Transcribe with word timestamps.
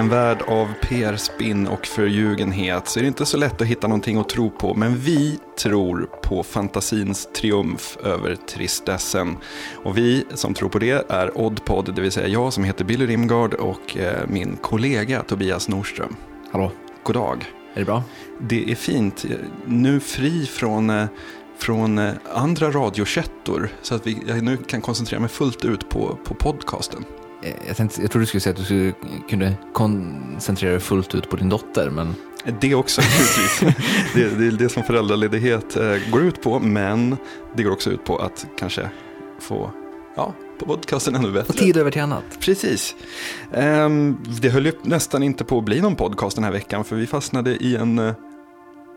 En 0.00 0.08
värld 0.08 0.42
av 0.46 0.68
PR-spinn 0.80 1.66
och 1.66 1.86
förljugenhet 1.86 2.88
så 2.88 2.98
är 2.98 3.02
det 3.02 3.08
inte 3.08 3.26
så 3.26 3.36
lätt 3.36 3.60
att 3.60 3.66
hitta 3.66 3.88
någonting 3.88 4.18
att 4.18 4.28
tro 4.28 4.50
på. 4.50 4.74
Men 4.74 4.96
vi 4.96 5.38
tror 5.58 6.10
på 6.22 6.42
fantasins 6.42 7.28
triumf 7.36 7.96
över 8.04 8.36
tristessen. 8.36 9.36
Och 9.84 9.98
vi 9.98 10.24
som 10.34 10.54
tror 10.54 10.68
på 10.68 10.78
det 10.78 11.10
är 11.10 11.38
Oddpod, 11.38 11.94
det 11.94 12.02
vill 12.02 12.12
säga 12.12 12.28
jag 12.28 12.52
som 12.52 12.64
heter 12.64 12.84
Billy 12.84 13.06
Rimgard 13.06 13.54
och 13.54 13.96
eh, 13.96 14.28
min 14.28 14.56
kollega 14.56 15.22
Tobias 15.22 15.68
Norström. 15.68 16.16
Hallå, 16.52 16.72
God 17.02 17.16
dag. 17.16 17.44
är 17.74 17.78
det 17.78 17.84
bra? 17.84 18.02
Det 18.38 18.70
är 18.70 18.74
fint. 18.74 19.24
Nu 19.66 20.00
fri 20.00 20.46
från, 20.46 20.90
eh, 20.90 21.06
från 21.58 21.98
eh, 21.98 22.12
andra 22.34 22.70
radiokättor 22.70 23.68
så 23.82 23.94
att 23.94 24.06
vi, 24.06 24.18
jag 24.26 24.42
nu 24.42 24.56
kan 24.56 24.80
koncentrera 24.80 25.20
mig 25.20 25.30
fullt 25.30 25.64
ut 25.64 25.88
på, 25.88 26.18
på 26.24 26.34
podcasten. 26.34 27.04
Eh, 27.42 27.52
Jag, 27.68 27.76
tänkte, 27.76 28.00
jag 28.02 28.10
trodde 28.10 28.22
du 28.22 28.26
skulle 28.26 28.40
säga 28.40 28.50
att 28.50 28.56
du 28.58 28.64
skulle, 28.64 28.92
kunde 29.28 29.54
koncentrera 29.72 30.70
dig 30.70 30.80
fullt 30.80 31.14
ut 31.14 31.30
på 31.30 31.36
din 31.36 31.48
dotter, 31.48 31.90
men 31.90 32.14
Det 32.60 32.74
också 32.74 33.00
givetvis. 33.02 33.60
det, 34.14 34.38
det 34.38 34.46
är 34.46 34.52
det 34.58 34.68
som 34.68 34.82
föräldraledighet 34.82 35.76
eh, 35.76 35.96
går 36.12 36.22
ut 36.22 36.42
på, 36.42 36.58
men 36.58 37.16
det 37.56 37.62
går 37.62 37.70
också 37.72 37.90
ut 37.90 38.04
på 38.04 38.16
att 38.16 38.46
kanske 38.58 38.90
få 39.40 39.70
ja, 40.16 40.34
på 40.58 40.66
podcasten 40.66 41.14
ännu 41.14 41.32
bättre. 41.32 41.52
få 41.52 41.58
tid 41.58 41.76
över 41.76 41.90
till 41.90 42.02
annat. 42.02 42.24
Precis. 42.40 42.94
Ehm, 43.52 44.16
det 44.40 44.48
höll 44.48 44.66
ju 44.66 44.72
nästan 44.82 45.22
inte 45.22 45.44
på 45.44 45.58
att 45.58 45.64
bli 45.64 45.80
någon 45.80 45.96
podcast 45.96 46.36
den 46.36 46.44
här 46.44 46.52
veckan, 46.52 46.84
för 46.84 46.96
vi 46.96 47.06
fastnade 47.06 47.50
i 47.56 47.76
en 47.76 47.98
eh, 47.98 48.12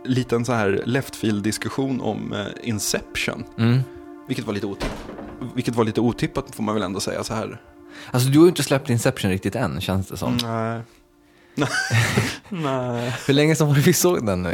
liten 0.05 0.45
så 0.45 0.53
här 0.53 0.83
left 0.85 1.15
field-diskussion 1.15 2.01
om 2.01 2.33
Inception. 2.63 3.43
Mm. 3.57 3.79
Vilket 4.27 4.45
var 4.45 4.53
lite 4.53 4.65
otippat. 4.65 5.05
Vilket 5.55 5.75
var 5.75 5.83
lite 5.83 6.01
otippat 6.01 6.55
får 6.55 6.63
man 6.63 6.75
väl 6.75 6.83
ändå 6.83 6.99
säga 6.99 7.23
så 7.23 7.33
här. 7.33 7.61
Alltså 8.11 8.29
du 8.29 8.37
har 8.37 8.45
ju 8.45 8.49
inte 8.49 8.63
släppt 8.63 8.89
Inception 8.89 9.31
riktigt 9.31 9.55
än, 9.55 9.81
känns 9.81 10.07
det 10.07 10.17
som. 10.17 10.37
Nej. 10.43 10.81
Nej. 12.49 13.15
Hur 13.27 13.33
länge 13.33 13.55
sedan 13.55 13.67
var 13.67 13.75
det 13.75 13.81
vi 13.81 13.93
såg 13.93 14.25
den? 14.25 14.45
Eh, 14.45 14.51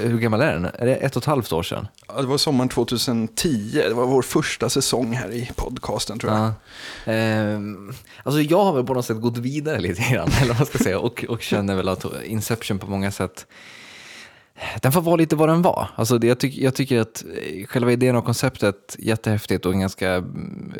Hur 0.00 0.18
gammal 0.18 0.40
är 0.40 0.52
den? 0.52 0.64
Är 0.64 0.86
det 0.86 0.94
ett 0.94 1.16
och 1.16 1.22
ett 1.22 1.26
halvt 1.26 1.52
år 1.52 1.62
sedan? 1.62 1.88
Ja, 2.08 2.20
det 2.20 2.26
var 2.26 2.38
sommaren 2.38 2.68
2010. 2.68 3.70
Det 3.88 3.94
var 3.94 4.06
vår 4.06 4.22
första 4.22 4.68
säsong 4.70 5.12
här 5.12 5.30
i 5.32 5.50
podcasten 5.56 6.18
tror 6.18 6.32
jag. 6.32 6.40
Ja. 7.04 7.12
Ehm, 7.12 7.92
alltså 8.22 8.40
jag 8.40 8.64
har 8.64 8.72
väl 8.72 8.84
på 8.84 8.94
något 8.94 9.06
sätt 9.06 9.20
gått 9.20 9.38
vidare 9.38 9.78
lite 9.80 10.02
grann, 10.12 10.30
eller 10.40 10.48
vad 10.48 10.56
man 10.56 10.66
ska 10.66 10.78
säga, 10.78 10.98
och, 10.98 11.24
och 11.28 11.42
känner 11.42 11.74
väl 11.76 11.88
att 11.88 12.04
Inception 12.24 12.78
på 12.78 12.86
många 12.86 13.10
sätt 13.10 13.46
den 14.82 14.92
får 14.92 15.00
vara 15.00 15.16
lite 15.16 15.36
vad 15.36 15.48
den 15.48 15.62
var. 15.62 15.88
Alltså 15.94 16.18
det, 16.18 16.26
jag, 16.26 16.38
tyck, 16.38 16.58
jag 16.58 16.74
tycker 16.74 17.00
att 17.00 17.24
eh, 17.36 17.66
själva 17.66 17.92
idén 17.92 18.16
och 18.16 18.24
konceptet 18.24 18.96
jättehäftigt 18.98 19.66
och 19.66 19.72
en 19.72 19.80
ganska 19.80 20.10
mm, 20.10 20.72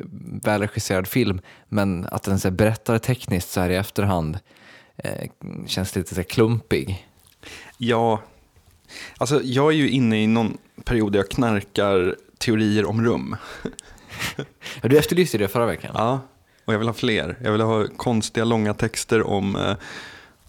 välregisserad 0.45 1.07
film, 1.07 1.41
men 1.69 2.07
att 2.07 2.23
den 2.23 2.41
så 2.41 2.49
här, 2.49 2.57
berättar 2.57 2.99
tekniskt 2.99 3.51
så 3.51 3.61
här 3.61 3.71
i 3.71 3.77
efterhand 3.77 4.39
eh, 4.97 5.31
känns 5.67 5.97
lite 5.97 6.15
så 6.15 6.17
här, 6.17 6.23
klumpig. 6.23 7.09
Ja, 7.79 8.21
alltså 9.19 9.41
jag 9.43 9.73
är 9.73 9.77
ju 9.77 9.91
inne 9.91 10.23
i 10.23 10.27
någon 10.27 10.59
period 10.85 11.13
där 11.13 11.19
jag 11.19 11.31
knarkar 11.31 12.17
teorier 12.39 12.85
om 12.85 13.05
rum. 13.05 13.37
Ja, 14.83 14.89
du 14.89 14.99
efterlyste 14.99 15.39
det 15.39 15.49
förra 15.49 15.67
veckan. 15.67 15.91
Ja, 15.95 16.21
och 16.65 16.75
jag 16.75 16.79
vill 16.79 16.89
ha 16.89 16.95
fler. 16.95 17.37
Jag 17.45 17.53
vill 17.53 17.61
ha 17.61 17.87
konstiga 17.97 18.45
långa 18.45 18.75
texter 18.75 19.23
om, 19.23 19.57
eh, 19.57 19.77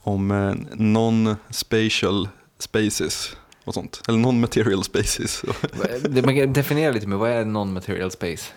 om 0.01 0.31
eh, 0.31 0.53
non-spatial 0.73 2.29
spaces 2.63 3.35
och 3.63 3.73
sånt. 3.73 4.01
Eller 4.07 4.17
non-material 4.19 4.83
spaces. 4.83 5.43
Man 6.25 6.35
kan 6.35 6.53
definiera 6.53 6.91
lite 6.91 7.07
med 7.07 7.17
vad 7.17 7.29
är 7.31 7.45
non-material 7.45 8.11
space? 8.11 8.51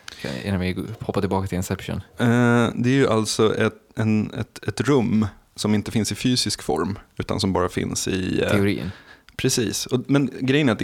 Innan 0.45 0.61
vi 0.61 0.85
hoppar 1.01 1.21
tillbaka 1.21 1.49
till 1.49 1.57
Inception. 1.57 1.97
Eh, 2.19 2.69
det 2.75 2.89
är 2.89 2.95
ju 2.95 3.09
alltså 3.09 3.57
ett, 3.57 3.75
en, 3.95 4.35
ett, 4.35 4.69
ett 4.69 4.81
rum 4.81 5.27
som 5.55 5.75
inte 5.75 5.91
finns 5.91 6.13
i 6.13 6.15
fysisk 6.15 6.63
form, 6.63 6.99
utan 7.19 7.41
som 7.41 7.53
bara 7.53 7.69
finns 7.69 8.09
i... 8.09 8.43
eh, 8.43 8.51
Teorin. 8.51 8.91
Precis, 9.37 9.87
och, 9.87 10.01
men 10.07 10.31
grejen 10.41 10.69
är 10.69 10.73
att 10.73 10.83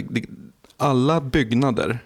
alla 0.77 1.21
byggnader 1.21 1.99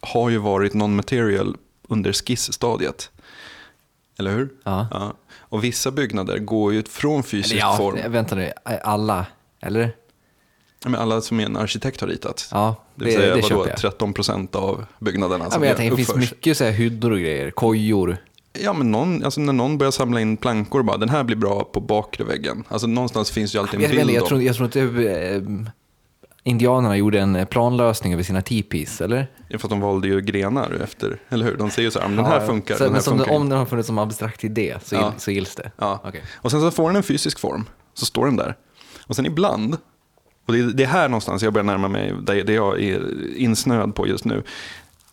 har 0.00 0.30
ju 0.30 0.38
varit 0.38 0.74
non-material 0.74 1.56
under 1.88 2.12
skissstadiet. 2.12 3.10
Eller 4.18 4.30
hur? 4.36 4.48
Ja. 4.64 4.88
Ja. 4.90 5.14
Och 5.38 5.64
vissa 5.64 5.90
byggnader 5.90 6.38
går 6.38 6.72
ju 6.72 6.82
från 6.82 7.22
fysisk 7.22 7.52
Eller 7.52 7.62
ja, 7.62 7.76
form. 7.76 8.12
vänta 8.12 8.34
nu, 8.34 8.52
alla, 8.64 9.26
eller? 9.60 9.92
Men 10.84 10.94
alla 10.94 11.20
som 11.20 11.40
en 11.40 11.56
arkitekt 11.56 12.00
har 12.00 12.08
ritat. 12.08 12.48
Ja, 12.52 12.76
Det 12.94 13.04
vill 13.04 13.14
säga 13.14 13.34
det 13.34 13.42
vadå, 13.42 13.68
jag. 13.68 13.76
13 13.76 14.12
procent 14.12 14.54
av 14.54 14.84
byggnaderna 14.98 15.44
Ja, 15.44 15.50
som 15.50 15.60
men 15.60 15.68
jag 15.68 15.76
tänker, 15.76 15.96
det 15.96 16.04
finns 16.04 16.16
mycket 16.16 16.56
så 16.56 16.64
här 16.64 16.70
hyddor 16.70 17.10
och 17.12 17.18
grejer, 17.18 17.50
kojor. 17.50 18.16
Ja, 18.52 18.72
men 18.72 18.90
någon, 18.90 19.24
alltså 19.24 19.40
när 19.40 19.52
någon 19.52 19.78
börjar 19.78 19.90
samla 19.90 20.20
in 20.20 20.36
plankor 20.36 20.82
bara, 20.82 20.96
den 20.96 21.08
här 21.08 21.24
blir 21.24 21.36
bra 21.36 21.64
på 21.64 21.80
bakre 21.80 22.24
väggen. 22.24 22.64
Alltså 22.68 22.86
någonstans 22.86 23.30
finns 23.30 23.54
ju 23.54 23.58
alltid 23.58 23.74
en 23.74 23.80
Jag, 23.82 23.90
bild 23.90 24.10
jag, 24.16 24.22
om. 24.22 24.28
tror, 24.28 24.42
jag 24.42 24.56
tror 24.56 24.66
inte 24.66 24.80
eh, 25.12 25.42
indianerna 26.42 26.96
gjorde 26.96 27.20
en 27.20 27.46
planlösning 27.46 28.12
över 28.12 28.22
sina 28.22 28.42
tipis, 28.42 29.00
eller? 29.00 29.26
Ja, 29.48 29.58
För 29.58 29.66
att 29.66 29.70
de 29.70 29.80
valde 29.80 30.08
ju 30.08 30.20
grenar 30.20 30.80
efter, 30.82 31.18
eller 31.28 31.44
hur? 31.46 31.56
De 31.56 31.70
säger 31.70 31.86
ju 31.86 31.90
så 31.90 32.00
här, 32.00 32.08
"Men 32.08 32.16
den 32.16 32.26
här 32.26 32.40
Ja, 32.40 32.46
funkar, 32.46 32.76
så, 32.76 32.84
den 32.84 32.94
här 32.94 33.00
funkar 33.00 33.30
Om 33.30 33.42
inte." 33.42 33.52
den 33.52 33.58
har 33.58 33.66
funnits 33.66 33.86
som 33.86 33.98
abstrakt 33.98 34.44
idé 34.44 34.76
så, 34.84 34.94
Ja. 34.94 35.12
så 35.18 35.30
gills 35.30 35.54
det. 35.54 35.72
Ja. 35.76 36.00
Okej. 36.04 36.22
Och 36.34 36.50
sen 36.50 36.60
så 36.60 36.70
får 36.70 36.86
den 36.88 36.96
en 36.96 37.02
fysisk 37.02 37.38
form, 37.38 37.68
så 37.94 38.06
står 38.06 38.26
den 38.26 38.36
där. 38.36 38.56
Och 39.06 39.16
sen 39.16 39.26
ibland, 39.26 39.76
och 40.50 40.56
det 40.56 40.62
är, 40.62 40.66
det 40.66 40.82
är 40.82 40.88
här 40.88 41.08
någonstans 41.08 41.42
jag 41.42 41.52
börjar 41.52 41.64
närma 41.64 41.88
mig 41.88 42.14
det, 42.22 42.42
det 42.42 42.52
jag 42.52 42.82
är 42.82 43.36
insnöad 43.36 43.94
på 43.94 44.08
just 44.08 44.24
nu. 44.24 44.42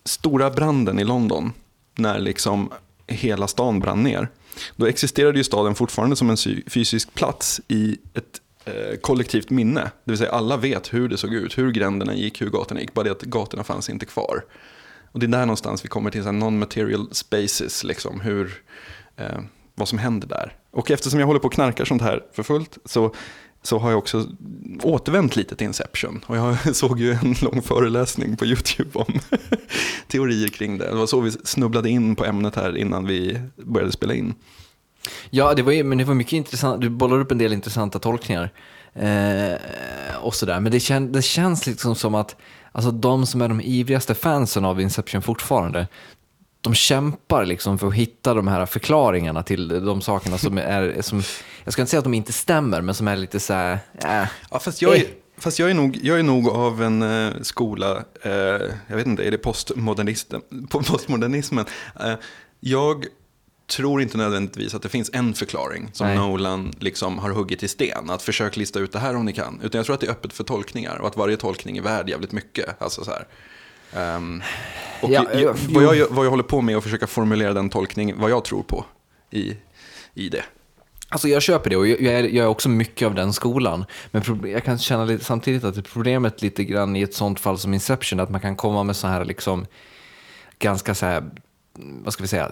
Stora 0.04 0.50
branden 0.50 0.98
i 0.98 1.04
London, 1.04 1.52
när 1.94 2.18
liksom 2.18 2.70
hela 3.06 3.46
stan 3.46 3.80
brann 3.80 4.02
ner. 4.02 4.28
Då 4.76 4.86
existerade 4.86 5.38
ju 5.38 5.44
staden 5.44 5.74
fortfarande 5.74 6.16
som 6.16 6.30
en 6.30 6.36
fysisk 6.66 7.14
plats 7.14 7.60
i 7.68 7.98
ett 8.14 8.40
eh, 8.64 8.96
kollektivt 9.00 9.50
minne. 9.50 9.80
Det 10.04 10.10
vill 10.10 10.18
säga 10.18 10.32
alla 10.32 10.56
vet 10.56 10.94
hur 10.94 11.08
det 11.08 11.16
såg 11.16 11.34
ut, 11.34 11.58
hur 11.58 11.72
gränderna 11.72 12.14
gick, 12.14 12.42
hur 12.42 12.50
gatorna 12.50 12.80
gick. 12.80 12.94
Bara 12.94 13.04
det 13.04 13.10
att 13.10 13.22
gatorna 13.22 13.64
fanns 13.64 13.90
inte 13.90 14.06
kvar. 14.06 14.44
Och 15.12 15.20
det 15.20 15.26
är 15.26 15.28
där 15.28 15.40
någonstans 15.40 15.84
vi 15.84 15.88
kommer 15.88 16.10
till 16.10 16.22
non-material 16.22 17.08
spaces, 17.12 17.84
liksom, 17.84 18.20
hur, 18.20 18.62
eh, 19.16 19.38
vad 19.74 19.88
som 19.88 19.98
händer 19.98 20.28
där. 20.28 20.56
Och 20.70 20.90
eftersom 20.90 21.20
jag 21.20 21.26
håller 21.26 21.40
på 21.40 21.46
och 21.46 21.52
knarkar 21.52 21.84
sånt 21.84 22.02
här 22.02 22.22
för 22.32 22.42
fullt 22.42 22.78
så, 22.84 23.14
så 23.68 23.78
har 23.78 23.90
jag 23.90 23.98
också 23.98 24.26
återvänt 24.82 25.36
lite 25.36 25.56
till 25.56 25.66
Inception. 25.66 26.24
Och 26.26 26.36
jag 26.36 26.76
såg 26.76 27.00
ju 27.00 27.12
en 27.12 27.34
lång 27.42 27.62
föreläsning 27.62 28.36
på 28.36 28.46
YouTube 28.46 28.90
om 28.92 29.20
teorier 30.08 30.48
kring 30.48 30.78
det. 30.78 30.90
Det 30.90 30.96
var 30.96 31.06
så 31.06 31.20
vi 31.20 31.30
snubblade 31.30 31.90
in 31.90 32.16
på 32.16 32.24
ämnet 32.24 32.54
här 32.54 32.76
innan 32.76 33.06
vi 33.06 33.40
började 33.56 33.92
spela 33.92 34.14
in. 34.14 34.34
Ja, 35.30 35.54
det 35.54 35.62
var, 35.62 35.82
men 35.82 35.98
det 35.98 36.04
var 36.04 36.14
mycket 36.14 36.32
intressant. 36.32 36.80
Du 36.80 36.88
bollar 36.88 37.20
upp 37.20 37.32
en 37.32 37.38
del 37.38 37.52
intressanta 37.52 37.98
tolkningar. 37.98 38.52
Eh, 38.94 40.16
och 40.20 40.34
sådär. 40.34 40.60
Men 40.60 40.72
det, 40.72 40.80
kän, 40.80 41.12
det 41.12 41.22
känns 41.22 41.66
liksom 41.66 41.94
som 41.94 42.14
att 42.14 42.36
alltså, 42.72 42.90
de 42.90 43.26
som 43.26 43.42
är 43.42 43.48
de 43.48 43.60
ivrigaste 43.60 44.14
fansen 44.14 44.64
av 44.64 44.80
Inception 44.80 45.22
fortfarande, 45.22 45.86
de 46.60 46.74
kämpar 46.74 47.44
liksom 47.44 47.78
för 47.78 47.86
att 47.86 47.94
hitta 47.94 48.34
de 48.34 48.48
här 48.48 48.66
förklaringarna 48.66 49.42
till 49.42 49.68
de 49.68 50.00
sakerna 50.00 50.38
som 50.38 50.58
är, 50.58 51.02
som, 51.02 51.22
jag 51.64 51.72
ska 51.72 51.82
inte 51.82 51.90
säga 51.90 51.98
att 51.98 52.04
de 52.04 52.14
inte 52.14 52.32
stämmer, 52.32 52.80
men 52.80 52.94
som 52.94 53.08
är 53.08 53.16
lite 53.16 53.40
så 53.40 53.52
här, 53.52 53.78
äh, 54.04 54.28
Ja, 54.50 54.58
fast 54.58 54.82
jag 54.82 54.96
är, 54.96 55.00
Eh. 55.00 55.06
fast 55.38 55.58
jag 55.58 55.70
är, 55.70 55.74
nog, 55.74 55.98
jag 56.02 56.18
är 56.18 56.22
nog 56.22 56.48
av 56.48 56.82
en 56.82 57.02
eh, 57.02 57.32
skola, 57.42 58.04
eh, 58.22 58.32
jag 58.86 58.96
vet 58.96 59.06
inte, 59.06 59.24
är 59.26 59.30
det 59.30 59.38
postmodernisten, 59.38 60.42
på 60.68 60.82
postmodernismen? 60.82 61.64
Eh, 62.00 62.14
jag 62.60 63.06
tror 63.76 64.02
inte 64.02 64.16
nödvändigtvis 64.18 64.74
att 64.74 64.82
det 64.82 64.88
finns 64.88 65.10
en 65.12 65.34
förklaring 65.34 65.90
som 65.92 66.06
Nej. 66.06 66.16
Nolan 66.16 66.72
liksom 66.78 67.18
har 67.18 67.30
huggit 67.30 67.62
i 67.62 67.68
sten. 67.68 68.10
Att 68.10 68.22
försök 68.22 68.56
lista 68.56 68.78
ut 68.78 68.92
det 68.92 68.98
här 68.98 69.16
om 69.16 69.24
ni 69.24 69.32
kan. 69.32 69.60
Utan 69.62 69.78
jag 69.78 69.86
tror 69.86 69.94
att 69.94 70.00
det 70.00 70.06
är 70.06 70.10
öppet 70.10 70.32
för 70.32 70.44
tolkningar 70.44 70.96
och 70.98 71.08
att 71.08 71.16
varje 71.16 71.36
tolkning 71.36 71.76
är 71.76 71.82
värd 71.82 72.08
jävligt 72.08 72.32
mycket. 72.32 72.82
Alltså 72.82 73.04
så 73.04 73.10
här. 73.10 73.26
Ehm, 73.96 74.42
och 75.02 75.10
Ja, 75.10 75.24
jag, 75.32 75.42
ja, 75.42 75.54
vad, 75.68 75.96
jag, 75.96 76.06
vad 76.10 76.26
jag 76.26 76.30
håller 76.30 76.42
på 76.42 76.60
med 76.60 76.72
är 76.72 76.76
att 76.76 76.84
försöka 76.84 77.06
formulera 77.06 77.52
den 77.52 77.70
tolkning, 77.70 78.14
vad 78.20 78.30
jag 78.30 78.44
tror 78.44 78.62
på 78.62 78.84
i, 79.30 79.56
i 80.14 80.28
det. 80.28 80.42
Alltså 81.08 81.28
jag 81.28 81.42
köper 81.42 81.70
det 81.70 81.76
och 81.76 81.86
jag, 81.86 82.00
jag, 82.00 82.14
är, 82.14 82.24
jag 82.24 82.44
är 82.44 82.46
också 82.48 82.68
mycket 82.68 83.06
av 83.06 83.14
den 83.14 83.32
skolan. 83.32 83.84
Men 84.10 84.22
proble- 84.22 84.46
jag 84.48 84.64
kan 84.64 84.78
känna 84.78 85.04
lite, 85.04 85.24
samtidigt 85.24 85.64
att 85.64 85.84
problemet 85.92 86.42
lite 86.42 86.64
grann 86.64 86.96
i 86.96 87.02
ett 87.02 87.14
sånt 87.14 87.40
fall 87.40 87.58
som 87.58 87.74
Inception, 87.74 88.20
att 88.20 88.30
man 88.30 88.40
kan 88.40 88.56
komma 88.56 88.82
med 88.82 88.96
så 88.96 89.06
här 89.06 89.24
liksom 89.24 89.66
ganska 90.58 90.94
så 90.94 91.06
här, 91.06 91.24
vad 91.78 92.12
ska 92.12 92.22
vi 92.22 92.28
säga, 92.28 92.50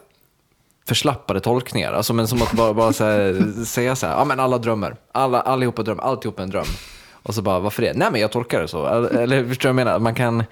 förslappade 0.89 1.41
tolkningar. 1.41 1.93
Alltså 1.93 2.13
men 2.13 2.29
som 2.29 2.43
att 2.43 2.53
bara, 2.53 2.75
bara 2.75 2.93
så 2.93 3.05
här, 3.05 3.53
säga 3.65 3.97
så 3.97 4.07
här, 4.07 4.15
ja 4.15 4.25
men 4.25 4.41
alla 4.41 4.59
drömmer, 4.59 4.97
alla, 5.13 5.41
allihopa 5.41 5.83
drömmer, 5.83 6.03
alltihop 6.03 6.39
är 6.39 6.43
en 6.43 6.51
dröm. 6.51 6.67
Och 7.13 7.35
så 7.35 7.43
bara, 7.43 7.59
varför 7.61 7.83
det? 7.83 7.93
Nej 7.97 8.09
men 8.13 8.21
jag 8.21 8.33
tolkar 8.33 8.61
det 8.61 8.69
så. 8.69 8.87
Eller 8.87 9.49
förstår 9.49 9.69
du 9.69 9.73
vad 9.75 9.81
jag 9.81 9.87
menar? 9.87 9.99
Man 9.99 10.15
kan, 10.15 10.45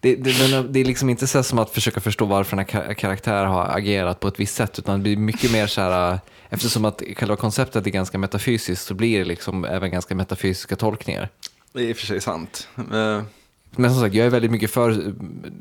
det, 0.00 0.14
det, 0.14 0.62
det 0.62 0.80
är 0.80 0.84
liksom 0.84 1.10
inte 1.10 1.26
så 1.26 1.42
som 1.42 1.58
att 1.58 1.70
försöka 1.70 2.00
förstå 2.00 2.24
varför 2.24 2.56
en 2.56 2.64
kar- 2.64 2.94
karaktär 2.94 3.44
har 3.44 3.66
agerat 3.76 4.20
på 4.20 4.28
ett 4.28 4.40
visst 4.40 4.54
sätt, 4.54 4.78
utan 4.78 4.98
det 4.98 5.02
blir 5.02 5.16
mycket 5.16 5.52
mer 5.52 5.66
så 5.66 5.80
här, 5.80 6.18
eftersom 6.48 6.84
att 6.84 7.02
själva 7.16 7.36
konceptet 7.36 7.86
är 7.86 7.90
ganska 7.90 8.18
metafysiskt 8.18 8.86
så 8.86 8.94
blir 8.94 9.18
det 9.18 9.24
liksom 9.24 9.64
även 9.64 9.90
ganska 9.90 10.14
metafysiska 10.14 10.76
tolkningar. 10.76 11.28
Det 11.72 11.80
är 11.80 11.84
i 11.84 11.92
och 11.92 11.96
för 11.96 12.06
sig 12.06 12.20
sant. 12.20 12.68
Eh, 12.76 13.22
Men 13.70 13.90
som 13.90 14.00
sagt, 14.00 14.14
jag 14.14 14.26
är 14.26 14.30
väldigt 14.30 14.50
mycket 14.50 14.70
för 14.70 15.14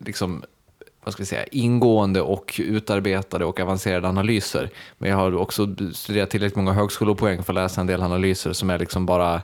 liksom, 0.05 0.43
vad 1.03 1.13
ska 1.13 1.23
vi 1.23 1.27
säga, 1.27 1.43
ingående 1.45 2.21
och 2.21 2.55
utarbetade 2.63 3.45
och 3.45 3.59
avancerade 3.59 4.07
analyser. 4.07 4.69
Men 4.97 5.09
jag 5.09 5.17
har 5.17 5.35
också 5.35 5.75
studerat 5.93 6.29
tillräckligt 6.29 6.55
många 6.55 6.73
högskolepoäng 6.73 7.43
för 7.43 7.53
att 7.53 7.55
läsa 7.55 7.81
en 7.81 7.87
del 7.87 8.01
analyser 8.01 8.53
som 8.53 8.69
är 8.69 8.79
liksom 8.79 9.05
bara 9.05 9.41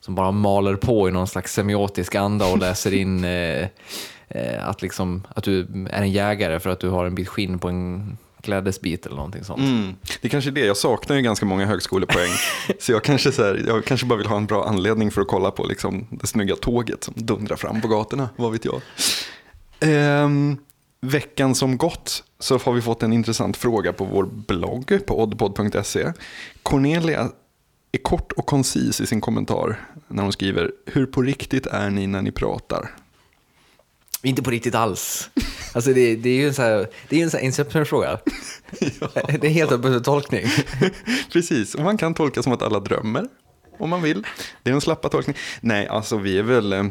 som 0.00 0.14
bara 0.14 0.30
maler 0.30 0.76
på 0.76 1.08
i 1.08 1.12
någon 1.12 1.26
slags 1.26 1.52
semiotisk 1.52 2.14
anda 2.14 2.46
och 2.46 2.58
läser 2.58 2.94
in 2.94 3.24
eh, 3.24 3.66
att, 4.60 4.82
liksom, 4.82 5.26
att 5.34 5.44
du 5.44 5.60
är 5.90 6.02
en 6.02 6.12
jägare 6.12 6.60
för 6.60 6.70
att 6.70 6.80
du 6.80 6.88
har 6.88 7.06
en 7.06 7.14
bit 7.14 7.28
skinn 7.28 7.58
på 7.58 7.68
en 7.68 8.16
klädesbit 8.40 9.06
eller 9.06 9.16
någonting 9.16 9.44
sånt. 9.44 9.60
Mm. 9.60 9.94
Det 10.20 10.28
är 10.28 10.30
kanske 10.30 10.50
är 10.50 10.52
det, 10.52 10.66
jag 10.66 10.76
saknar 10.76 11.16
ju 11.16 11.22
ganska 11.22 11.46
många 11.46 11.66
högskolepoäng. 11.66 12.30
så 12.78 12.92
jag 12.92 13.04
kanske, 13.04 13.32
så 13.32 13.42
här, 13.42 13.64
jag 13.66 13.84
kanske 13.84 14.06
bara 14.06 14.18
vill 14.18 14.26
ha 14.26 14.36
en 14.36 14.46
bra 14.46 14.64
anledning 14.64 15.10
för 15.10 15.20
att 15.20 15.28
kolla 15.28 15.50
på 15.50 15.64
liksom, 15.64 16.06
det 16.10 16.26
snygga 16.26 16.56
tåget 16.56 17.04
som 17.04 17.14
dundrar 17.16 17.56
fram 17.56 17.80
på 17.80 17.88
gatorna, 17.88 18.28
vad 18.36 18.52
vet 18.52 18.64
jag. 18.64 18.80
Ehm, 19.80 20.56
veckan 21.00 21.54
som 21.54 21.78
gått 21.78 22.24
så 22.38 22.58
har 22.58 22.72
vi 22.72 22.82
fått 22.82 23.02
en 23.02 23.12
intressant 23.12 23.56
fråga 23.56 23.92
på 23.92 24.04
vår 24.04 24.24
blogg 24.24 25.06
på 25.06 25.22
oddpod.se. 25.22 26.12
Cornelia 26.62 27.30
är 27.92 27.98
kort 27.98 28.32
och 28.32 28.46
koncis 28.46 29.00
i 29.00 29.06
sin 29.06 29.20
kommentar 29.20 29.80
när 30.08 30.22
hon 30.22 30.32
skriver 30.32 30.72
Hur 30.86 31.06
på 31.06 31.22
riktigt 31.22 31.66
är 31.66 31.90
ni 31.90 32.06
när 32.06 32.22
ni 32.22 32.32
pratar? 32.32 32.90
Inte 34.22 34.42
på 34.42 34.50
riktigt 34.50 34.74
alls. 34.74 35.30
Alltså 35.74 35.92
det, 35.92 36.16
det 36.16 36.28
är 36.30 36.34
ju 36.34 36.48
en 36.48 36.54
sån 36.54 36.64
här, 36.64 36.88
det 37.08 37.20
är 37.20 37.24
en 37.24 37.30
här 37.30 37.40
Inception-fråga. 37.40 38.18
ja. 38.80 39.08
Det 39.40 39.46
är 39.46 39.50
helt 39.50 39.72
öppen 39.72 40.02
tolkning. 40.02 40.46
Precis, 41.32 41.74
och 41.74 41.84
man 41.84 41.98
kan 41.98 42.14
tolka 42.14 42.42
som 42.42 42.52
att 42.52 42.62
alla 42.62 42.80
drömmer 42.80 43.24
om 43.78 43.90
man 43.90 44.02
vill. 44.02 44.26
Det 44.62 44.70
är 44.70 44.74
en 44.74 44.80
slappa 44.80 45.08
tolkning. 45.08 45.36
Nej, 45.60 45.86
alltså 45.86 46.16
vi 46.18 46.38
är 46.38 46.42
väl... 46.42 46.72
eh, 46.72 46.84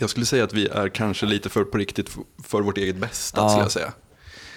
Jag 0.00 0.10
skulle 0.10 0.26
säga 0.26 0.44
att 0.44 0.52
vi 0.54 0.66
är 0.68 0.88
kanske 0.88 1.26
lite 1.26 1.48
för 1.48 1.64
på 1.64 1.78
riktigt 1.78 2.10
för 2.44 2.60
vårt 2.62 2.78
eget 2.78 2.96
bästa, 2.96 3.40
Ja. 3.40 3.48
skulle 3.48 3.64
jag 3.64 3.72
säga. 3.72 3.92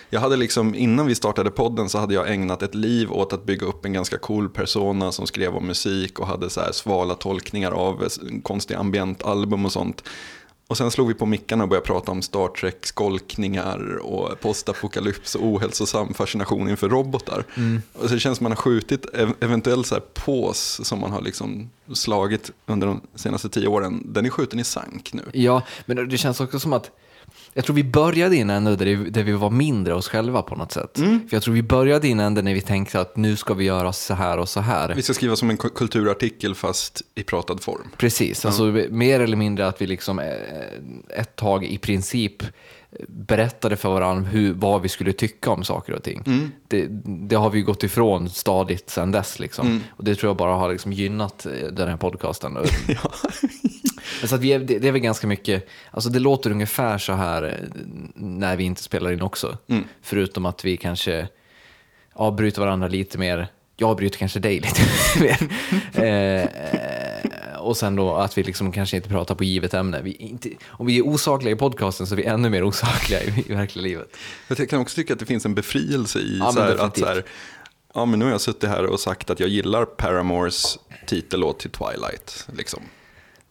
Jag 0.10 0.20
hade 0.20 0.36
liksom, 0.36 0.76
innan 0.76 1.06
vi 1.08 1.16
startade 1.16 1.52
podden 1.52 1.90
så 1.90 1.98
hade 1.98 2.14
jag 2.14 2.32
ägnat 2.34 2.62
ett 2.64 2.76
liv 2.76 3.12
åt 3.12 3.34
att 3.34 3.46
bygga 3.46 3.68
upp 3.68 3.86
en 3.86 3.94
ganska 3.94 4.18
cool 4.18 4.50
persona 4.50 5.12
som 5.12 5.28
skrev 5.28 5.56
om 5.56 5.68
musik 5.68 6.20
och 6.20 6.28
hade 6.28 6.50
så 6.50 6.62
svala 6.74 7.16
tolkningar 7.16 7.72
av 7.72 8.08
konstiga 8.44 8.80
ambientalbum 8.80 9.66
och 9.66 9.72
sånt. 9.72 10.04
Och 10.74 10.78
sen 10.78 10.92
slog 10.92 11.08
vi 11.08 11.14
på 11.14 11.26
mickarna 11.26 11.64
och 11.64 11.70
började 11.70 11.86
prata 11.88 12.12
om 12.12 12.22
Star 12.22 12.48
Trek, 12.48 12.86
skolkningar 12.86 13.98
och 13.98 14.40
postapokalyps 14.40 15.36
och 15.36 15.46
ohälsosam 15.48 16.14
fascination 16.14 16.70
inför 16.70 16.90
robotar. 16.90 17.46
Och 17.94 18.08
så 18.10 18.14
det 18.14 18.20
känns 18.20 18.38
som 18.38 18.44
man 18.44 18.52
har 18.52 18.58
skjutit 18.58 19.06
ev- 19.14 19.34
eventuell 19.40 19.86
så 19.86 19.96
här 19.96 20.02
pås 20.14 20.82
som 20.88 21.00
man 21.00 21.12
har 21.12 21.22
liksom 21.22 21.70
slagit 21.94 22.52
under 22.66 22.88
de 22.88 23.02
senaste 23.16 23.50
tio 23.50 23.68
åren. 23.68 24.04
Den 24.06 24.26
är 24.26 24.30
skjuten 24.30 24.60
i 24.60 24.64
sank 24.64 25.14
nu. 25.14 25.24
Ja, 25.34 25.62
men 25.86 26.10
det 26.10 26.18
känns 26.18 26.40
också 26.40 26.60
som 26.60 26.74
att 26.74 26.92
jag 27.54 27.66
tror 27.66 27.76
vi 27.76 27.84
började 27.84 28.36
i 28.36 28.40
en 28.40 28.50
ände 28.50 28.76
där, 28.76 29.24
vi 29.24 29.32
var 29.32 29.50
mindre 29.50 29.94
oss 29.94 30.08
själva 30.08 30.42
på 30.42 30.56
något 30.56 30.72
sätt. 30.72 30.92
För 31.30 31.36
jag 31.36 31.44
tror 31.44 31.54
vi 31.54 31.64
började 31.64 32.08
i 32.08 32.12
en 32.12 32.20
ände 32.20 32.42
när 32.42 32.54
vi 32.54 32.62
tänkte 32.62 33.00
att 33.02 33.18
nu 33.18 33.36
ska 33.36 33.54
vi 33.54 33.66
göra 33.66 33.94
så 33.94 34.14
här 34.14 34.38
och 34.38 34.50
så 34.50 34.60
här. 34.60 34.94
Vi 34.96 35.02
ska 35.02 35.14
skriva 35.14 35.36
som 35.36 35.50
en 35.50 35.58
ku- 35.58 35.74
kulturartikel 35.76 36.56
fast 36.56 37.02
i 37.16 37.24
pratad 37.24 37.62
form. 37.64 37.88
Precis, 37.98 38.46
alltså 38.46 38.64
mer 38.90 39.20
eller 39.20 39.38
mindre 39.38 39.68
att 39.68 39.82
vi 39.82 39.88
liksom 39.88 40.20
eh, 40.20 40.26
ett 41.20 41.36
tag 41.36 41.66
i 41.66 41.78
princip 41.78 42.44
berättade 43.08 43.76
för 43.76 43.90
varandra 43.90 44.30
hur, 44.30 44.54
vad 44.54 44.82
vi 44.82 44.90
skulle 44.90 45.14
tycka 45.14 45.52
om 45.52 45.64
saker 45.64 45.94
och 45.94 46.04
ting. 46.04 46.52
Det, 46.68 46.88
det 47.06 47.36
har 47.36 47.50
vi 47.50 47.62
gått 47.62 47.84
ifrån 47.84 48.30
stadigt 48.30 48.90
sedan 48.90 49.12
dess. 49.12 49.40
Liksom. 49.40 49.82
Och 49.90 50.04
det 50.04 50.16
tror 50.16 50.30
jag 50.30 50.38
bara 50.38 50.56
har 50.56 50.72
liksom 50.72 50.94
gynnat 50.94 51.46
eh, 51.46 51.52
den 51.72 51.88
här 51.90 51.98
podcasten. 51.98 52.58
Ja. 52.88 53.12
Men 54.22 54.30
så 54.30 54.36
att 54.36 54.42
vi 54.42 54.54
är, 54.54 54.60
det, 54.60 54.80
det 54.80 54.88
är 54.88 54.92
väl 54.92 55.02
ganska 55.02 55.28
mycket, 55.28 55.68
alltså 55.92 56.10
det 56.10 56.20
låter 56.20 56.52
ungefär 56.52 56.98
så 56.98 57.14
här 57.14 57.44
eh, 57.44 57.70
när 58.16 58.56
vi 58.56 58.64
inte 58.64 58.84
spelar 58.84 59.12
in 59.12 59.22
också. 59.22 59.58
Förutom 60.02 60.46
att 60.46 60.66
vi 60.66 60.78
kanske 60.78 61.28
avbryter 62.14 62.62
varandra 62.62 62.88
lite 62.88 63.18
mer. 63.18 63.48
Jag 63.78 63.90
avbryter 63.90 64.18
kanske 64.18 64.40
dig 64.40 64.60
lite 64.60 64.82
mer. 65.20 65.38
eh, 65.94 66.44
eh, 66.44 67.60
och 67.60 67.78
sen 67.78 67.96
då 67.96 68.16
att 68.16 68.38
vi 68.38 68.44
liksom 68.44 68.72
kanske 68.72 68.98
inte 68.98 69.10
pratar 69.10 69.36
på 69.36 69.44
givet 69.44 69.74
ämne. 69.74 70.02
Vi 70.02 70.12
inte, 70.12 70.50
om 70.68 70.86
vi 70.86 70.98
är 70.98 71.08
osakliga 71.08 71.54
i 71.54 71.58
podcasten 71.58 72.08
så 72.08 72.16
är 72.16 72.18
vi 72.18 72.26
ännu 72.26 72.50
mer 72.50 72.64
osakliga 72.64 73.24
i, 73.24 73.44
i 73.48 73.54
verkliga 73.54 73.84
livet. 73.84 74.18
Jag 74.48 74.70
kan 74.70 74.80
också 74.80 74.96
tycka 74.96 75.14
att 75.14 75.20
det 75.20 75.26
finns 75.26 75.46
en 75.46 75.56
befrielse 75.56 76.20
i 76.20 76.38
Ja, 76.40 76.52
så 76.52 76.60
här, 76.60 76.76
att 76.76 76.98
så 76.98 77.06
här, 77.06 77.24
ja 77.94 78.06
men 78.06 78.20
nu 78.20 78.26
har 78.26 78.32
jag 78.32 78.42
suttit 78.42 78.70
här 78.70 78.86
och 78.86 79.00
sagt 79.00 79.30
att 79.30 79.40
jag 79.40 79.50
gillar 79.50 79.86
Paramores 79.86 80.80
titellåt 81.08 81.60
till 81.60 81.70
Twilight. 81.70 82.48
Liksom. 82.58 82.80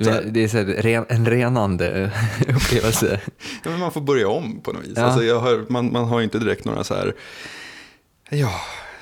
Här. 0.01 0.23
det 0.23 0.45
är 0.45 0.49
så 0.49 0.57
här, 0.57 0.65
ren, 0.65 1.05
en 1.09 1.27
renande 1.27 2.11
upplevelse. 2.57 3.21
Ja, 3.65 3.71
men 3.71 3.79
man 3.81 3.93
får 3.93 4.01
börja 4.01 4.29
om 4.29 4.61
på 4.61 4.73
något 4.73 4.85
vis. 4.85 4.93
Ja. 4.97 5.03
Alltså, 5.03 5.39
har, 5.39 5.65
man, 5.69 5.93
man 5.93 6.05
har 6.05 6.21
inte 6.21 6.39
direkt 6.39 6.65
några 6.65 6.85
så 6.85 6.95
här, 6.95 7.15
ja, 8.31 8.53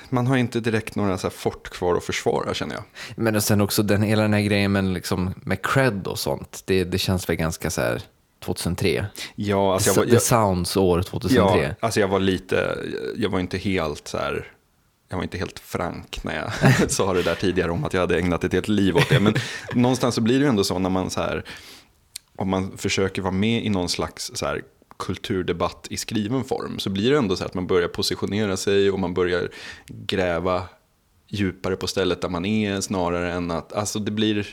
man 0.09 0.27
har 0.27 0.37
inte 0.37 0.59
direkt 0.59 0.95
några 0.95 1.17
så 1.17 1.27
här 1.27 1.31
fort 1.31 1.69
kvar 1.69 1.95
att 1.95 2.03
försvara 2.03 2.53
känner 2.53 2.75
jag. 2.75 2.83
Men 3.15 3.41
sen 3.41 3.61
också 3.61 3.83
den, 3.83 4.01
hela 4.01 4.21
den 4.21 4.33
här 4.33 4.41
grejen 4.41 4.71
med, 4.71 4.83
liksom, 4.83 5.33
med 5.37 5.61
cred 5.61 6.07
och 6.07 6.19
sånt, 6.19 6.63
det, 6.65 6.83
det 6.83 6.97
känns 6.97 7.29
väl 7.29 7.35
ganska 7.35 7.69
så 7.69 7.81
här 7.81 8.01
2003. 8.45 9.05
Ja, 9.35 9.73
alltså 9.73 9.89
jag 9.89 9.95
var, 9.95 10.05
The 10.05 10.13
jag, 10.13 10.21
Sounds 10.21 10.77
år 10.77 11.01
2003. 11.01 11.37
ja, 11.37 11.75
alltså 11.79 11.99
jag 11.99 12.07
var 12.07 12.19
lite, 12.19 12.77
jag 13.15 13.29
var 13.29 13.39
inte 13.39 13.57
helt 13.57 14.07
så 14.07 14.17
här, 14.17 14.47
jag 15.11 15.17
var 15.17 15.23
inte 15.23 15.37
helt 15.37 15.59
frank 15.59 16.23
när 16.23 16.35
jag 16.35 16.91
sa 16.91 17.13
det 17.13 17.23
där 17.23 17.35
tidigare 17.35 17.71
om 17.71 17.83
att 17.83 17.93
jag 17.93 18.01
hade 18.01 18.19
ägnat 18.19 18.43
ett 18.43 18.53
helt 18.53 18.67
liv 18.67 18.97
åt 18.97 19.09
det. 19.09 19.19
Men 19.19 19.33
någonstans 19.73 20.15
så 20.15 20.21
blir 20.21 20.39
det 20.39 20.43
ju 20.43 20.49
ändå 20.49 20.63
så 20.63 20.79
när 20.79 20.89
man 20.89 21.09
så 21.09 21.21
här, 21.21 21.45
om 22.35 22.49
man 22.49 22.77
försöker 22.77 23.21
vara 23.21 23.31
med 23.31 23.65
i 23.65 23.69
någon 23.69 23.89
slags 23.89 24.31
så 24.33 24.45
här 24.45 24.61
kulturdebatt 24.99 25.87
i 25.89 25.97
skriven 25.97 26.43
form 26.43 26.79
så 26.79 26.89
blir 26.89 27.11
det 27.11 27.17
ändå 27.17 27.35
så 27.35 27.45
att 27.45 27.53
man 27.53 27.67
börjar 27.67 27.87
positionera 27.87 28.57
sig 28.57 28.91
och 28.91 28.99
man 28.99 29.13
börjar 29.13 29.49
gräva 29.87 30.63
djupare 31.27 31.75
på 31.75 31.87
stället 31.87 32.21
där 32.21 32.29
man 32.29 32.45
är 32.45 32.81
snarare 32.81 33.33
än 33.33 33.51
att, 33.51 33.73
alltså 33.73 33.99
det 33.99 34.11
blir, 34.11 34.47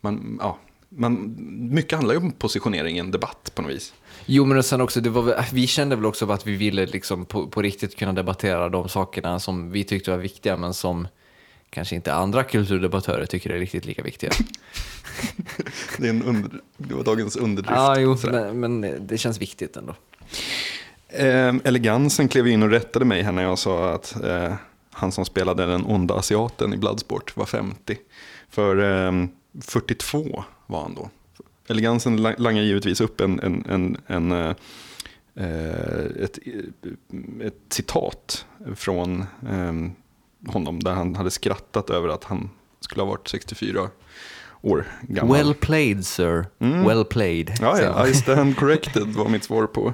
man, 0.00 0.38
ja, 0.40 0.58
man, 0.88 1.36
mycket 1.70 1.92
handlar 1.92 2.14
ju 2.14 2.20
om 2.20 2.32
positionering 2.32 2.96
i 2.96 3.00
en 3.00 3.10
debatt 3.10 3.52
på 3.54 3.62
något 3.62 3.70
vis. 3.70 3.94
Jo, 4.26 4.44
men 4.44 4.62
sen 4.62 4.80
också, 4.80 5.00
det 5.00 5.10
var, 5.10 5.44
vi 5.52 5.66
kände 5.66 5.96
väl 5.96 6.06
också 6.06 6.30
att 6.30 6.46
vi 6.46 6.56
ville 6.56 6.86
liksom 6.86 7.24
på, 7.24 7.46
på 7.46 7.62
riktigt 7.62 7.96
kunna 7.96 8.12
debattera 8.12 8.68
de 8.68 8.88
sakerna 8.88 9.40
som 9.40 9.70
vi 9.70 9.84
tyckte 9.84 10.10
var 10.10 10.18
viktiga, 10.18 10.56
men 10.56 10.74
som 10.74 11.08
kanske 11.70 11.94
inte 11.94 12.14
andra 12.14 12.44
kulturdebattörer 12.44 13.26
tycker 13.26 13.50
är 13.50 13.58
riktigt 13.58 13.84
lika 13.84 14.02
viktiga. 14.02 14.30
Det, 15.98 16.06
är 16.06 16.10
en 16.10 16.22
under, 16.22 16.50
det 16.76 16.94
var 16.94 17.04
dagens 17.04 17.36
underdrift. 17.36 17.76
Ja, 17.76 17.98
jo, 17.98 18.16
men, 18.22 18.60
men 18.60 19.06
det 19.06 19.18
känns 19.18 19.40
viktigt 19.40 19.76
ändå. 19.76 19.94
Eh, 21.08 21.54
elegansen 21.64 22.28
klev 22.28 22.46
in 22.46 22.62
och 22.62 22.70
rättade 22.70 23.04
mig 23.04 23.22
här 23.22 23.32
när 23.32 23.42
jag 23.42 23.58
sa 23.58 23.92
att 23.92 24.24
eh, 24.24 24.54
han 24.90 25.12
som 25.12 25.24
spelade 25.24 25.66
den 25.66 25.84
onda 25.86 26.14
asiaten 26.14 26.74
i 26.74 26.76
Bloodsport 26.76 27.36
var 27.36 27.46
50. 27.46 27.96
För 28.50 29.06
eh, 29.06 29.12
42 29.60 30.44
var 30.66 30.82
han 30.82 30.94
då. 30.94 31.10
Elegansen 31.70 32.16
la- 32.22 32.34
langar 32.38 32.62
givetvis 32.62 33.00
upp 33.00 33.20
en, 33.20 33.40
en, 33.40 33.64
en, 33.68 33.96
en, 34.06 34.32
eh, 34.32 34.54
eh, 35.34 36.22
ett, 36.22 36.38
ett 37.42 37.54
citat 37.68 38.46
från 38.76 39.20
eh, 39.50 39.72
honom 40.52 40.80
där 40.80 40.92
han 40.92 41.14
hade 41.14 41.30
skrattat 41.30 41.90
över 41.90 42.08
att 42.08 42.24
han 42.24 42.50
skulle 42.80 43.02
ha 43.02 43.08
varit 43.10 43.28
64 43.28 43.88
år 44.62 44.84
gammal. 45.02 45.36
Well 45.36 45.54
played, 45.54 46.06
sir. 46.06 46.46
Mm. 46.58 46.84
Well 46.84 47.04
played. 47.04 47.52
Ja, 47.60 47.80
ja. 47.80 48.06
I 48.08 48.14
stand 48.14 48.56
corrected 48.58 49.06
var 49.06 49.28
mitt 49.28 49.44
svar 49.44 49.66
på 49.66 49.92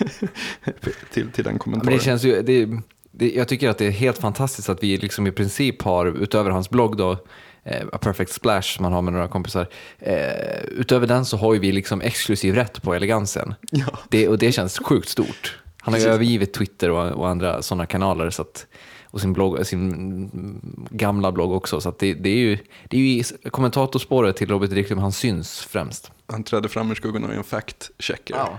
till, 1.12 1.30
till 1.30 1.44
den 1.44 1.52
Men 1.52 1.58
kommentaren. 1.58 1.98
det 1.98 2.04
känns 2.04 2.24
ju, 2.24 2.42
det, 2.42 2.68
det, 3.12 3.30
jag 3.30 3.48
tycker 3.48 3.68
att 3.68 3.78
det 3.78 3.86
är 3.86 3.90
helt 3.90 4.18
fantastiskt 4.18 4.68
att 4.68 4.82
vi 4.82 4.96
liksom 4.96 5.26
i 5.26 5.32
princip 5.32 5.82
har, 5.82 6.06
utöver 6.06 6.50
hans 6.50 6.70
blogg 6.70 6.96
då, 6.96 7.16
eh, 7.64 7.86
A 7.92 7.98
Perfect 7.98 8.32
Splash 8.32 8.76
som 8.76 8.84
han 8.84 8.92
har 8.92 9.02
med 9.02 9.12
några 9.12 9.28
kompisar, 9.28 9.68
eh, 9.98 10.62
utöver 10.62 11.06
den 11.06 11.24
så 11.24 11.36
har 11.36 11.54
ju 11.54 11.60
vi 11.60 11.72
liksom 11.72 12.00
exklusiv 12.00 12.54
rätt 12.54 12.82
på 12.82 12.94
elegansen. 12.94 13.54
Ja. 13.70 13.98
Det, 14.08 14.28
och 14.28 14.38
det 14.38 14.52
känns 14.52 14.78
sjukt 14.78 15.08
stort. 15.08 15.58
Han 15.80 15.94
har 15.94 16.00
ju 16.00 16.06
övergivit 16.06 16.52
Twitter 16.52 16.90
och, 16.90 17.12
och 17.12 17.28
andra 17.28 17.62
sådana 17.62 17.86
kanaler 17.86 18.30
så 18.30 18.42
att, 18.42 18.66
och 19.04 19.20
sin, 19.20 19.32
blogg, 19.32 19.66
sin 19.66 20.60
gamla 20.90 21.32
blogg 21.32 21.52
också. 21.52 21.80
Så 21.80 21.94
det, 21.98 22.14
det 22.14 22.30
är 22.30 22.36
ju, 22.36 22.58
det 22.88 22.96
är 22.96 23.00
ju 23.00 23.22
kommentatorspåret 23.50 24.36
till 24.36 24.48
Robert 24.48 24.70
Ricklum 24.70 24.98
han 24.98 25.12
syns 25.12 25.60
främst. 25.60 26.10
Han 26.26 26.44
trädde 26.44 26.68
fram 26.68 26.90
ur 26.90 26.94
skuggan 26.94 27.24
och 27.24 27.32
är 27.32 27.36
en 27.36 27.44
fact-checker. 27.44 28.58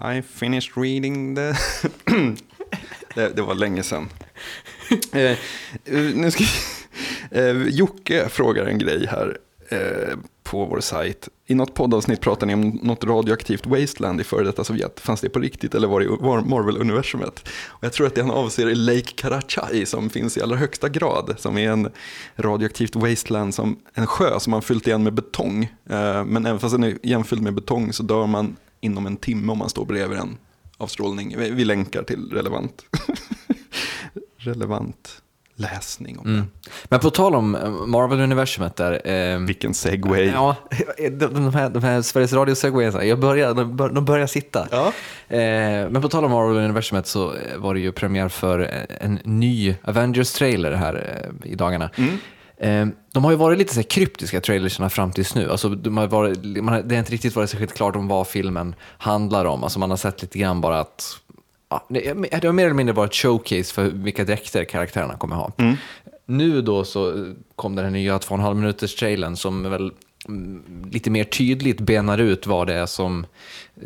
I 0.00 0.22
finished 0.22 0.76
reading 0.76 1.36
the... 1.36 1.40
det, 3.14 3.36
det 3.36 3.42
var 3.42 3.54
länge 3.54 3.82
sedan. 3.82 4.08
eh, 5.12 5.38
nu 6.14 6.30
ska 6.30 6.44
eh, 7.36 7.68
Jocke 7.68 8.28
frågar 8.28 8.66
en 8.66 8.78
grej 8.78 9.06
här 9.06 9.38
eh, 9.68 10.16
på 10.42 10.64
vår 10.64 10.80
sajt. 10.80 11.28
I 11.46 11.54
något 11.54 11.74
poddavsnitt 11.74 12.20
pratade 12.20 12.46
ni 12.46 12.54
om 12.54 12.80
något 12.82 13.04
radioaktivt 13.04 13.66
wasteland 13.66 14.20
i 14.20 14.24
före 14.24 14.44
detta 14.44 14.64
Sovjet. 14.64 15.00
Fanns 15.00 15.20
det 15.20 15.28
på 15.28 15.38
riktigt 15.38 15.74
eller 15.74 15.88
var 15.88 16.00
det 16.00 16.06
i 16.06 16.08
var 16.08 16.40
Marvel-universumet? 16.40 17.48
Och 17.68 17.84
jag 17.84 17.92
tror 17.92 18.06
att 18.06 18.14
det 18.14 18.20
han 18.20 18.30
avser 18.30 18.66
är 18.66 18.74
Lake 18.74 19.12
Karachai 19.16 19.86
som 19.86 20.10
finns 20.10 20.36
i 20.36 20.42
allra 20.42 20.56
högsta 20.56 20.88
grad. 20.88 21.34
Som 21.38 21.58
är 21.58 21.70
en 21.70 21.88
radioaktivt 22.36 22.96
wasteland, 22.96 23.54
som 23.54 23.78
en 23.94 24.06
sjö 24.06 24.40
som 24.40 24.50
man 24.50 24.62
fyllt 24.62 24.86
igen 24.86 25.02
med 25.02 25.14
betong. 25.14 25.64
Eh, 25.90 26.24
men 26.24 26.46
även 26.46 26.60
fast 26.60 26.74
den 26.74 26.84
är 26.84 26.98
igenfylld 27.02 27.42
med 27.42 27.54
betong 27.54 27.92
så 27.92 28.02
dör 28.02 28.26
man 28.26 28.56
inom 28.80 29.06
en 29.06 29.16
timme 29.16 29.52
om 29.52 29.58
man 29.58 29.68
står 29.68 29.84
bredvid 29.84 30.18
den 30.18 30.38
av 30.78 30.86
strålning. 30.86 31.34
Vi 31.38 31.64
länkar 31.64 32.02
till 32.02 32.30
relevant, 32.32 32.84
relevant 34.36 35.22
läsning 35.56 36.18
om 36.18 36.26
Mm. 36.26 36.46
Men 36.84 37.00
på 37.00 37.10
tal 37.10 37.34
om 37.34 37.54
eh, 37.54 37.70
Marvel-universumet 37.70 38.76
där. 38.76 38.90
det. 38.90 39.32
Eh, 39.32 39.38
Vilken 39.38 39.74
segway. 39.74 40.26
ja, 40.26 40.56
de, 40.98 41.26
de, 41.26 41.54
här, 41.54 41.70
de 41.70 41.82
här 41.82 42.02
Sveriges 42.02 42.32
Radio-segwayerna, 42.32 43.16
börjar, 43.16 43.54
de, 43.54 43.76
bör, 43.76 43.88
de 43.88 44.04
börjar 44.04 44.26
sitta. 44.26 44.68
Ja. 44.70 44.86
Eh, 45.36 45.88
men 45.90 46.02
på 46.02 46.08
tal 46.08 46.24
om 46.24 46.30
Marvel-universumet 46.30 47.06
så 47.06 47.32
eh, 47.32 47.56
var 47.58 47.74
det 47.74 47.80
ju 47.80 47.92
premiär 47.92 48.28
för 48.28 48.60
eh, 48.60 49.06
en 49.06 49.18
ny 49.24 49.74
Avengers-trailer 49.82 50.72
här 50.72 50.94
eh, 51.44 51.50
i 51.50 51.54
dagarna. 51.54 51.90
Eh, 52.58 52.86
de 53.12 53.24
har 53.24 53.30
ju 53.30 53.36
varit 53.36 53.58
lite 53.58 53.74
så 53.74 53.80
här 53.80 53.88
kryptiska 53.88 54.40
trailersarna 54.40 54.90
fram 54.90 55.12
tills 55.12 55.34
nu. 55.34 55.50
Alltså, 55.50 55.68
de 55.68 55.96
har 55.96 56.06
varit, 56.06 56.44
man 56.44 56.74
har, 56.74 56.82
det 56.82 56.94
har 56.94 56.98
inte 56.98 57.12
riktigt 57.12 57.36
varit 57.36 57.50
särskilt 57.50 57.74
klart 57.74 57.96
om 57.96 58.08
vad 58.08 58.26
filmen 58.26 58.74
handlar 58.98 59.44
om. 59.44 59.62
Alltså, 59.64 59.78
man 59.78 59.90
har 59.90 59.96
sett 59.96 60.22
lite 60.22 60.38
grann 60.38 60.60
bara 60.60 60.80
att 60.80 61.16
ja, 61.68 61.86
det, 61.88 62.44
har 62.44 62.52
mer 62.52 62.64
eller 62.64 62.74
mindre 62.74 62.92
varit 62.94 63.14
showcase 63.14 63.74
för 63.74 63.84
vilka 63.88 64.24
dräkter 64.24 64.64
karaktärerna 64.64 65.16
kommer 65.16 65.36
ha. 65.36 65.52
Nu 66.26 66.62
då 66.62 66.84
så 66.84 67.32
kom 67.56 67.76
den 67.76 67.84
här 67.84 67.92
nya 67.92 68.18
två 68.18 68.34
och 68.34 68.38
en 68.38 68.44
halv 68.44 68.56
minuters 68.56 68.94
trailern 68.94 69.36
som 69.36 69.70
väl 69.70 69.92
mm, 70.28 70.62
lite 70.90 71.10
mer 71.10 71.24
tydligt 71.24 71.80
benar 71.80 72.18
ut 72.18 72.46
vad 72.46 72.66
det 72.66 72.74
är 72.74 72.86
som 72.86 73.26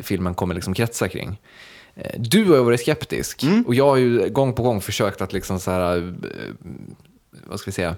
filmen 0.01 0.33
kommer 0.33 0.55
liksom 0.55 0.73
kretsa 0.73 1.07
kring. 1.09 1.39
Eh, 1.95 2.11
Du 2.19 2.45
har 2.45 2.55
ju 2.55 2.63
varit 2.63 2.79
skeptisk 2.81 3.43
och 3.65 3.75
jag 3.75 3.85
har 3.89 3.97
ju 3.97 4.29
gång 4.29 4.53
på 4.53 4.63
gång 4.63 4.81
försökt 4.81 5.21
att 5.21 5.33
liksom 5.33 5.59
så 5.59 5.71
här, 5.71 5.97
eh, 5.97 6.03
vad 7.45 7.59
ska 7.59 7.71
vi 7.71 7.75
säga, 7.75 7.95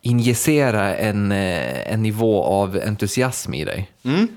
injicera 0.00 0.96
en, 0.96 1.32
eh, 1.32 1.92
en 1.92 2.02
nivå 2.02 2.42
av 2.44 2.80
entusiasm 2.86 3.54
i 3.54 3.64
dig. 3.64 3.90
Mm. 4.02 4.28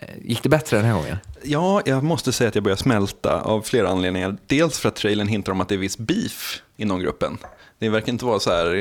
Eh, 0.00 0.08
Gick 0.24 0.42
det 0.42 0.48
bättre 0.48 0.76
den 0.76 0.86
här 0.86 0.94
gången? 0.94 1.16
Ja, 1.46 1.82
jag 1.84 2.04
måste 2.04 2.32
säga 2.32 2.48
att 2.48 2.54
jag 2.54 2.64
börjar 2.64 2.76
smälta 2.76 3.40
av 3.40 3.62
flera 3.62 3.88
anledningar. 3.88 4.36
Dels 4.46 4.78
för 4.78 4.88
att 4.88 4.96
trailern 4.96 5.28
hintar 5.28 5.52
om 5.52 5.60
att 5.60 5.68
det 5.68 5.74
är 5.74 5.78
viss 5.78 5.98
beef 5.98 6.62
inom 6.76 7.00
gruppen. 7.00 7.38
Det 7.78 7.88
verkar 7.88 8.12
inte 8.12 8.24
vara 8.24 8.38
så 8.40 8.50
här 8.50 8.76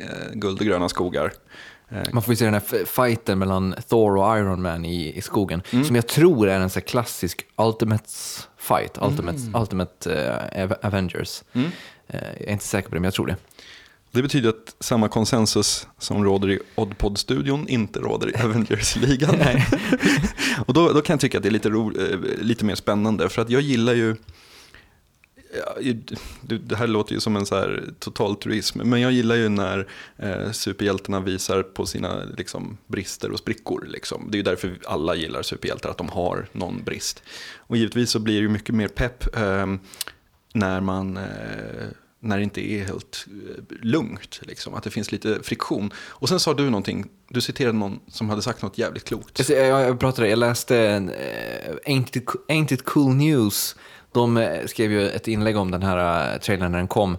eh, 0.00 0.32
guld 0.32 0.58
och 0.60 0.66
gröna 0.66 0.88
skogar. 0.88 1.32
Eh, 1.90 1.98
Man 2.12 2.22
får 2.22 2.32
ju 2.32 2.36
se 2.36 2.44
den 2.44 2.54
här 2.54 2.84
fighten 2.84 3.38
mellan 3.38 3.74
Thor 3.88 4.16
och 4.16 4.38
Iron 4.38 4.62
Man 4.62 4.84
i, 4.84 5.16
i 5.16 5.20
skogen, 5.20 5.62
som 5.86 5.96
jag 5.96 6.06
tror 6.06 6.48
är 6.48 6.60
en 6.60 6.70
så 6.70 6.80
klassisk 6.80 7.46
Ultimates 7.56 8.48
fight, 8.58 8.98
Ultimate, 9.02 9.38
Ultimate 9.54 10.12
eh, 10.52 10.62
Av- 10.64 10.74
Avengers. 10.82 11.42
Eh, 11.52 11.62
jag 12.38 12.48
är 12.48 12.52
inte 12.52 12.64
säker 12.64 12.88
på 12.88 12.94
det, 12.94 13.00
men 13.00 13.04
jag 13.06 13.14
tror 13.14 13.26
det. 13.26 13.36
Det 14.14 14.22
betyder 14.22 14.48
att 14.48 14.76
samma 14.80 15.08
konsensus 15.08 15.88
som 15.98 16.24
råder 16.24 16.50
i 16.50 16.58
Oddpod-studion 16.74 17.68
inte 17.68 17.98
råder 17.98 18.36
i 18.36 18.42
Avengers-ligan. 18.42 19.34
och 20.66 20.74
då, 20.74 20.92
då 20.92 21.00
kan 21.00 21.14
jag 21.14 21.20
tycka 21.20 21.38
att 21.38 21.42
det 21.42 21.48
är 21.48 21.50
lite, 21.50 21.70
ro, 21.70 21.92
eh, 22.00 22.18
lite 22.40 22.64
mer 22.64 22.74
spännande, 22.74 23.28
för 23.28 23.42
att 23.42 23.50
jag 23.50 23.62
gillar 23.62 23.94
ju 23.94 24.16
det 26.40 26.58
det 26.58 26.76
här 26.76 26.86
låter 26.86 27.14
ju 27.14 27.20
som 27.20 27.36
en 27.36 27.46
så 27.46 27.54
här 27.54 27.84
total 27.98 28.36
turism, 28.36 28.80
men 28.84 29.00
jag 29.00 29.12
gillar 29.12 29.36
ju 29.36 29.48
när 29.48 29.88
eh, 30.16 30.50
superhjältarna 30.50 31.20
visar 31.20 31.62
på 31.62 31.86
sina 31.86 32.24
liksom, 32.36 32.78
brister 32.86 33.30
och 33.30 33.38
sprickor. 33.38 33.86
Liksom. 33.88 34.28
Det 34.30 34.34
är 34.34 34.38
ju 34.38 34.42
därför 34.42 34.78
alla 34.86 35.14
gillar 35.14 35.42
superhjältar, 35.42 35.90
att 35.90 35.98
de 35.98 36.08
har 36.08 36.46
någon 36.52 36.84
brist. 36.84 37.22
Och 37.56 37.76
givetvis 37.76 38.10
så 38.10 38.18
blir 38.18 38.34
det 38.34 38.40
ju 38.40 38.48
mycket 38.48 38.74
mer 38.74 38.88
pepp 38.88 39.36
eh, 39.36 39.66
när 40.52 40.80
man 40.80 41.16
eh, 41.16 41.88
när 42.24 42.36
det 42.36 42.42
inte 42.42 42.60
är 42.60 42.84
helt 42.84 43.26
eh, 43.28 43.64
lugnt, 43.82 44.40
liksom, 44.42 44.74
att 44.74 44.82
det 44.82 44.90
finns 44.90 45.12
lite 45.12 45.42
friktion. 45.42 45.92
Och 45.98 46.28
sen 46.28 46.40
sa 46.40 46.54
du 46.54 46.64
någonting, 46.64 47.06
du 47.28 47.40
citerade 47.40 47.78
någon 47.78 48.00
som 48.08 48.30
hade 48.30 48.42
sagt 48.42 48.62
något 48.62 48.78
jävligt 48.78 49.04
klokt. 49.04 49.48
Jag, 49.48 49.68
jag, 49.68 49.82
jag 49.82 50.00
pratade, 50.00 50.28
jag 50.28 50.38
läste 50.38 50.78
en, 50.78 51.08
eh, 51.08 51.74
Ain't, 51.86 52.18
it, 52.18 52.26
Ain't 52.48 52.74
it 52.74 52.84
cool 52.84 53.14
news. 53.14 53.76
De 54.12 54.36
eh, 54.36 54.66
skrev 54.66 54.92
ju 54.92 55.08
ett 55.08 55.28
inlägg 55.28 55.56
om 55.56 55.70
den 55.70 55.82
här 55.82 56.38
trailern 56.38 56.72
när 56.72 56.78
den 56.78 56.88
kom. 56.88 57.16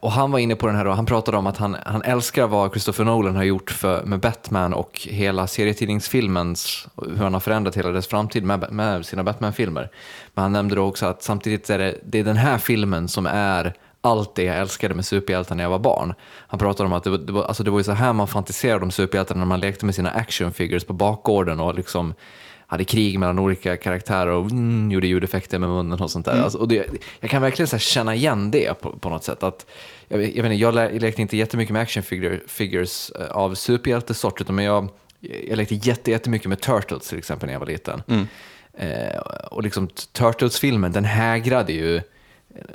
Och 0.00 0.12
han 0.12 0.30
var 0.30 0.38
inne 0.38 0.56
på 0.56 0.66
den 0.66 0.76
här 0.76 0.86
och 0.86 0.96
han 0.96 1.06
pratade 1.06 1.36
om 1.36 1.46
att 1.46 1.56
han, 1.56 1.76
han 1.86 2.02
älskar 2.02 2.46
vad 2.46 2.70
Christopher 2.70 3.04
Nolan 3.04 3.36
har 3.36 3.44
gjort 3.44 3.70
för, 3.70 4.04
med 4.04 4.20
Batman 4.20 4.74
och 4.74 5.00
hela 5.10 5.46
serietidningsfilmens, 5.46 6.88
hur 6.96 7.16
han 7.16 7.32
har 7.32 7.40
förändrat 7.40 7.76
hela 7.76 7.90
dess 7.90 8.06
framtid 8.06 8.44
med, 8.44 8.72
med 8.72 9.06
sina 9.06 9.24
Batman-filmer. 9.24 9.90
Men 10.34 10.42
han 10.42 10.52
nämnde 10.52 10.74
då 10.74 10.82
också 10.82 11.06
att 11.06 11.22
samtidigt 11.22 11.70
är 11.70 11.78
det, 11.78 11.94
det 12.04 12.18
är 12.18 12.24
den 12.24 12.36
här 12.36 12.58
filmen 12.58 13.08
som 13.08 13.26
är 13.26 13.74
allt 14.00 14.34
det 14.34 14.42
jag 14.42 14.58
älskade 14.58 14.94
med 14.94 15.04
superhjältar 15.04 15.54
när 15.54 15.64
jag 15.64 15.70
var 15.70 15.78
barn. 15.78 16.14
Han 16.46 16.58
pratade 16.58 16.86
om 16.86 16.92
att 16.92 17.04
det 17.04 17.10
var, 17.10 17.18
det 17.18 17.32
var, 17.32 17.44
alltså 17.44 17.62
det 17.62 17.70
var 17.70 17.78
ju 17.78 17.84
så 17.84 17.92
här 17.92 18.12
man 18.12 18.28
fantiserade 18.28 18.84
om 18.84 18.90
superhjältar 18.90 19.34
när 19.34 19.44
man 19.44 19.60
lekte 19.60 19.86
med 19.86 19.94
sina 19.94 20.10
action 20.10 20.52
figures 20.52 20.84
på 20.84 20.92
bakgården 20.92 21.60
och 21.60 21.74
liksom 21.74 22.14
hade 22.66 22.84
krig 22.84 23.18
mellan 23.18 23.38
olika 23.38 23.76
karaktärer 23.76 24.30
och 24.30 24.50
mm, 24.50 24.90
gjorde 24.90 25.06
ljudeffekter 25.06 25.58
med 25.58 25.68
munnen 25.68 26.00
och 26.00 26.10
sånt 26.10 26.26
där. 26.26 26.42
Alltså, 26.42 26.58
och 26.58 26.68
det, 26.68 26.86
jag 27.20 27.30
kan 27.30 27.42
verkligen 27.42 27.66
så 27.68 27.78
känna 27.78 28.14
igen 28.14 28.50
det 28.50 28.80
på, 28.80 28.98
på 28.98 29.08
något 29.08 29.24
sätt. 29.24 29.42
Att, 29.42 29.66
jag, 30.08 30.22
jag, 30.22 30.42
vet 30.42 30.52
inte, 30.52 30.54
jag, 30.54 31.02
lekte 31.02 31.22
inte 31.22 31.36
jättemycket 31.36 31.72
med 31.72 31.82
action 31.82 32.02
figure, 32.02 32.40
figures 32.46 33.10
eh, 33.10 33.26
av 33.26 33.54
superhjältesort, 33.54 34.40
utan 34.40 34.54
men 34.54 34.64
jag, 34.64 34.88
jag 35.20 35.56
lekte 35.56 35.74
jätte, 35.74 36.10
jättemycket 36.10 36.48
med 36.48 36.60
Turtles 36.60 37.08
till 37.08 37.18
exempel 37.18 37.46
när 37.46 37.52
jag 37.52 37.60
var 37.60 37.66
liten. 37.66 38.02
Eh, 38.74 39.18
och 39.50 39.62
liksom 39.62 39.88
Turtles-filmen, 40.12 40.92
den 40.92 41.04
hägrade 41.04 41.72
ju 41.72 42.00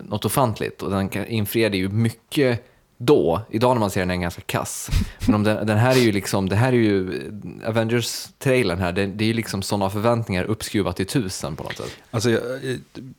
något 0.09 0.25
ofantligt 0.25 0.81
och 0.81 0.91
den 0.91 1.25
infriade 1.27 1.77
ju 1.77 1.89
mycket 1.89 2.65
då. 2.97 3.41
Idag 3.49 3.75
när 3.75 3.79
man 3.79 3.89
ser 3.91 3.99
den 4.01 4.09
är 4.09 4.13
den 4.13 4.21
ganska 4.21 4.41
kass. 4.41 4.89
Men 5.25 5.35
om 5.35 5.43
den, 5.43 5.67
den 5.67 5.77
här 5.77 5.91
är 5.91 5.99
ju 5.99 6.11
liksom, 6.11 6.49
det 6.49 6.55
här 6.55 6.67
är 6.73 6.77
ju, 6.77 7.21
Avengers-trailern 7.65 8.79
här, 8.79 8.91
det, 8.91 9.05
det 9.05 9.23
är 9.23 9.27
ju 9.27 9.33
liksom 9.33 9.61
sådana 9.61 9.89
förväntningar 9.89 10.43
uppskruvat 10.43 10.95
till 10.95 11.05
tusen 11.07 11.55
på 11.55 11.63
något 11.63 11.77
sätt. 11.77 11.91
Alltså, 12.11 12.29
jag- 12.29 12.41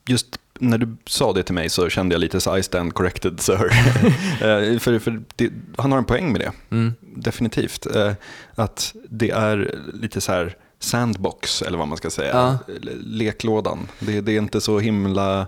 just 0.09 0.27
när 0.59 0.79
du 0.79 0.97
sa 1.07 1.33
det 1.33 1.43
till 1.43 1.55
mig 1.55 1.69
så 1.69 1.89
kände 1.89 2.15
jag 2.15 2.21
lite 2.21 2.41
så 2.41 2.57
I 2.59 2.63
stand 2.63 2.95
corrected 2.95 3.41
sir. 3.41 3.71
Eh, 4.41 4.79
för 4.79 4.99
för 4.99 5.23
det, 5.37 5.51
han 5.79 5.93
har 5.93 5.99
en 5.99 6.05
poäng 6.05 6.33
med 6.33 6.41
det, 6.41 6.53
definitivt. 7.01 7.87
Eh, 7.97 8.13
Att 8.55 8.95
det 9.09 9.31
är 9.31 9.79
lite 9.95 10.21
så 10.21 10.33
här 10.33 10.57
sandbox, 10.79 11.63
eller 11.63 11.79
vad 11.79 11.89
man 11.89 11.99
ska 11.99 12.11
säga. 12.11 12.31
Ja. 12.35 12.59
Le- 12.81 12.93
Leklådan. 12.97 13.89
Det, 13.99 14.21
det 14.21 14.33
är 14.33 14.39
inte 14.39 14.61
så 14.61 14.79
himla... 14.79 15.47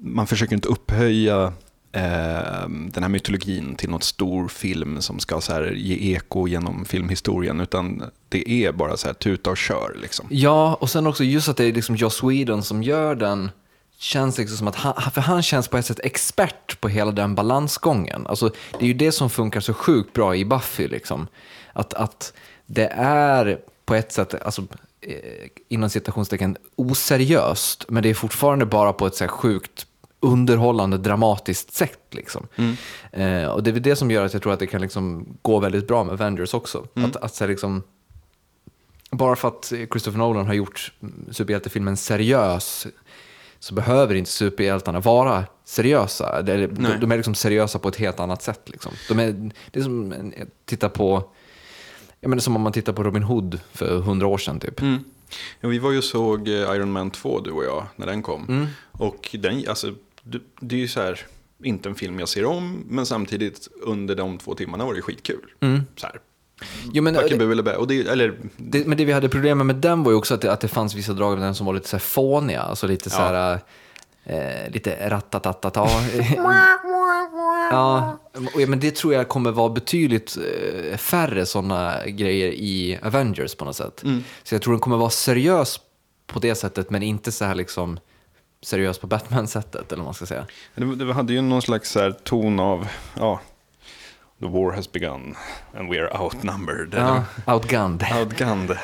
Man 0.00 0.26
försöker 0.26 0.54
inte 0.54 0.68
upphöja 0.68 1.52
eh, 1.92 2.68
den 2.68 3.02
här 3.02 3.08
mytologin 3.08 3.74
till 3.74 3.90
något 3.90 4.04
stor 4.04 4.48
film 4.48 5.00
som 5.00 5.18
ska 5.18 5.40
så 5.40 5.52
här 5.52 5.72
ge 5.72 6.14
eko 6.14 6.48
genom 6.48 6.84
filmhistorien, 6.84 7.60
utan 7.60 8.02
det 8.28 8.50
är 8.50 8.72
bara 8.72 8.96
så 8.96 9.06
här 9.06 9.14
tuta 9.14 9.50
och 9.50 9.56
kör. 9.56 9.96
Liksom. 10.02 10.26
Ja, 10.30 10.74
och 10.80 10.90
sen 10.90 11.06
också 11.06 11.24
just 11.24 11.48
att 11.48 11.56
det 11.56 11.64
är 11.64 11.72
liksom 11.72 11.96
Joss 11.96 12.22
Whedon 12.22 12.62
som 12.62 12.82
gör 12.82 13.14
den, 13.14 13.50
känns 13.98 14.38
liksom 14.38 14.56
som 14.56 14.68
att 14.68 14.76
han, 14.76 15.10
för 15.12 15.20
han 15.20 15.42
känns 15.42 15.68
på 15.68 15.78
ett 15.78 15.86
sätt 15.86 16.00
expert 16.02 16.80
på 16.80 16.88
hela 16.88 17.10
den 17.10 17.34
balansgången. 17.34 18.26
Alltså, 18.26 18.50
det 18.78 18.84
är 18.84 18.88
ju 18.88 18.94
det 18.94 19.12
som 19.12 19.30
funkar 19.30 19.60
så 19.60 19.74
sjukt 19.74 20.12
bra 20.12 20.36
i 20.36 20.44
Buffy, 20.44 20.88
liksom. 20.88 21.26
Att, 21.72 21.94
att 21.94 22.32
det 22.66 22.86
är 22.96 23.58
på 23.84 23.94
ett 23.94 24.12
sätt, 24.12 24.42
alltså, 24.42 24.62
eh, 25.00 25.48
inom 25.68 25.90
citationstecken, 25.90 26.56
oseriöst, 26.76 27.84
men 27.88 28.02
det 28.02 28.10
är 28.10 28.14
fortfarande 28.14 28.66
bara 28.66 28.92
på 28.92 29.06
ett 29.06 29.14
så 29.14 29.24
här 29.24 29.28
sjukt 29.28 29.86
underhållande, 30.20 30.98
dramatiskt 30.98 31.74
sätt. 31.74 32.00
Liksom. 32.10 32.46
Eh, 33.12 33.44
och 33.44 33.62
det 33.62 33.70
är 33.70 33.72
väl 33.72 33.82
det 33.82 33.96
som 33.96 34.10
gör 34.10 34.24
att 34.24 34.32
jag 34.32 34.42
tror 34.42 34.52
att 34.52 34.58
det 34.58 34.66
kan 34.66 34.80
liksom 34.80 35.26
gå 35.42 35.58
väldigt 35.60 35.86
bra 35.88 36.04
med 36.04 36.12
Avengers 36.12 36.54
också. 36.54 36.86
Att, 36.94 37.16
att 37.16 37.34
så 37.34 37.46
liksom, 37.46 37.82
bara 39.10 39.36
för 39.36 39.48
att 39.48 39.72
Christopher 39.90 40.18
Nolan 40.18 40.46
har 40.46 40.54
gjort 40.54 40.92
superhjältefilmen 41.30 41.96
seriös 41.96 42.86
så 43.58 43.74
behöver 43.74 44.14
inte 44.14 44.30
superhjältarna 44.30 45.00
vara 45.00 45.44
seriösa. 45.64 46.42
De, 46.42 46.66
de, 46.66 46.66
de 47.00 47.12
är 47.12 47.16
liksom 47.16 47.34
seriösa 47.34 47.78
på 47.78 47.88
ett 47.88 47.96
helt 47.96 48.20
annat 48.20 48.42
sätt. 48.42 48.60
Liksom. 48.64 48.92
De 49.08 49.18
är, 49.18 49.50
det 49.70 49.78
är 49.80 49.84
som 49.84 50.12
en- 50.12 50.34
titta 50.64 50.88
på, 50.88 51.30
jag 52.20 52.28
menar, 52.28 52.40
som 52.40 52.56
om 52.56 52.62
man 52.62 52.72
tittar 52.72 52.92
på 52.92 53.02
Robin 53.02 53.22
Hood 53.22 53.60
för 53.72 53.98
hundra 54.00 54.26
år 54.26 54.38
sedan. 54.38 54.60
Typ. 54.60 54.80
Mm. 54.80 55.04
Ja, 55.60 55.68
vi 55.68 55.78
var 55.78 55.92
ju 55.92 56.02
såg 56.02 56.48
eh, 56.48 56.54
Iron 56.54 56.92
Man 56.92 57.10
2, 57.10 57.40
du 57.40 57.50
och 57.50 57.64
jag, 57.64 57.86
när 57.96 58.06
den 58.06 58.22
kom. 58.22 58.66
Och 58.92 59.36
den, 59.38 59.64
alltså, 59.68 59.94
det, 60.60 60.76
är 60.76 60.80
ju 60.80 60.88
så 60.88 61.00
här, 61.00 61.20
inte 61.62 61.88
en 61.88 61.94
film 61.94 62.18
jag 62.20 62.28
ser 62.28 62.44
om, 62.44 62.84
men 62.88 63.06
samtidigt 63.06 63.68
under 63.82 64.14
de 64.14 64.38
två 64.38 64.54
timmarna 64.54 64.84
var 64.84 64.94
det 64.94 65.02
skitkul. 65.02 65.40
Så 65.96 66.06
här, 66.06 66.20
Jo, 66.92 67.02
men, 67.02 67.14
det, 67.14 67.62
bä. 67.62 67.76
Och 67.76 67.86
det, 67.88 68.08
eller, 68.08 68.38
det, 68.56 68.86
men 68.86 68.98
det 68.98 69.04
vi 69.04 69.12
hade 69.12 69.28
problem 69.28 69.66
med 69.66 69.76
den 69.76 70.02
var 70.02 70.12
ju 70.12 70.16
också 70.18 70.34
att 70.34 70.40
det, 70.40 70.52
att 70.52 70.60
det 70.60 70.68
fanns 70.68 70.94
vissa 70.94 71.12
drag 71.12 71.32
av 71.32 71.38
den 71.40 71.54
som 71.54 71.66
var 71.66 71.74
lite 71.74 71.88
så 71.88 71.96
här 71.96 72.00
fåniga. 72.00 72.60
Alltså 72.62 72.86
lite 72.86 73.10
så 73.10 73.16
här, 73.16 73.60
eh, 74.24 74.70
lite 74.72 75.08
rattatatata. 75.10 75.88
Ja, 77.70 78.18
och- 78.54 78.68
men 78.68 78.80
det 78.80 78.96
tror 78.96 79.14
jag 79.14 79.28
kommer 79.28 79.50
vara 79.50 79.68
betydligt 79.68 80.36
eh, 80.90 80.96
färre 80.96 81.46
sådana 81.46 82.06
grejer 82.06 82.48
i 82.52 82.98
Avengers 83.02 83.54
på 83.54 83.64
något 83.64 83.76
sätt. 83.76 84.04
Så 84.42 84.54
jag 84.54 84.62
tror 84.62 84.72
den 84.72 84.80
kommer 84.80 84.96
vara 84.96 85.10
seriös 85.10 85.80
på 86.26 86.38
det 86.38 86.54
sättet, 86.54 86.90
men 86.90 87.02
inte 87.02 87.32
så 87.32 87.44
här 87.44 87.54
liksom 87.54 87.98
seriös 88.62 88.98
på 88.98 89.06
Batman-sättet, 89.06 89.92
eller 89.92 90.00
vad 90.00 90.04
man 90.04 90.14
ska 90.14 90.26
säga. 90.26 90.46
det, 90.74 90.96
det 90.96 91.12
hade 91.12 91.32
ju 91.32 91.40
någon 91.40 91.62
slags 91.62 91.90
så 91.90 92.00
här 92.00 92.12
ton 92.12 92.60
av, 92.60 92.88
ja, 93.16 93.40
the 94.40 94.46
war 94.46 94.72
has 94.72 94.92
begun 94.92 95.34
and 95.74 95.90
we 95.90 96.00
are 96.00 96.18
outnumbered. 96.18 96.94
Ja, 96.96 97.24
outgunned. 97.46 98.04
Outgunned. 98.20 98.78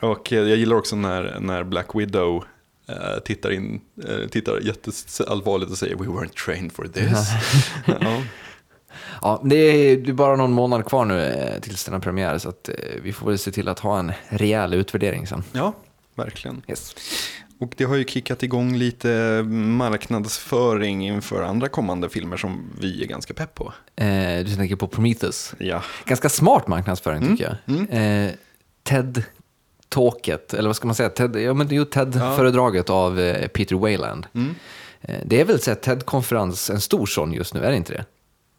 Och 0.00 0.32
eh, 0.32 0.38
jag 0.38 0.58
gillar 0.58 0.76
också 0.76 0.96
när, 0.96 1.40
när 1.40 1.64
Black 1.64 1.94
Widow 1.94 2.44
eh, 2.88 3.18
tittar 3.24 3.50
in, 3.50 3.80
eh, 4.08 4.28
tittar 4.28 4.60
jätteallvarligt 4.60 5.70
och 5.70 5.78
säger 5.78 5.96
We 5.96 6.06
weren't 6.06 6.44
trained 6.44 6.72
for 6.72 6.84
this. 6.84 7.28
ja. 7.86 8.22
Ja, 9.22 9.40
det 9.44 9.56
är, 9.56 9.96
det 9.96 10.10
är 10.10 10.14
bara 10.14 10.36
någon 10.36 10.52
månad 10.52 10.86
kvar 10.86 11.04
nu 11.04 11.58
tills 11.62 11.84
den 11.84 11.94
har 11.94 12.00
premiär 12.00 12.38
så 12.38 12.48
att, 12.48 12.68
vi 13.02 13.12
får 13.12 13.26
väl 13.26 13.38
se 13.38 13.50
till 13.50 13.68
att 13.68 13.78
ha 13.78 13.98
en 13.98 14.12
rejäl 14.28 14.74
utvärdering 14.74 15.26
sen. 15.26 15.44
ja, 15.52 15.72
verkligen. 16.14 16.62
Yes. 16.68 16.94
Och 17.62 17.74
det 17.76 17.84
har 17.84 17.96
ju 17.96 18.04
kickat 18.04 18.42
igång 18.42 18.76
lite 18.76 19.42
marknadsföring 19.46 21.06
inför 21.06 21.42
andra 21.42 21.68
kommande 21.68 22.08
filmer 22.08 22.36
som 22.36 22.70
vi 22.80 23.02
är 23.02 23.06
ganska 23.06 23.34
pepp 23.34 23.54
på. 23.54 23.72
Eh, 23.96 24.44
du 24.44 24.56
tänker 24.56 24.76
på 24.76 24.86
Prometheus. 24.88 25.54
Ja, 25.58 25.82
Ganska 26.04 26.28
smart 26.28 26.68
marknadsföring 26.68 27.20
tycker 27.36 27.58
Mm, 27.66 27.86
jag. 27.90 28.26
Eh, 28.26 28.30
TED-talket, 28.82 30.54
eller 30.54 30.68
vad 30.68 30.76
ska 30.76 30.86
man 30.86 30.94
säga? 30.94 31.08
TED, 31.08 31.36
ja, 31.36 31.54
men 31.54 31.68
ju 31.68 31.84
TED-föredraget 31.84 32.90
av 32.90 33.20
eh, 33.20 33.48
Peter 33.48 33.76
Wayland. 33.76 34.26
Mm. 34.34 34.54
Eh, 35.00 35.20
det 35.26 35.40
är 35.40 35.44
väl 35.44 35.60
så 35.60 35.74
TED-konferens, 35.74 36.70
en 36.70 36.80
stor 36.80 37.06
sån 37.06 37.32
just 37.32 37.54
nu, 37.54 37.60
är 37.64 37.70
det 37.70 37.76
inte 37.76 37.92
det? 37.92 38.04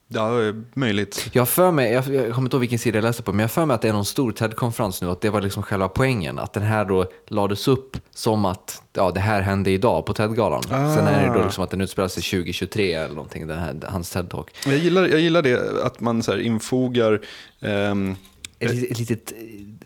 Ja 0.08 0.44
eh, 0.48 0.54
möjligt. 0.74 1.30
Jag 1.32 1.50
för 1.50 1.72
mig, 1.72 1.92
jag, 1.92 2.08
jag 2.16 2.34
kommer 2.34 2.46
inte 2.48 2.56
ihåg 2.56 2.60
vilken 2.62 2.80
sida 2.80 2.98
jag 2.98 3.04
läste 3.04 3.24
på, 3.24 3.34
men 3.34 3.40
jag 3.40 3.52
för 3.52 3.66
mig 3.66 3.76
att 3.76 3.82
det 3.82 3.90
är 3.90 3.94
någon 3.94 4.06
stor 4.06 4.32
TED-konferens 4.32 5.02
nu 5.02 5.10
att 5.10 5.22
det 5.22 5.30
var 5.30 5.42
liksom 5.42 5.64
själva 5.64 5.88
poängen. 5.90 6.40
Att 6.40 6.54
den 6.54 6.64
här 6.64 6.86
då 6.86 7.06
lades 7.28 7.68
upp 7.68 7.98
som 8.16 8.46
att 8.46 8.82
ja, 8.94 9.12
det 9.12 9.20
här 9.20 9.42
hände 9.42 9.72
idag 9.72 10.06
på 10.06 10.14
TED-galan. 10.14 10.64
Sen 10.64 11.08
är 11.08 11.28
det 11.28 11.34
då 11.40 11.44
liksom 11.44 11.64
att 11.64 11.70
den 11.72 11.82
utspelar 11.82 12.08
sig 12.08 12.24
2023 12.24 12.94
eller 12.94 13.16
någonting, 13.16 13.48
den 13.48 13.60
här, 13.60 13.76
hans 13.88 14.16
TED-talk. 14.16 14.48
Jag 14.66 14.78
gillar, 14.78 15.08
jag 15.08 15.20
gillar 15.20 15.42
det 15.42 15.84
att 15.86 16.00
man 16.00 16.24
så 16.24 16.38
infogar 16.38 17.22
ehm, 17.62 18.16
Ett, 18.60 18.72
litet- 18.72 18.92
ett 18.92 19.00
litet, 19.00 19.34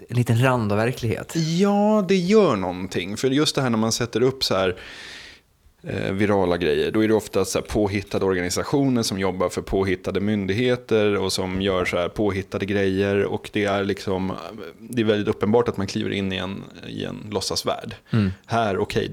en 0.09 0.15
liten 0.17 0.43
rand 0.43 0.71
av 0.71 0.77
verklighet. 0.77 1.33
Ja, 1.35 2.05
det 2.07 2.15
gör 2.15 2.55
någonting. 2.55 3.17
För 3.17 3.27
just 3.29 3.55
det 3.55 3.61
här 3.61 3.69
när 3.69 3.77
man 3.77 3.91
sätter 3.91 4.21
upp 4.23 4.43
så 4.43 4.55
här 4.55 4.69
eh, 4.69 4.75
virala 6.11 6.57
grejer, 6.57 6.91
då 6.91 7.03
är 7.03 7.07
det 7.07 7.13
ofta 7.13 7.45
så 7.45 7.61
påhittade 7.61 8.25
organisationer 8.25 9.03
som 9.03 9.19
jobbar 9.19 9.49
för 9.49 9.61
påhittade 9.61 10.19
myndigheter 10.19 11.17
och 11.17 11.33
som 11.33 11.61
gör 11.61 11.85
så 11.85 11.97
här 11.97 12.09
påhittade 12.09 12.65
grejer. 12.65 13.23
Och 13.23 13.49
det 13.53 13.65
är 13.65 13.83
liksom, 13.83 14.33
det 14.79 15.01
är 15.01 15.05
väldigt 15.05 15.27
uppenbart 15.27 15.69
att 15.69 15.77
man 15.77 15.87
kliver 15.87 16.09
in 16.09 16.33
i 16.33 16.37
en, 16.37 16.63
i 16.87 17.03
en 17.05 17.27
låtsasvärld. 17.31 17.95
Här, 18.45 18.77
okej, 18.77 19.11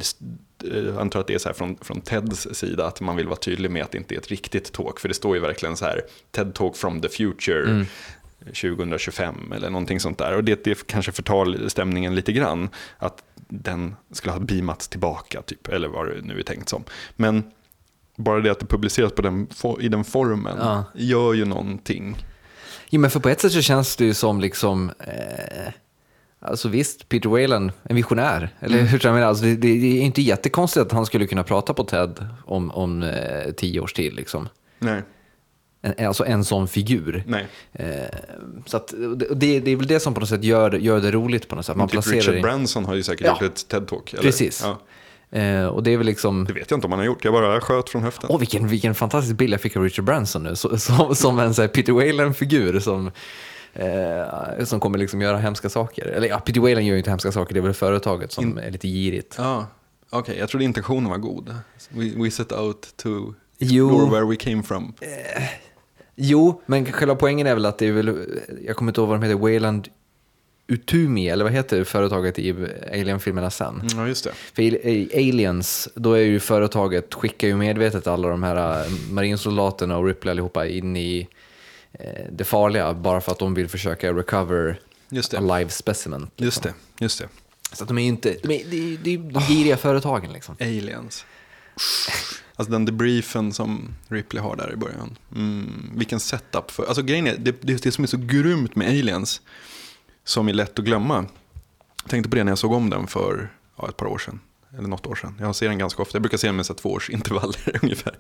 eh, 0.73 0.79
jag 0.79 0.99
antar 0.99 1.21
att 1.21 1.27
det 1.27 1.35
är 1.35 1.39
så 1.39 1.49
här 1.49 1.55
från, 1.55 1.77
från 1.81 2.01
Teds 2.01 2.49
sida, 2.53 2.87
att 2.87 3.01
man 3.01 3.17
vill 3.17 3.27
vara 3.27 3.37
tydlig 3.37 3.71
med 3.71 3.83
att 3.83 3.91
det 3.91 3.99
inte 3.99 4.15
är 4.15 4.19
ett 4.19 4.31
riktigt 4.31 4.73
talk. 4.73 5.01
För 5.01 5.09
det 5.09 5.15
står 5.15 5.37
ju 5.37 5.43
verkligen 5.43 5.77
så 5.77 5.85
här, 5.85 6.01
TED 6.31 6.55
Talk 6.55 6.77
from 6.77 7.01
the 7.01 7.09
future. 7.09 7.85
2025 8.47 9.53
eller 9.53 9.71
någonting 9.71 10.01
sånt 10.01 10.19
där. 10.19 10.37
Och 10.37 10.45
det, 10.45 10.65
det 10.65 10.87
kanske 10.87 11.13
förtar 11.13 11.69
stämningen 11.69 12.15
lite 12.15 12.33
grann. 12.33 12.69
Att 12.99 13.23
den 13.49 13.97
skulle 14.13 14.33
ha 14.33 14.41
beamats 14.41 14.89
tillbaka, 14.89 15.43
typ, 15.43 15.69
eller 15.69 15.89
vad 15.89 16.09
det 16.09 16.21
nu 16.23 16.39
är 16.39 16.43
tänkt 16.43 16.69
som. 16.69 16.85
Men 17.17 17.43
bara 18.17 18.41
det 18.41 18.51
att 18.51 18.61
det 18.61 18.67
publiceras 18.67 19.13
på 19.13 19.23
den, 19.23 19.49
i 19.81 19.89
den 19.89 20.05
formen 20.05 20.57
Ja. 20.61 20.85
gör 20.95 21.33
ju 21.35 21.45
någonting. 21.45 22.17
Jo, 22.91 23.01
men 23.01 23.11
för 23.11 23.21
på 23.21 23.29
ett 23.29 23.41
sätt 23.41 23.53
så 23.53 23.63
känns 23.63 23.97
det 23.97 24.05
ju 24.05 24.15
som 24.15 24.41
liksom, 24.41 24.91
eh, 24.99 25.73
alltså 26.41 26.69
visst, 26.69 27.09
Peter 27.09 27.29
Whalen, 27.29 27.73
en 27.83 27.97
visionär. 27.97 28.49
Eller 28.61 28.83
hur 28.83 28.99
tror 28.99 29.09
jag 29.11 29.15
menar? 29.15 29.29
Alltså 29.29 29.45
det, 29.45 29.57
det 29.57 29.99
är 29.99 30.03
inte 30.03 30.23
jättekonstigt 30.23 30.87
att 30.87 30.93
han 30.93 31.07
skulle 31.07 31.27
kunna 31.27 31.43
prata 31.43 31.75
på 31.75 31.85
TED 31.85 32.27
om, 32.45 32.71
om 32.71 33.03
eh, 33.03 33.53
tio 33.57 33.81
års 33.81 33.93
tid. 33.93 34.15
Liksom. 34.15 34.49
Nej, 34.79 35.03
En, 35.97 36.07
alltså 36.07 36.25
en 36.27 36.45
sån 36.45 36.69
figur. 36.69 37.25
nej. 37.27 37.47
Eh, 37.73 37.87
så 38.67 38.77
att, 38.77 38.95
det, 39.37 39.61
det 39.61 39.71
är 39.73 39.77
väl 39.77 39.87
det 39.87 40.01
som 40.01 40.15
på 40.15 40.21
något 40.21 40.29
sätt 40.29 40.45
gör, 40.45 40.73
gör 40.73 41.01
det 41.01 41.11
roligt 41.11 41.49
på 41.49 41.57
något 41.57 41.67
sätt. 41.67 41.77
Man 41.77 41.89
typ 41.89 41.93
placerar 41.93 42.17
Richard 42.17 42.43
Branson 42.43 42.85
har 42.85 42.95
ju 42.95 43.03
säkert 43.03 43.27
Ja. 43.27 43.33
gjort 43.41 43.43
ett 43.43 43.67
TED-talk. 43.69 44.21
Precis. 44.21 44.61
Ja, 44.65 44.79
Eh, 45.31 45.67
och 45.67 45.83
det 45.83 45.91
är 45.93 45.97
väl 45.97 46.07
liksom... 46.07 46.45
det 46.45 46.53
vet 46.53 46.71
jag 46.71 46.77
inte 46.77 46.87
om 46.87 46.93
han 46.93 46.99
har 46.99 47.07
gjort, 47.07 47.25
jag 47.25 47.33
bara 47.35 47.61
sköt 47.61 47.89
från 47.91 48.03
höften. 48.03 48.31
Åh, 48.33 48.39
vilken, 48.39 48.69
vilken 48.69 48.95
fantastisk 48.95 49.37
bild 49.37 49.53
jag 49.53 49.61
fick 49.61 49.77
av 49.77 49.83
Richard 49.83 50.05
Branson 50.05 50.43
nu. 50.43 50.57
Så, 50.57 50.79
som, 50.79 51.15
som 51.15 51.39
en 51.39 51.55
så 51.55 51.63
här, 51.63 51.69
Peter 51.69 51.93
Whalen-figur 51.93 52.81
som, 52.81 53.11
eh, 53.73 54.65
som 54.65 54.81
kommer 54.81 54.99
liksom 54.99 55.21
göra 55.21 55.37
hemska 55.39 55.69
saker. 55.69 56.07
Eller 56.07 56.29
ja, 56.29 56.39
Peter 56.41 56.61
Whalen 56.61 56.87
gör 56.87 56.93
ju 56.93 56.99
inte 56.99 57.11
hemska 57.11 57.33
saker, 57.33 57.55
det 57.55 57.61
är 57.61 57.63
väl 57.63 57.73
företaget 57.75 58.33
som 58.33 58.59
är 58.59 58.71
lite 58.71 58.89
girigt. 58.89 59.35
Ja, 59.39 59.67
okej, 60.11 60.37
jag 60.39 60.49
trodde 60.49 60.65
intentionen 60.65 61.11
var 61.11 61.19
god. 61.19 61.55
We, 61.89 62.11
we 62.25 62.31
set 62.31 62.53
out 62.53 62.89
to 62.97 63.09
Jo. 63.59 63.89
explore 63.91 64.11
where 64.11 64.25
we 64.31 64.37
came 64.37 64.63
from. 64.63 64.95
Jo, 66.17 66.63
men 66.67 66.93
själva 66.93 67.15
poängen 67.15 67.47
är 67.47 67.55
väl 67.55 67.67
att 67.67 67.79
det 67.79 67.87
är 67.87 67.93
väl, 67.93 68.27
jag 68.67 68.77
kommer 68.77 68.91
inte 68.91 69.01
ihåg 69.01 69.09
vad 69.09 69.21
de 69.21 69.27
heter, 69.27 69.39
Wayland 69.41 69.89
Utumi, 70.67 71.29
eller 71.29 71.45
vad 71.45 71.53
heter 71.53 71.85
företaget 71.85 72.39
i 72.39 72.51
Alien-filmerna 72.93 73.51
sen? 73.51 73.83
Ja, 73.97 74.09
just 74.09 74.25
det. 74.25 74.33
För 74.55 74.63
i- 74.63 75.11
Aliens, 75.15 75.89
då 75.95 76.13
är 76.13 76.21
ju 76.23 76.41
företaget, 76.41 77.15
skickar 77.15 77.49
ju 77.49 77.57
medvetet 77.57 78.07
alla 78.07 78.29
de 78.29 78.43
här 78.43 78.81
eh, 78.85 78.91
marinsoldaterna 79.11 79.97
och 79.99 80.07
Ripley 80.07 80.31
allihopa 80.31 80.67
in 80.67 80.97
i 80.97 81.29
eh, 81.93 82.09
det 82.33 82.45
farliga, 82.45 82.95
bara 82.95 83.21
för 83.21 83.33
att 83.33 83.39
de 83.39 83.55
vill 83.55 83.69
försöka 83.69 84.13
recover 84.13 84.81
Just 85.09 85.31
det. 85.31 85.39
a 85.39 85.41
live 85.59 85.71
specimen. 85.71 86.31
Just 86.37 86.63
det, 86.63 86.75
just 87.01 87.19
det. 87.19 87.29
Så 87.73 87.85
att 87.85 87.89
de 87.89 87.99
är 87.99 88.03
ju 88.03 88.09
inte, 88.09 88.37
de 88.43 88.55
är, 88.55 88.65
det 89.05 89.15
är 89.15 89.19
de 89.19 89.41
giriga 89.43 89.77
företagen 89.77 90.33
liksom. 90.33 90.57
Aliens. 90.61 91.25
Alltså 92.57 92.73
den 92.73 92.85
debriefen 92.85 93.53
som 93.53 93.89
Ripley 94.09 94.43
har 94.43 94.57
där 94.57 94.73
i 94.73 94.77
början. 94.77 95.19
Mm, 95.35 95.91
vilken 95.95 96.21
setup. 96.21 96.71
För, 96.71 96.87
alltså 96.87 97.03
grejen 97.03 97.27
är, 97.27 97.37
det, 97.39 97.63
det 97.63 97.83
det 97.83 97.93
som 97.93 98.05
är 98.05 98.09
så 98.09 98.17
grymt 98.17 98.77
med 98.77 98.89
Aliens, 98.89 99.41
som 100.25 100.49
är 100.49 100.53
lätt 100.53 100.79
att 100.79 100.85
glömma. 100.85 101.27
Jag 102.03 102.11
tänkte 102.11 102.31
på 102.31 102.37
det 102.37 102.45
när 102.45 102.53
jag 102.53 102.59
såg 102.59 102.73
om 102.73 102.91
den 102.91 103.07
för 103.07 103.49
ja, 103.77 103.89
ett 103.89 103.97
par 103.97 104.07
år 104.07 104.19
sedan. 104.19 104.41
Eller 104.79 104.89
något 104.89 105.07
år 105.07 105.15
sedan. 105.15 105.35
Jag 105.41 105.57
ser 105.57 105.69
den 105.69 105.79
ganska 105.79 106.03
ofta. 106.03 106.17
Jag 106.17 106.23
brukar 106.23 106.39
se 106.39 106.47
den 106.47 106.57
med 106.57 106.67
så 106.67 106.73
här 106.73 106.79
två 106.79 106.93
års 106.93 107.11
intervaller 107.11 107.79
ungefär. 107.83 108.15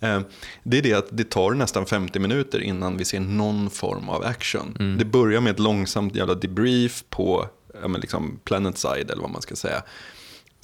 Eh, 0.00 0.20
Det 0.62 0.78
är 0.78 0.82
det 0.82 0.92
att 0.94 1.08
det 1.10 1.30
tar 1.30 1.50
nästan 1.50 1.86
50 1.86 2.18
minuter 2.18 2.60
innan 2.60 2.96
vi 2.96 3.04
ser 3.04 3.20
någon 3.20 3.70
form 3.70 4.08
av 4.08 4.24
action. 4.24 4.96
Det 4.98 5.04
börjar 5.04 5.40
med 5.40 5.50
ett 5.50 5.58
långsamt 5.58 6.14
jävla 6.14 6.34
debrief 6.34 7.04
på 7.10 7.48
ja, 7.82 7.88
liksom 7.88 8.38
planet 8.44 8.78
side 8.78 9.10
eller 9.10 9.22
vad 9.22 9.30
man 9.30 9.42
ska 9.42 9.56
säga. 9.56 9.82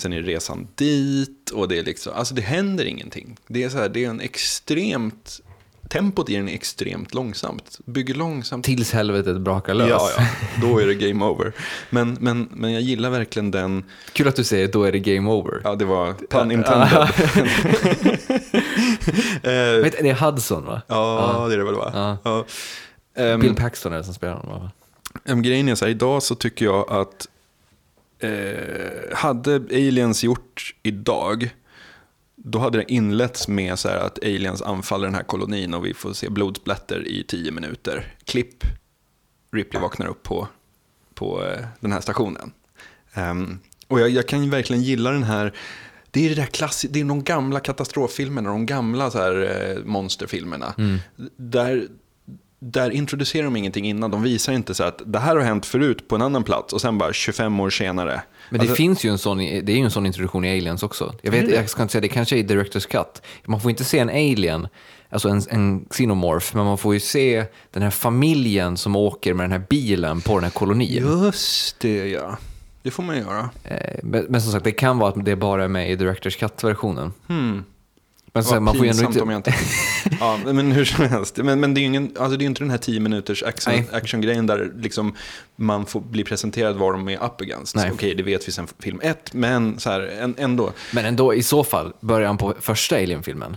Sen 0.00 0.12
är 0.12 0.22
resan 0.22 0.68
dit 0.74 1.50
och 1.50 1.68
det 1.68 1.78
är 1.78 1.84
liksom, 1.84 2.12
alltså 2.16 2.34
det 2.34 2.42
händer 2.42 2.84
ingenting. 2.84 3.36
Det 3.46 3.64
är 3.64 3.68
så 3.68 3.78
här, 3.78 3.88
det 3.88 4.04
är 4.04 4.08
en 4.10 4.20
extremt, 4.20 5.40
tempot 5.88 6.30
i 6.30 6.36
den 6.36 6.48
är 6.48 6.54
extremt 6.54 7.14
långsamt. 7.14 7.78
Bygger 7.84 8.14
långsamt. 8.14 8.64
Tills 8.64 8.92
helvetet 8.92 9.40
brakar 9.40 9.74
lös. 9.74 9.88
Ja, 9.90 10.10
ja, 10.16 10.26
då 10.62 10.78
är 10.78 10.86
det 10.86 10.94
game 10.94 11.24
over. 11.24 11.52
Men, 11.90 12.16
men, 12.20 12.48
men 12.52 12.72
jag 12.72 12.82
gillar 12.82 13.10
verkligen 13.10 13.50
den, 13.50 13.84
Kul 14.12 14.28
att 14.28 14.36
du 14.36 14.44
säger 14.44 14.68
då 14.68 14.84
är 14.84 14.92
det 14.92 14.98
game 14.98 15.30
over. 15.30 15.60
ja 15.64 15.74
det 15.74 15.84
var 15.84 16.14
pun 16.30 16.50
intended. 16.50 17.08
Eh, 19.42 19.82
Vet, 19.82 19.92
det 20.02 20.10
är 20.10 20.14
Hudson 20.30 20.64
va? 20.64 20.82
ja, 20.86 21.46
det 21.48 21.54
är 21.54 21.58
det 21.58 21.64
väl 21.64 21.74
va? 21.74 22.18
Ja. 22.24 22.44
Ehm, 23.16 23.40
Bill 23.40 23.54
Paxton 23.54 23.92
är 23.92 23.96
det 23.96 24.04
som 24.04 24.14
spelar 24.14 24.34
honom 24.34 24.62
va? 24.62 24.70
Em, 25.24 25.42
grejen 25.42 25.68
är 25.68 25.74
så 25.74 25.84
här, 25.84 25.90
idag 25.90 26.22
så 26.22 26.34
tycker 26.34 26.64
jag 26.64 26.92
att 26.92 27.28
eh, 28.18 29.16
hade 29.16 29.54
aliens 29.54 30.24
gjort 30.24 30.74
idag, 30.82 31.50
då 32.36 32.58
hade 32.58 32.78
det 32.78 32.92
inletts 32.92 33.48
med 33.48 33.78
så 33.78 33.88
att 33.88 34.18
aliens 34.24 34.62
anfaller 34.62 35.06
den 35.06 35.14
här 35.14 35.22
kolonin 35.22 35.74
och 35.74 35.86
vi 35.86 35.94
får 35.94 36.12
se 36.12 36.28
blodsplatter 36.30 37.08
i 37.08 37.24
tio 37.28 37.52
minuter. 37.52 38.14
Klipp, 38.24 38.64
Ripley 39.52 39.82
vaknar 39.82 40.06
upp 40.06 40.22
på, 40.22 40.48
på 41.14 41.44
eh, 41.44 41.64
den 41.80 41.92
här 41.92 42.00
stationen. 42.00 42.52
Ehm, 43.14 43.58
och 43.88 44.00
jag, 44.00 44.10
jag 44.10 44.28
kan 44.28 44.44
ju 44.44 44.50
verkligen 44.50 44.82
gilla 44.82 45.10
den 45.10 45.22
här, 45.22 45.52
det 46.10 46.24
är 46.24 46.28
det 46.28 46.34
där 46.34 46.46
klassi- 46.46 46.88
det 46.90 47.00
är 47.00 47.04
de 47.04 47.24
gamla 47.24 47.60
katastroffilmerna, 47.60 48.50
de 48.50 48.66
gamla 48.66 49.10
så 49.10 49.18
här, 49.18 49.70
eh, 49.76 49.84
monsterfilmerna. 49.84 50.74
Där, 51.36 51.88
där 52.60 52.90
introducerar 52.90 53.44
de 53.44 53.56
ingenting 53.56 53.84
innan, 53.88 54.10
de 54.10 54.22
visar 54.22 54.52
inte 54.52 54.74
så 54.74 54.84
att 54.84 55.02
det 55.06 55.18
här 55.18 55.36
har 55.36 55.42
hänt 55.42 55.66
förut 55.66 56.08
på 56.08 56.14
en 56.14 56.22
annan 56.22 56.44
plats 56.44 56.72
och 56.72 56.80
sen 56.80 56.98
bara 56.98 57.12
25 57.12 57.60
år 57.60 57.70
senare. 57.70 58.22
Men 58.50 58.58
det 58.58 58.62
Alltså- 58.62 58.74
finns 58.76 59.04
ju 59.04 59.10
en 59.10 59.18
sån, 59.18 59.38
det 59.38 59.68
är 59.68 59.76
ju 59.76 59.84
en 59.84 59.90
sån 59.90 60.06
introduktion 60.06 60.44
i 60.44 60.58
Aliens 60.58 60.82
också. 60.82 61.14
Jag, 61.22 61.30
vet, 61.32 61.50
jag 61.50 61.70
ska 61.70 61.82
inte 61.82 61.92
säga, 61.92 62.00
det 62.02 62.08
kanske 62.08 62.36
är 62.36 62.38
i 62.38 62.42
Directors 62.42 62.86
Cut. 62.86 63.22
Man 63.44 63.60
får 63.60 63.70
inte 63.70 63.84
se 63.84 63.98
en 63.98 64.08
alien, 64.08 64.68
alltså 65.10 65.28
en, 65.28 65.42
en 65.50 65.84
xenomorph, 65.90 66.56
men 66.56 66.64
man 66.64 66.78
får 66.78 66.94
ju 66.94 67.00
se 67.00 67.44
den 67.70 67.82
här 67.82 67.90
familjen 67.90 68.76
som 68.76 68.96
åker 68.96 69.34
med 69.34 69.44
den 69.44 69.52
här 69.52 69.66
bilen 69.70 70.20
på 70.20 70.34
den 70.34 70.44
här 70.44 70.50
kolonin. 70.50 70.88
Just 71.22 71.80
det 71.80 72.08
ja, 72.08 72.38
det 72.82 72.90
får 72.90 73.02
man 73.02 73.18
göra. 73.18 73.50
Eh, 73.64 73.76
Men, 74.02 74.26
men 74.28 74.42
som 74.42 74.52
sagt, 74.52 74.64
det 74.64 74.72
kan 74.72 74.98
vara 74.98 75.08
att 75.10 75.24
det 75.24 75.36
bara 75.36 75.64
är 75.64 75.68
med 75.68 75.90
i 75.90 75.96
Directors 75.96 76.36
Cut-versionen. 76.36 77.12
Hmm. 77.26 77.64
Men 78.38 78.44
sen, 78.44 78.62
man 78.62 78.74
får 78.74 78.84
ju 78.84 78.90
ändå 78.90 79.04
inte... 79.04 79.20
om 79.20 79.30
jag 79.30 79.38
inte... 79.38 79.54
ja, 80.20 80.38
men 80.44 80.72
hur 80.72 80.84
som 80.84 81.04
helst. 81.04 81.36
Men, 81.36 81.60
men 81.60 81.74
det 81.74 81.78
är 81.78 81.82
ju 81.82 81.86
ingen, 81.86 82.16
alltså 82.18 82.36
det 82.36 82.44
är 82.44 82.46
inte 82.46 82.62
den 82.62 82.70
här 82.70 82.78
10 82.78 83.00
minuters 83.00 83.42
action, 83.42 83.74
actiongrejen 83.92 84.46
där 84.46 84.72
liksom 84.76 85.14
man 85.56 85.86
får 85.86 86.00
bli 86.00 86.24
presenterad 86.24 86.76
vad 86.76 86.94
de 86.94 87.08
är 87.08 87.24
up 87.24 87.40
against. 87.40 87.76
Okej, 87.92 88.14
det 88.14 88.22
vet 88.22 88.48
vi 88.48 88.52
sen 88.52 88.68
film 88.78 89.00
ett, 89.02 89.32
men 89.32 89.78
så 89.78 89.90
här, 89.90 90.00
en, 90.00 90.34
ändå. 90.38 90.72
Men 90.92 91.04
ändå, 91.04 91.34
i 91.34 91.42
så 91.42 91.64
fall, 91.64 91.92
början 92.00 92.38
på 92.38 92.54
första 92.60 92.96
Alien-filmen. 92.96 93.56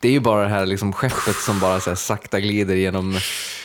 Det 0.00 0.08
är 0.08 0.12
ju 0.12 0.20
bara 0.20 0.42
det 0.42 0.48
här 0.48 0.66
liksom 0.66 0.92
skeppet 0.92 1.36
som 1.36 1.60
bara 1.60 1.80
så 1.80 1.96
sakta 1.96 2.40
glider 2.40 2.74
genom 2.74 3.18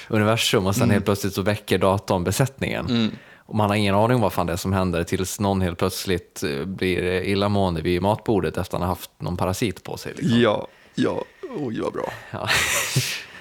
universum 0.07 0.65
och 0.65 0.75
sen 0.75 0.89
helt 0.89 1.05
plötsligt 1.05 1.33
så 1.33 1.41
väcker 1.41 1.77
datorn 1.77 2.23
besättningen. 2.23 3.11
Och 3.47 3.55
man 3.55 3.69
har 3.69 3.77
ingen 3.77 3.95
aning 3.95 4.15
om 4.15 4.21
vad 4.21 4.33
fan 4.33 4.45
det 4.47 4.53
är 4.53 4.57
som 4.57 4.73
händer 4.73 5.03
tills 5.03 5.39
någon 5.39 5.61
helt 5.61 5.77
plötsligt 5.77 6.43
eh, 6.43 6.65
blir 6.65 7.03
illamående 7.03 7.81
vid 7.81 8.01
matbordet 8.01 8.57
efter 8.57 8.61
att 8.61 8.71
han 8.71 8.81
har 8.81 8.87
haft 8.87 9.11
någon 9.17 9.37
parasit 9.37 9.83
på 9.83 9.97
sig. 9.97 10.13
Liksom. 10.15 10.39
Ja, 10.41 10.67
ja, 10.95 11.23
oj 11.57 11.81
vad 11.81 11.93
bra. 11.93 12.13
Ja. 12.31 12.49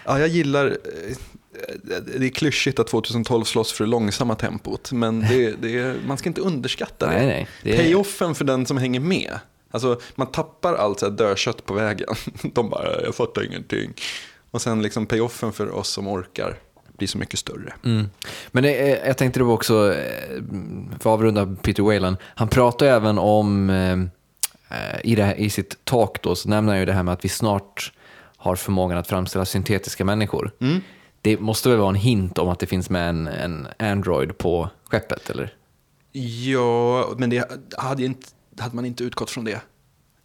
Ja, 0.04 0.18
jag 0.18 0.28
gillar, 0.28 0.66
eh, 0.66 1.16
det 2.18 2.26
är 2.26 2.30
klyschigt 2.30 2.78
att 2.78 2.86
2012 2.86 3.44
slåss 3.44 3.72
för 3.72 3.84
det 3.84 3.90
långsamma 3.90 4.34
tempot, 4.34 4.92
men 4.92 5.20
det, 5.20 5.50
det 5.62 5.96
man 6.06 6.18
ska 6.18 6.28
inte 6.28 6.40
underskatta 6.40 7.06
det. 7.06 7.12
Nej, 7.12 7.26
nej, 7.26 7.48
det 7.62 7.72
är- 7.76 7.82
Payoffen 7.82 8.34
för 8.34 8.44
den 8.44 8.66
som 8.66 8.76
hänger 8.76 9.00
med. 9.00 9.38
Alltså, 9.70 10.00
man 10.14 10.26
tappar 10.26 10.74
allt 10.74 11.00
så 11.00 11.06
här 11.06 11.12
dödkött 11.12 11.66
på 11.66 11.74
vägen. 11.74 12.08
De 12.42 12.70
bara, 12.70 13.02
jag 13.02 13.14
fattar 13.14 13.44
ingenting. 13.46 13.92
Och 14.50 14.62
sen 14.62 14.82
liksom 14.82 15.06
payoffen 15.06 15.52
för 15.52 15.74
oss 15.74 15.88
som 15.88 16.08
orkar 16.08 16.58
blir 16.98 17.08
så 17.08 17.18
mycket 17.18 17.38
större. 17.38 17.72
Mm. 17.84 18.06
Men 18.50 18.62
det, 18.62 18.90
är- 18.90 19.06
jag 19.06 19.16
tänkte 19.18 19.40
det 19.40 19.44
var 19.44 19.54
också, 19.54 19.94
eh, 19.94 20.42
för 20.90 20.96
att 20.96 21.06
avrunda 21.06 21.56
Peter 21.62 21.82
Whalen, 21.82 22.16
han 22.22 22.48
pratar 22.48 22.86
även 22.86 23.18
om, 23.18 23.70
eh, 23.70 23.92
eh, 24.78 25.00
i, 25.04 25.14
det 25.14 25.22
här, 25.24 25.34
i 25.34 25.50
sitt 25.50 25.84
talk 25.84 26.22
då, 26.22 26.34
så 26.34 26.48
nämner 26.48 26.72
han 26.72 26.80
ju 26.80 26.86
det 26.86 26.92
här 26.92 27.02
med 27.02 27.12
att 27.14 27.24
vi 27.24 27.28
snart 27.28 27.92
har 28.36 28.56
förmågan 28.56 28.98
att 28.98 29.06
framställa 29.08 29.44
syntetiska 29.44 30.04
människor. 30.04 30.50
Det 31.22 31.40
måste 31.40 31.68
väl 31.68 31.78
vara 31.78 31.88
en 31.88 31.94
hint 31.94 32.38
om 32.38 32.48
att 32.48 32.58
det 32.58 32.66
finns 32.66 32.90
med 32.90 33.08
en, 33.08 33.26
en 33.26 33.66
Android 33.78 34.38
på 34.38 34.70
skeppet, 34.84 35.30
eller? 35.30 35.54
Ja, 36.46 37.14
men 37.18 37.30
det 37.30 37.50
hade, 37.78 38.04
inte, 38.04 38.26
hade 38.58 38.76
man 38.76 38.84
inte 38.84 39.04
utgått 39.04 39.30
från 39.30 39.44
det. 39.44 39.60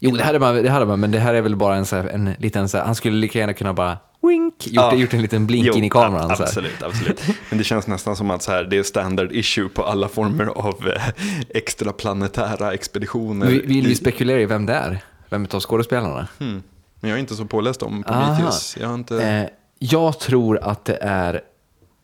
Jo, 0.03 0.11
det 0.11 0.23
hade 0.23 0.39
man, 0.39 0.55
det 0.55 0.69
hade 0.69 0.85
man 0.85 0.99
men 0.99 1.11
det 1.11 1.19
här 1.19 1.33
är 1.33 1.41
väl 1.41 1.55
bara 1.55 1.75
en, 1.75 1.85
så 1.85 1.95
här, 1.95 2.03
en 2.07 2.33
liten, 2.39 2.69
så 2.69 2.77
här, 2.77 2.85
han 2.85 2.95
skulle 2.95 3.17
lika 3.17 3.39
gärna 3.39 3.53
kunna 3.53 3.73
bara 3.73 3.97
wink, 4.21 4.53
gjort, 4.67 4.73
Ja. 4.75 4.95
gjort 4.95 5.13
en 5.13 5.21
liten 5.21 5.47
blink 5.47 5.65
Jo, 5.67 5.73
in 5.73 5.83
i 5.83 5.89
kameran. 5.89 6.31
Absolut, 6.31 6.83
absolut. 6.83 7.21
Men 7.49 7.57
det 7.57 7.63
känns 7.63 7.87
nästan 7.87 8.15
som 8.15 8.31
att 8.31 8.43
så 8.43 8.51
här, 8.51 8.63
det 8.63 8.77
är 8.77 8.83
standard 8.83 9.31
issue 9.31 9.69
på 9.69 9.83
alla 9.83 10.07
former 10.07 10.45
av 10.45 10.87
eh, 10.95 11.09
extraplanetära 11.49 12.73
expeditioner. 12.73 13.47
Vi- 13.47 13.59
Vill 13.65 13.87
vi 13.87 13.95
spekulera 13.95 14.39
i 14.41 14.45
vem 14.45 14.65
det 14.65 14.73
är? 14.73 14.99
Vem 15.29 15.47
av 15.51 15.59
skådespelarna? 15.59 16.27
Hmm. 16.39 16.63
Men 16.99 17.09
jag 17.09 17.17
är 17.17 17.19
inte 17.21 17.35
så 17.35 17.45
påläst 17.45 17.83
om. 17.83 18.03
Prometheus. 18.03 18.77
Jag 18.79 18.93
inte... 18.93 19.23
Eh, 19.23 19.45
jag 19.79 20.19
tror 20.19 20.57
att 20.63 20.85
det 20.85 20.97
är 21.01 21.41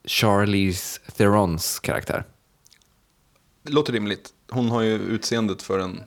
Charlize 0.05 0.99
Therons 1.17 1.79
karaktär. 1.79 2.23
Det 3.63 3.71
låter 3.71 3.93
rimligt. 3.93 4.29
Hon 4.51 4.69
har 4.69 4.81
ju 4.81 4.93
utseendet 4.93 5.61
för 5.61 5.79
en 5.79 6.03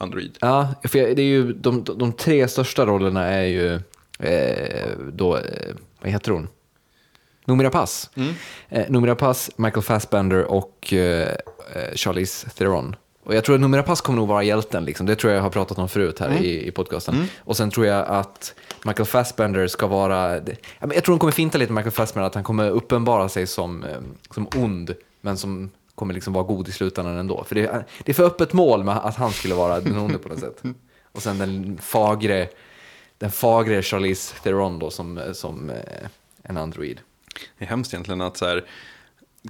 android. 0.00 0.38
Ja, 0.40 0.68
för 0.82 0.98
det 0.98 1.22
är 1.22 1.26
ju, 1.26 1.52
de, 1.52 1.84
de, 1.84 1.98
de 1.98 2.12
tre 2.12 2.48
största 2.48 2.86
rollerna 2.86 3.24
är 3.26 3.44
ju 3.44 3.74
eh, 4.18 4.90
då, 5.12 5.36
eh, 5.36 5.74
vad 6.00 6.10
heter 6.12 6.32
hon? 6.32 6.48
Noomi 7.44 7.70
Pass. 7.70 8.10
Eh, 8.68 8.90
Noomi 8.90 9.14
Pass, 9.14 9.50
Michael 9.56 9.82
Fassbender 9.82 10.44
och 10.44 10.92
eh, 10.92 11.28
eh, 11.74 11.94
Charlize 11.94 12.50
Theron. 12.50 12.96
Och 13.24 13.34
jag 13.34 13.44
tror 13.44 13.54
att 13.54 13.60
Noomi 13.60 13.82
Pass 13.82 14.00
kommer 14.00 14.18
nog 14.18 14.28
vara 14.28 14.42
hjälten, 14.42 14.84
liksom. 14.84 15.06
det 15.06 15.16
tror 15.16 15.32
jag 15.32 15.38
jag 15.38 15.42
har 15.42 15.50
pratat 15.50 15.78
om 15.78 15.88
förut 15.88 16.18
här 16.18 16.42
i, 16.42 16.66
i 16.66 16.70
podcasten. 16.70 17.26
Och 17.38 17.56
sen 17.56 17.70
tror 17.70 17.86
jag 17.86 18.06
att 18.06 18.54
Michael 18.84 19.06
Fassbender 19.06 19.66
ska 19.66 19.86
vara, 19.86 20.34
jag 20.80 21.04
tror 21.04 21.12
hon 21.12 21.18
kommer 21.18 21.32
finta 21.32 21.58
lite 21.58 21.72
Michael 21.72 21.92
Fassbender, 21.92 22.26
att 22.26 22.34
han 22.34 22.44
kommer 22.44 22.70
uppenbara 22.70 23.28
sig 23.28 23.46
som, 23.46 23.84
eh, 23.84 23.98
som 24.30 24.48
ond, 24.56 24.94
men 25.20 25.36
som 25.36 25.70
kommer 26.00 26.14
liksom 26.14 26.32
vara 26.32 26.44
god 26.44 26.68
i 26.68 26.72
slutändan 26.72 27.16
ändå. 27.18 27.44
För 27.44 27.54
det, 27.54 27.66
är- 27.66 27.84
det 28.04 28.12
är 28.12 28.14
för 28.14 28.24
öppet 28.24 28.52
mål 28.52 28.84
med 28.84 28.96
att 28.96 29.16
han 29.16 29.32
skulle 29.32 29.54
vara 29.54 29.80
den 29.80 29.98
onde 29.98 30.18
på 30.18 30.28
något 30.28 30.40
sätt. 30.40 30.62
Och 31.12 31.22
sen 31.22 31.38
den 31.38 31.78
fagre, 31.82 32.48
den 33.18 33.30
fagre 33.30 33.82
Charlize 33.82 34.34
Theron 34.42 34.78
då 34.78 34.90
som, 34.90 35.20
som 35.32 35.70
eh, 35.70 35.76
en 36.42 36.56
android. 36.56 37.00
Det 37.58 37.64
är 37.64 37.68
hemskt 37.68 37.94
egentligen 37.94 38.20
att 38.20 38.36
så 38.36 38.46
här, 38.46 38.64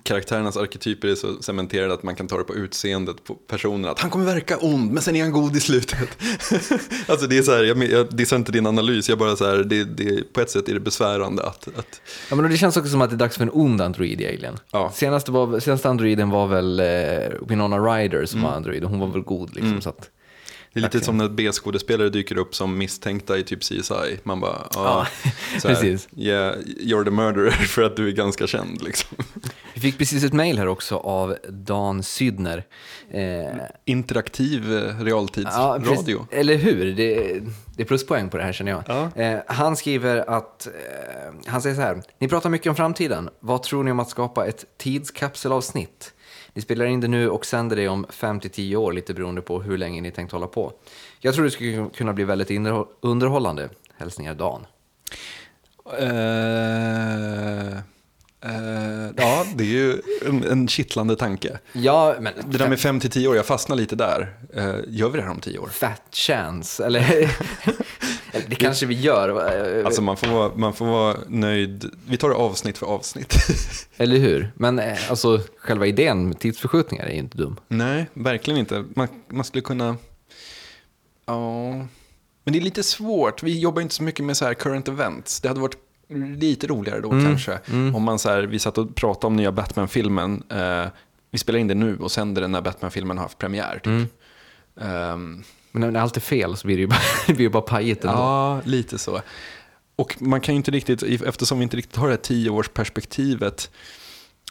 karaktärernas 0.02 0.56
arketyper 0.56 1.08
är 1.08 1.14
så 1.14 1.42
cementerade 1.42 1.94
att 1.94 2.02
man 2.02 2.14
kan 2.14 2.28
ta 2.28 2.38
det 2.38 2.44
på 2.44 2.54
utseendet 2.54 3.24
på 3.24 3.34
personen. 3.34 3.90
Att 3.90 4.00
han 4.00 4.10
kommer 4.10 4.24
verka 4.24 4.58
ond, 4.58 4.92
men 4.92 5.02
sen 5.02 5.16
är 5.16 5.22
han 5.22 5.32
god 5.32 5.56
i 5.56 5.60
slutet. 5.60 5.98
alltså 7.06 7.26
det 7.26 7.38
är 7.38 7.42
så 7.42 7.52
här, 7.52 7.64
jag, 7.64 7.84
jag 7.84 8.16
dissar 8.16 8.36
inte 8.36 8.52
din 8.52 8.66
analys, 8.66 9.08
jag 9.08 9.18
bara 9.18 9.36
så 9.36 9.46
här, 9.46 9.56
det, 9.56 9.84
det, 9.84 10.32
på 10.32 10.40
ett 10.40 10.50
sätt 10.50 10.68
är 10.68 10.74
det 10.74 10.80
besvärande 10.80 11.42
att, 11.46 11.68
att 11.78 12.00
Ja, 12.30 12.36
men 12.36 12.50
det 12.50 12.56
känns 12.56 12.76
också 12.76 12.90
som 12.90 13.00
att 13.00 13.10
det 13.10 13.16
är 13.16 13.18
dags 13.18 13.36
för 13.36 13.42
en 13.42 13.50
ond 13.52 13.80
android 13.80 14.20
i 14.20 14.26
Alien. 14.26 14.58
Ja. 14.72 14.92
Senaste, 14.94 15.30
var, 15.30 15.60
senaste 15.60 15.88
androiden 15.88 16.30
var 16.30 16.46
väl 16.46 16.80
eh, 16.80 16.86
Winona 17.48 17.78
Ryder 17.78 18.26
som 18.26 18.42
var 18.42 18.50
android 18.50 18.84
och 18.84 18.90
hon 18.90 19.00
var 19.00 19.08
väl 19.08 19.22
god. 19.22 19.54
Liksom, 19.54 19.80
så 19.80 19.88
att, 19.88 20.10
det 20.72 20.80
är 20.80 20.82
lite 20.82 21.00
som 21.00 21.16
när 21.16 21.28
B-skådespelare 21.28 22.08
dyker 22.08 22.38
upp 22.38 22.54
som 22.54 22.78
misstänkta 22.78 23.38
i 23.38 23.42
typ 23.44 23.60
CSI. 23.60 24.18
Man 24.22 24.40
bara, 24.40 24.66
ja, 24.74 25.06
Ja, 25.54 25.68
precis. 25.68 26.08
Yeah, 26.16 26.54
you're 26.58 27.04
the 27.04 27.10
murderer 27.10 27.50
för 27.50 27.82
att 27.82 27.96
du 27.96 28.08
är 28.08 28.12
ganska 28.12 28.46
känd 28.46 28.82
liksom. 28.82 29.16
Vi 29.74 29.80
fick 29.80 29.98
precis 29.98 30.24
ett 30.24 30.32
mejl 30.32 30.58
här 30.58 30.66
också 30.68 30.96
av 30.96 31.36
Dan 31.48 32.02
Sydner. 32.02 32.64
Eh, 33.10 33.46
Interaktiv 33.84 34.72
eh, 34.72 34.78
Ja, 34.98 35.04
realtidsradio. 35.04 35.88
precis. 35.90 36.16
Eller 36.30 36.56
hur? 36.56 36.84
Det, 36.94 37.40
det 37.76 37.82
är 37.82 37.86
pluspoäng 37.86 38.28
på 38.28 38.36
det 38.36 38.42
här 38.42 38.52
känner 38.52 38.72
jag. 38.72 38.82
Ja. 38.86 39.22
Eh, 39.22 39.38
han 39.46 39.76
skriver 39.76 40.30
att, 40.30 40.66
eh, 40.66 40.72
han 41.46 41.62
säger 41.62 41.76
så 41.76 41.82
här, 41.82 42.02
ni 42.18 42.28
pratar 42.28 42.50
mycket 42.50 42.70
om 42.70 42.76
framtiden. 42.76 43.28
Vad 43.40 43.62
tror 43.62 43.84
ni 43.84 43.90
om 43.90 44.00
att 44.00 44.10
skapa 44.10 44.46
ett 44.46 44.64
tidskapselavsnitt? 44.78 46.12
Ni 46.54 46.62
spelar 46.62 46.84
in 46.84 47.00
det 47.00 47.08
nu 47.08 47.28
och 47.28 47.46
sänder 47.46 47.76
det 47.76 47.88
om 47.88 48.06
5-10 48.06 48.76
år, 48.76 48.92
lite 48.92 49.14
beroende 49.14 49.42
på 49.42 49.62
hur 49.62 49.78
länge 49.78 50.00
ni 50.00 50.10
tänkt 50.10 50.32
hålla 50.32 50.46
på. 50.46 50.72
Jag 51.20 51.34
tror 51.34 51.44
det 51.44 51.50
skulle 51.50 51.88
kunna 51.94 52.12
bli 52.12 52.24
väldigt 52.24 52.50
underhållande. 53.00 53.68
Hälsningar 53.96 54.34
Dan. 54.34 54.66
Eh, 55.98 57.72
eh, 58.44 59.10
ja, 59.16 59.46
det 59.54 59.64
är 59.64 59.68
ju 59.68 60.02
en, 60.26 60.44
en 60.44 60.68
kittlande 60.68 61.16
tanke. 61.16 61.58
Ja, 61.72 62.14
men 62.20 62.32
Det 62.46 62.58
där 62.58 62.68
med 62.68 62.80
5 62.80 63.00
till 63.00 63.10
10 63.10 63.28
år, 63.28 63.36
jag 63.36 63.46
fastnar 63.46 63.76
lite 63.76 63.96
där. 63.96 64.34
Eh, 64.54 64.74
gör 64.88 65.08
vi 65.08 65.18
det 65.18 65.24
här 65.24 65.30
om 65.30 65.40
10 65.40 65.58
år? 65.58 65.68
fat 65.68 66.02
chance, 66.12 66.86
eller 66.86 67.00
det 68.48 68.54
kanske 68.54 68.86
vi 68.86 68.94
gör. 68.94 69.84
Alltså 69.84 70.02
man 70.02 70.16
får, 70.16 70.26
vara, 70.26 70.52
man 70.54 70.74
får 70.74 70.86
vara 70.86 71.16
nöjd. 71.28 71.90
Vi 72.06 72.16
tar 72.16 72.28
det 72.28 72.34
avsnitt 72.34 72.78
för 72.78 72.86
avsnitt. 72.86 73.34
Eller 73.96 74.16
hur? 74.16 74.52
Men 74.54 74.78
eh, 74.78 75.10
alltså, 75.10 75.40
själva 75.58 75.86
idén 75.86 76.28
med 76.28 76.38
tidsförskjutningar 76.38 77.06
är 77.06 77.12
ju 77.12 77.18
inte 77.18 77.38
dum. 77.38 77.56
Nej, 77.68 78.06
verkligen 78.14 78.60
inte. 78.60 78.84
Man, 78.94 79.08
man 79.28 79.44
skulle 79.44 79.62
kunna... 79.62 79.96
Ja... 81.26 81.70
Men 82.44 82.52
det 82.52 82.58
är 82.58 82.60
lite 82.60 82.82
svårt. 82.82 83.42
Vi 83.42 83.60
jobbar 83.60 83.82
inte 83.82 83.94
så 83.94 84.02
mycket 84.02 84.24
med 84.24 84.36
så 84.36 84.44
här 84.44 84.54
current 84.54 84.88
events. 84.88 85.40
Det 85.40 85.48
hade 85.48 85.60
varit 85.60 85.76
lite 86.38 86.66
roligare 86.66 87.00
då 87.00 87.10
kanske. 87.10 87.58
Om 87.94 88.02
man 88.02 88.18
så 88.18 88.28
här, 88.28 88.42
vi 88.42 88.58
satt 88.58 88.78
och 88.78 88.94
pratade 88.94 89.26
om 89.26 89.36
nya 89.36 89.52
Batman-filmen. 89.52 90.42
Eh, 90.48 90.86
vi 91.30 91.38
spelar 91.38 91.58
in 91.58 91.68
det 91.68 91.74
nu 91.74 91.98
och 91.98 92.10
sänder 92.10 92.42
den 92.42 92.52
när 92.52 92.60
Batman-filmen 92.60 93.18
har 93.18 93.24
haft 93.24 93.38
premiär. 93.38 93.80
Typ. 93.84 94.12
Ehm, 94.80 95.42
Men 95.72 95.92
när 95.92 96.00
allt 96.00 96.16
är 96.16 96.20
fel 96.20 96.56
så 96.56 96.66
blir 96.66 96.76
det 96.76 96.80
ju 96.80 96.86
bara, 96.86 97.00
det 97.26 97.32
blir 97.32 97.44
ju 97.46 97.50
bara 97.50 97.62
pajigt 97.62 98.04
ändå. 98.04 98.18
Ja, 98.18 98.60
lite 98.64 98.98
så. 98.98 99.20
Och 99.96 100.16
man 100.22 100.40
kan 100.40 100.54
ju 100.54 100.56
inte 100.56 100.70
riktigt, 100.70 101.02
eftersom 101.02 101.58
vi 101.58 101.62
inte 101.62 101.76
riktigt 101.76 101.96
har 101.96 102.06
det 102.06 102.12
här 102.12 102.18
tioårsperspektivet, 102.20 103.70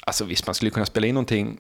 alltså 0.02 0.26
visst 0.26 0.46
man 0.48 0.56
skulle 0.56 0.72
kunna 0.72 0.86
spela 0.86 1.08
in 1.08 1.16
någonting 1.16 1.58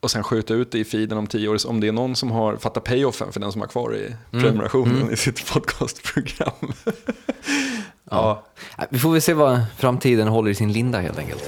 och 0.00 0.10
sen 0.10 0.22
skjuta 0.22 0.54
ut 0.54 0.72
det 0.72 0.78
i 0.78 0.84
feeden 0.84 1.18
om 1.18 1.26
tio 1.26 1.48
år, 1.48 1.56
Så 1.58 1.68
om 1.68 1.80
det 1.80 1.88
är 1.88 1.92
någon 1.92 2.16
som 2.16 2.30
har 2.30 2.56
fattat 2.56 2.84
payoffen 2.84 3.32
för 3.32 3.40
den 3.40 3.52
som 3.52 3.60
har 3.60 3.68
kvar 3.68 3.96
i 3.96 4.14
prenumerationen 4.30 5.10
i 5.12 5.16
sitt 5.16 5.46
podcastprogram. 5.52 6.72
ja. 8.10 8.44
Nej, 8.78 8.86
Vi 8.90 8.98
får 8.98 9.12
väl 9.12 9.22
se 9.22 9.34
vad 9.34 9.60
framtiden 9.78 10.28
håller 10.28 10.50
i 10.50 10.54
sin 10.54 10.72
linda 10.72 11.00
helt 11.00 11.18
enkelt. 11.18 11.42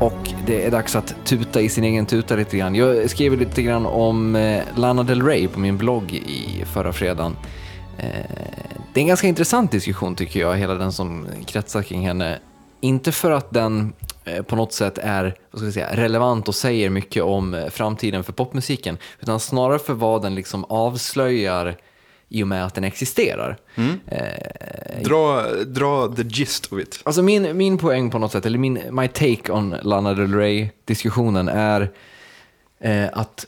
Och 0.00 0.30
det 0.46 0.66
är 0.66 0.70
dags 0.70 0.96
att 0.96 1.14
tuta 1.24 1.60
i 1.60 1.68
sin 1.68 1.84
egen 1.84 2.06
tuta 2.06 2.36
lite 2.36 2.56
grann. 2.56 2.74
Jag 2.74 3.10
skrev 3.10 3.38
lite 3.38 3.62
grann 3.62 3.86
om 3.86 4.36
eh, 4.36 4.62
Lana 4.76 5.02
Del 5.02 5.22
Rey 5.22 5.48
på 5.48 5.60
min 5.60 5.78
blogg 5.78 6.12
i 6.12 6.64
förra 6.72 6.92
fredagen. 6.92 7.36
Eh, 7.98 8.06
det 8.92 9.00
är 9.00 9.02
en 9.02 9.06
ganska 9.06 9.26
intressant 9.26 9.70
diskussion 9.70 10.14
tycker 10.14 10.40
jag, 10.40 10.56
hela 10.56 10.74
den 10.74 10.92
som 10.92 11.26
kretsar 11.46 11.82
kring 11.82 12.06
henne. 12.06 12.38
Inte 12.80 13.12
för 13.12 13.30
att 13.30 13.50
den 13.50 13.92
eh, 14.24 14.42
på 14.42 14.56
något 14.56 14.72
sätt 14.72 14.98
är 14.98 15.34
vad 15.50 15.58
ska 15.58 15.66
jag 15.66 15.74
säga, 15.74 15.96
relevant 15.96 16.48
och 16.48 16.54
säger 16.54 16.90
mycket 16.90 17.22
om 17.22 17.68
framtiden 17.70 18.24
för 18.24 18.32
popmusiken, 18.32 18.98
utan 19.20 19.40
snarare 19.40 19.78
för 19.78 19.94
vad 19.94 20.22
den 20.22 20.34
liksom 20.34 20.64
avslöjar 20.64 21.76
i 22.30 22.42
och 22.42 22.48
med 22.48 22.66
att 22.66 22.74
den 22.74 22.84
existerar. 22.84 23.56
Eh, 24.06 25.02
Dra, 25.04 25.42
dra 25.64 26.14
the 26.16 26.22
gist 26.22 26.72
of 26.72 26.80
it. 26.80 27.00
Alltså 27.02 27.22
min, 27.22 27.56
min 27.56 27.78
poäng 27.78 28.10
på 28.10 28.18
något 28.18 28.32
sätt, 28.32 28.46
eller 28.46 28.58
min, 28.58 28.82
my 28.90 29.08
take 29.08 29.52
on 29.52 29.76
Lana 29.82 30.14
Del 30.14 30.34
Rey-diskussionen 30.34 31.48
är 31.48 31.90
eh, 32.80 33.08
att 33.12 33.46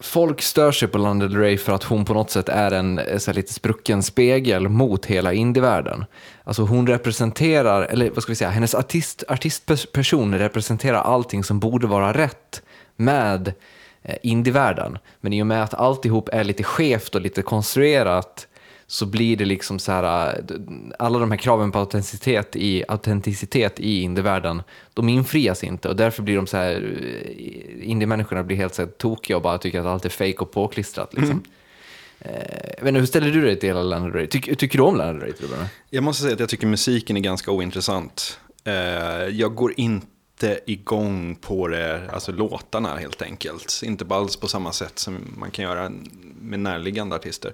folk 0.00 0.42
stör 0.42 0.72
sig 0.72 0.88
på 0.88 0.98
Lana 0.98 1.24
Del 1.24 1.36
Rey 1.36 1.58
för 1.58 1.72
att 1.72 1.84
hon 1.84 2.04
på 2.04 2.14
något 2.14 2.30
sätt 2.30 2.48
är 2.48 2.70
en 2.70 2.98
eh, 2.98 3.18
så 3.18 3.32
lite 3.32 3.52
sprucken 3.52 4.02
spegel 4.02 4.68
mot 4.68 5.06
hela 5.06 5.32
indievärlden. 5.32 6.04
Alltså 6.44 6.62
hon 6.62 6.86
representerar, 6.86 7.82
eller 7.82 8.10
vad 8.10 8.22
ska 8.22 8.32
vi 8.32 8.36
säga, 8.36 8.50
hennes 8.50 8.74
artist, 8.74 9.24
artistperson 9.28 10.38
representerar 10.38 11.02
allting 11.02 11.44
som 11.44 11.60
borde 11.60 11.86
vara 11.86 12.12
rätt 12.12 12.62
med 12.96 13.52
indievärlden. 14.22 14.98
Men 15.20 15.32
i 15.32 15.42
och 15.42 15.46
med 15.46 15.62
att 15.62 15.74
alltihop 15.74 16.28
är 16.32 16.44
lite 16.44 16.62
skevt 16.62 17.14
och 17.14 17.20
lite 17.20 17.42
konstruerat 17.42 18.46
så 18.90 19.06
blir 19.06 19.36
det 19.36 19.44
liksom 19.44 19.78
så 19.78 19.92
här, 19.92 20.26
eh, 20.28 20.56
alla 20.98 21.18
de 21.18 21.30
här 21.30 21.38
kraven 21.38 21.72
på 21.72 21.78
autenticitet 21.78 22.56
i, 22.56 22.84
autenticitet 22.88 23.80
i 23.80 24.02
indievärlden, 24.02 24.62
de 24.94 25.08
infrias 25.08 25.64
inte 25.64 25.88
och 25.88 25.96
därför 25.96 26.22
blir 26.22 26.36
de 26.36 26.46
så 26.46 26.56
här, 26.56 26.72
eh, 26.72 27.90
indiemänniskorna 27.90 28.42
blir 28.42 28.56
helt 28.56 28.74
så 28.74 28.82
här 28.82 28.88
tokiga 28.88 29.36
och 29.36 29.42
bara 29.42 29.58
tycker 29.58 29.80
att 29.80 29.86
allt 29.86 30.04
är 30.04 30.08
fake 30.08 30.38
och 30.38 30.52
påklistrat. 30.52 31.14
Liksom. 31.14 31.42
Eh, 32.20 32.32
jag 32.76 32.84
vet 32.84 32.88
inte, 32.88 33.00
hur 33.00 33.06
ställer 33.06 33.30
du 33.30 33.40
dig 33.40 33.58
till 33.58 33.68
hela 33.68 33.82
Lana 33.82 34.08
Del? 34.08 34.28
Tyck, 34.28 34.58
tycker 34.58 34.78
du 34.78 34.84
om 34.84 34.96
Lana 34.96 35.12
Del 35.12 35.20
Rey? 35.20 35.32
Jag 35.90 36.04
måste 36.04 36.22
säga 36.22 36.34
att 36.34 36.40
jag 36.40 36.48
tycker 36.48 36.66
musiken 36.66 37.16
är 37.16 37.20
ganska 37.20 37.50
ointressant. 37.50 38.40
Eh, 38.64 38.74
jag 39.28 39.54
går 39.54 39.72
inte 39.76 40.06
igång 40.66 41.36
på 41.40 41.68
det, 41.68 42.10
alltså 42.12 42.32
låtarna 42.32 42.96
helt 42.96 43.22
enkelt. 43.22 43.80
Inte 43.84 44.14
alls 44.14 44.36
på 44.36 44.48
samma 44.48 44.72
sätt 44.72 44.98
som 44.98 45.34
man 45.38 45.50
kan 45.50 45.64
göra 45.64 45.92
med 46.40 46.60
närliggande 46.60 47.16
artister. 47.16 47.52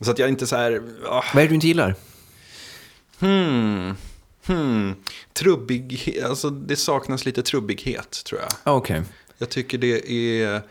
Så 0.00 0.10
att 0.10 0.18
jag 0.18 0.28
inte 0.28 0.46
så 0.46 0.56
här, 0.56 0.82
ah, 1.06 1.24
Vad 1.34 1.42
är 1.42 1.46
det 1.46 1.48
du 1.48 1.54
inte 1.54 1.66
gillar? 1.66 1.94
hmm, 3.20 3.94
hmm, 4.46 4.94
trubbig, 5.32 6.18
alltså 6.24 6.50
det 6.50 6.76
saknas 6.76 7.24
lite 7.24 7.42
trubbighet 7.42 8.24
tror 8.24 8.40
jag. 8.40 8.50
Ah, 8.62 8.72
Okej. 8.72 9.02
Jag 9.38 9.48
tycker 9.48 9.78
det 9.78 10.10
är, 10.10 10.62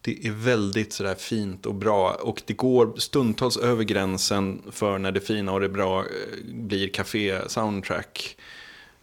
det 0.00 0.26
är 0.26 0.30
väldigt 0.30 0.92
sådär 0.92 1.14
fint 1.14 1.66
och 1.66 1.74
bra. 1.74 2.12
Och 2.12 2.42
det 2.46 2.52
går 2.52 2.92
stundtals 2.96 3.56
över 3.56 3.84
gränsen 3.84 4.62
för 4.72 4.98
när 4.98 5.12
det 5.12 5.20
fina 5.20 5.52
och 5.52 5.60
det 5.60 5.68
bra 5.68 6.00
eh, 6.00 6.04
blir 6.54 6.88
café-soundtrack. 6.88 8.36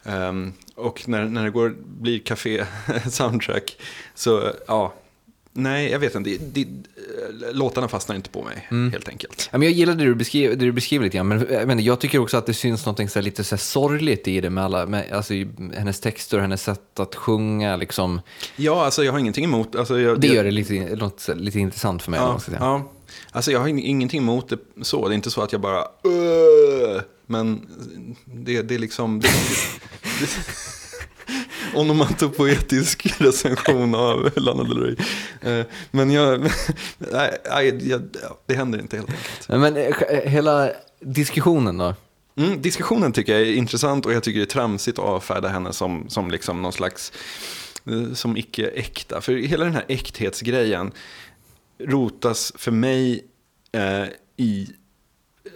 Ehm, 0.08 0.52
och 0.74 1.08
när, 1.08 1.24
när 1.24 1.44
det 1.44 1.50
går, 1.50 1.74
blir 2.00 2.18
café-soundtrack 2.18 3.76
så, 4.14 4.52
ja, 4.66 4.94
nej, 5.52 5.90
jag 5.90 5.98
vet 5.98 6.14
inte. 6.14 6.30
Det, 6.30 6.38
det, 6.64 6.66
låtarna 7.52 7.88
fastnar 7.88 8.16
inte 8.16 8.30
på 8.30 8.42
mig, 8.42 8.66
helt 8.92 9.08
enkelt. 9.08 9.48
Ja, 9.52 9.58
men 9.58 9.68
jag 9.68 9.72
gillar 9.76 9.94
det 9.94 10.04
du, 10.04 10.14
beskriver, 10.14 10.56
det 10.56 10.64
du 10.64 10.72
beskriver 10.72 11.04
lite 11.04 11.16
grann, 11.16 11.28
men 11.28 11.46
jag, 11.50 11.70
inte, 11.72 11.84
jag 11.84 12.00
tycker 12.00 12.18
också 12.18 12.36
att 12.36 12.46
det 12.46 12.54
syns 12.54 12.86
något 12.86 13.10
så 13.10 13.20
lite 13.20 13.44
så 13.44 13.56
sorgligt 13.56 14.28
i 14.28 14.40
det 14.40 14.50
med, 14.50 14.64
alla, 14.64 14.86
med 14.86 15.12
alltså, 15.12 15.34
hennes 15.76 16.00
texter 16.00 16.36
och 16.36 16.42
hennes 16.42 16.62
sätt 16.62 17.00
att 17.00 17.14
sjunga. 17.14 17.76
Liksom. 17.76 18.20
Ja, 18.56 18.84
alltså 18.84 19.04
jag 19.04 19.12
har 19.12 19.18
ingenting 19.18 19.44
emot... 19.44 19.76
Alltså, 19.76 20.00
jag, 20.00 20.20
Det 20.20 20.26
gör 20.26 20.44
det 20.44 20.50
lite, 20.50 20.96
något, 20.96 21.28
lite 21.34 21.58
intressant 21.58 22.02
för 22.02 22.10
mig. 22.10 22.20
Ja, 22.20 22.40
ja. 22.60 22.92
Alltså 23.30 23.52
jag 23.52 23.60
har 23.60 23.68
ing- 23.68 23.82
ingenting 23.84 24.20
emot 24.20 24.48
det 24.48 24.58
så. 24.82 25.08
Det 25.08 25.14
är 25.14 25.16
inte 25.16 25.30
så 25.30 25.42
att 25.42 25.52
jag 25.52 25.60
bara 25.60 25.84
"Åh!" 26.04 27.00
Men 27.26 27.66
det, 28.24 28.62
det 28.62 28.74
är 28.74 28.78
liksom... 28.78 29.20
Det, 29.20 29.28
det, 30.20 30.28
onomatopoetisk 31.74 33.20
recension 33.20 33.94
av 33.94 34.30
Lana 34.36 34.64
Del 34.64 34.82
Rey. 34.82 34.96
Eh, 35.40 35.66
Men 35.90 36.10
jag... 36.10 36.50
Nej, 36.98 37.38
jag, 37.80 38.02
det 38.46 38.54
händer 38.54 38.78
inte 38.78 38.96
helt 38.96 39.10
enkelt. 39.10 39.48
Men, 39.48 39.60
men 39.60 39.76
eh, 39.76 40.30
hela 40.30 40.70
diskussionen 41.00 41.78
då? 41.78 41.94
Mm, 42.36 42.62
diskussionen 42.62 43.12
tycker 43.12 43.32
jag 43.32 43.42
är 43.42 43.52
intressant 43.52 44.06
och 44.06 44.12
jag 44.12 44.22
tycker 44.22 44.38
det 44.38 44.44
är 44.44 44.46
tramsigt 44.46 44.98
att 44.98 45.04
avfärda 45.04 45.48
henne 45.48 45.72
som, 45.72 46.04
som 46.08 46.30
liksom 46.30 46.62
någon 46.62 46.72
slags, 46.72 47.12
eh, 47.86 48.12
som 48.12 48.36
icke-äkta. 48.36 49.20
För 49.20 49.32
hela 49.32 49.64
den 49.64 49.74
här 49.74 49.84
äkthetsgrejen 49.88 50.92
rotas 51.78 52.52
för 52.56 52.70
mig 52.70 53.24
eh, 53.72 54.04
i, 54.36 54.68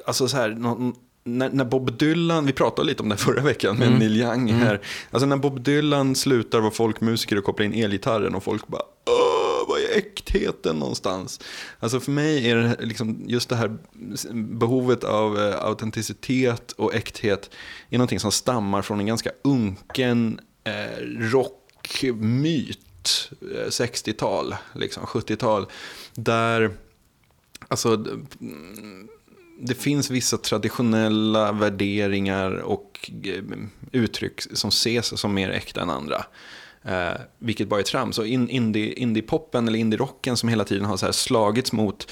alltså 0.06 0.28
så 0.28 0.36
här, 0.36 0.48
någon, 0.48 0.94
när, 1.24 1.50
när 1.50 1.64
Bob 1.64 1.98
Dylan, 1.98 2.46
vi 2.46 2.52
pratade 2.52 2.88
lite 2.88 3.02
om 3.02 3.08
det 3.08 3.16
förra 3.16 3.42
veckan 3.42 3.76
med 3.76 3.98
Neil 3.98 4.16
Young 4.16 4.48
här. 4.48 4.80
Alltså 5.10 5.26
när 5.26 5.36
Bob 5.36 5.60
Dylan 5.60 6.14
slutar 6.14 6.60
vara 6.60 6.70
folkmusiker 6.70 7.38
och 7.38 7.44
kopplar 7.44 7.66
in 7.66 7.74
elgitarren 7.74 8.34
och 8.34 8.44
folk 8.44 8.66
bara 8.66 8.82
Åh, 9.06 9.68
vad 9.68 9.80
är 9.80 9.98
äktheten 9.98 10.76
någonstans? 10.76 11.40
Alltså 11.78 12.00
för 12.00 12.12
mig 12.12 12.50
är 12.50 12.56
det 12.56 12.76
liksom 12.80 13.24
just 13.26 13.48
det 13.48 13.56
här 13.56 13.78
behovet 14.32 15.04
av 15.04 15.38
eh, 15.38 15.64
autenticitet 15.64 16.72
och 16.72 16.94
äkthet 16.94 17.50
är 17.90 17.98
någonting 17.98 18.20
som 18.20 18.32
stammar 18.32 18.82
från 18.82 19.00
en 19.00 19.06
ganska 19.06 19.30
unken 19.44 20.40
eh, 20.64 21.04
rockmyt, 21.18 22.78
eh, 23.40 23.66
60-tal, 23.66 24.54
liksom 24.74 25.04
70-tal, 25.04 25.66
där 26.14 26.70
alltså 27.68 27.94
mm, 27.94 29.08
det 29.62 29.74
finns 29.74 30.10
vissa 30.10 30.36
traditionella 30.38 31.52
värderingar 31.52 32.52
och 32.52 33.10
eh, 33.24 33.42
uttryck 33.92 34.40
som 34.40 34.68
ses 34.68 35.20
som 35.20 35.34
mer 35.34 35.50
äkta 35.50 35.80
än 35.80 35.90
andra. 35.90 36.24
Eh, 36.82 37.20
vilket 37.38 37.68
bara 37.68 37.80
är 37.80 37.84
trams. 37.84 38.18
Och 38.18 38.26
in, 38.26 38.48
indie, 38.48 38.92
indie-poppen 38.92 39.68
eller 39.68 39.78
indie-rocken 39.78 40.36
som 40.36 40.48
hela 40.48 40.64
tiden 40.64 40.84
har 40.84 40.96
så 40.96 41.06
här 41.06 41.12
slagits 41.12 41.72
mot 41.72 42.10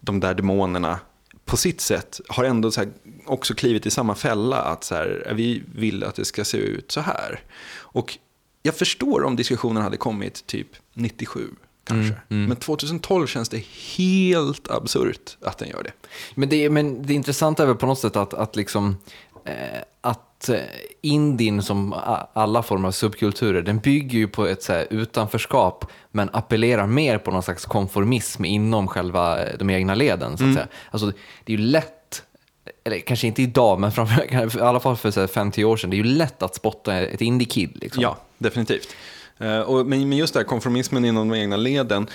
de 0.00 0.20
där 0.20 0.34
demonerna 0.34 1.00
på 1.44 1.56
sitt 1.56 1.80
sätt 1.80 2.20
har 2.28 2.44
ändå 2.44 2.70
så 2.70 2.80
här 2.80 2.90
också 3.26 3.54
klivit 3.54 3.86
i 3.86 3.90
samma 3.90 4.14
fälla. 4.14 4.56
Att 4.56 4.84
så 4.84 4.94
här, 4.94 5.32
vi 5.36 5.62
vill 5.74 6.04
att 6.04 6.14
det 6.14 6.24
ska 6.24 6.44
se 6.44 6.56
ut 6.56 6.92
så 6.92 7.00
här. 7.00 7.40
Och 7.74 8.18
jag 8.62 8.76
förstår 8.76 9.24
om 9.24 9.36
diskussionen 9.36 9.82
hade 9.82 9.96
kommit 9.96 10.46
typ 10.46 10.68
97 10.94 11.48
kanske. 11.84 12.14
Men 12.28 12.56
2012 12.56 13.26
känns 13.26 13.48
det 13.48 13.64
helt 13.96 14.70
absurt 14.70 15.36
att 15.42 15.58
den 15.58 15.68
gör 15.68 15.82
det. 15.82 15.92
Men 16.34 16.48
det, 16.48 16.70
men 16.70 17.06
det 17.06 17.14
intressanta 17.14 17.62
är 17.62 17.66
väl 17.66 17.76
på 17.76 17.86
något 17.86 17.98
sätt 17.98 18.16
att, 18.16 18.34
att, 18.34 18.56
liksom, 18.56 18.96
eh, 19.44 19.54
att 20.00 20.48
eh, 20.48 20.60
indien 21.00 21.62
som 21.62 21.94
alla 22.32 22.62
former 22.62 22.88
av 22.88 22.92
subkulturer, 22.92 23.62
den 23.62 23.78
bygger 23.78 24.18
ju 24.18 24.28
på 24.28 24.46
ett 24.46 24.62
så 24.62 24.72
här, 24.72 24.86
utanförskap 24.90 25.84
men 26.10 26.30
appellerar 26.32 26.86
mer 26.86 27.18
på 27.18 27.30
någon 27.30 27.42
slags 27.42 27.64
konformism 27.64 28.44
inom 28.44 28.88
själva 28.88 29.44
eh, 29.44 29.58
de 29.58 29.70
egna 29.70 29.94
leden. 29.94 30.38
Så 30.38 30.44
att 30.44 30.54
säga. 30.54 30.68
Alltså, 30.90 31.12
det 31.44 31.52
är 31.52 31.56
ju 31.56 31.64
lätt, 31.64 32.22
eller 32.84 32.98
kanske 32.98 33.26
inte 33.26 33.42
idag, 33.42 33.80
men 33.80 33.92
framför, 33.92 34.56
i 34.58 34.60
alla 34.60 34.80
fall 34.80 34.96
för 34.96 35.10
så 35.10 35.20
här, 35.20 35.26
50 35.26 35.64
år 35.64 35.76
sedan, 35.76 35.90
det 35.90 35.96
är 35.96 36.04
ju 36.04 36.04
lätt 36.04 36.42
att 36.42 36.54
spotta 36.54 37.00
ett 37.00 37.20
indie-kid. 37.20 37.70
Liksom. 37.74 38.02
Ja, 38.02 38.16
definitivt. 38.38 38.88
Eh, 39.42 39.60
och, 39.60 39.86
men, 39.86 40.08
men 40.08 40.18
just 40.18 40.34
det 40.34 40.40
här 40.40 40.44
konformismen 40.44 41.04
inom 41.04 41.28
de 41.28 41.38
egna 41.38 41.56
leden, 41.56 42.06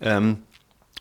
ehm, 0.00 0.36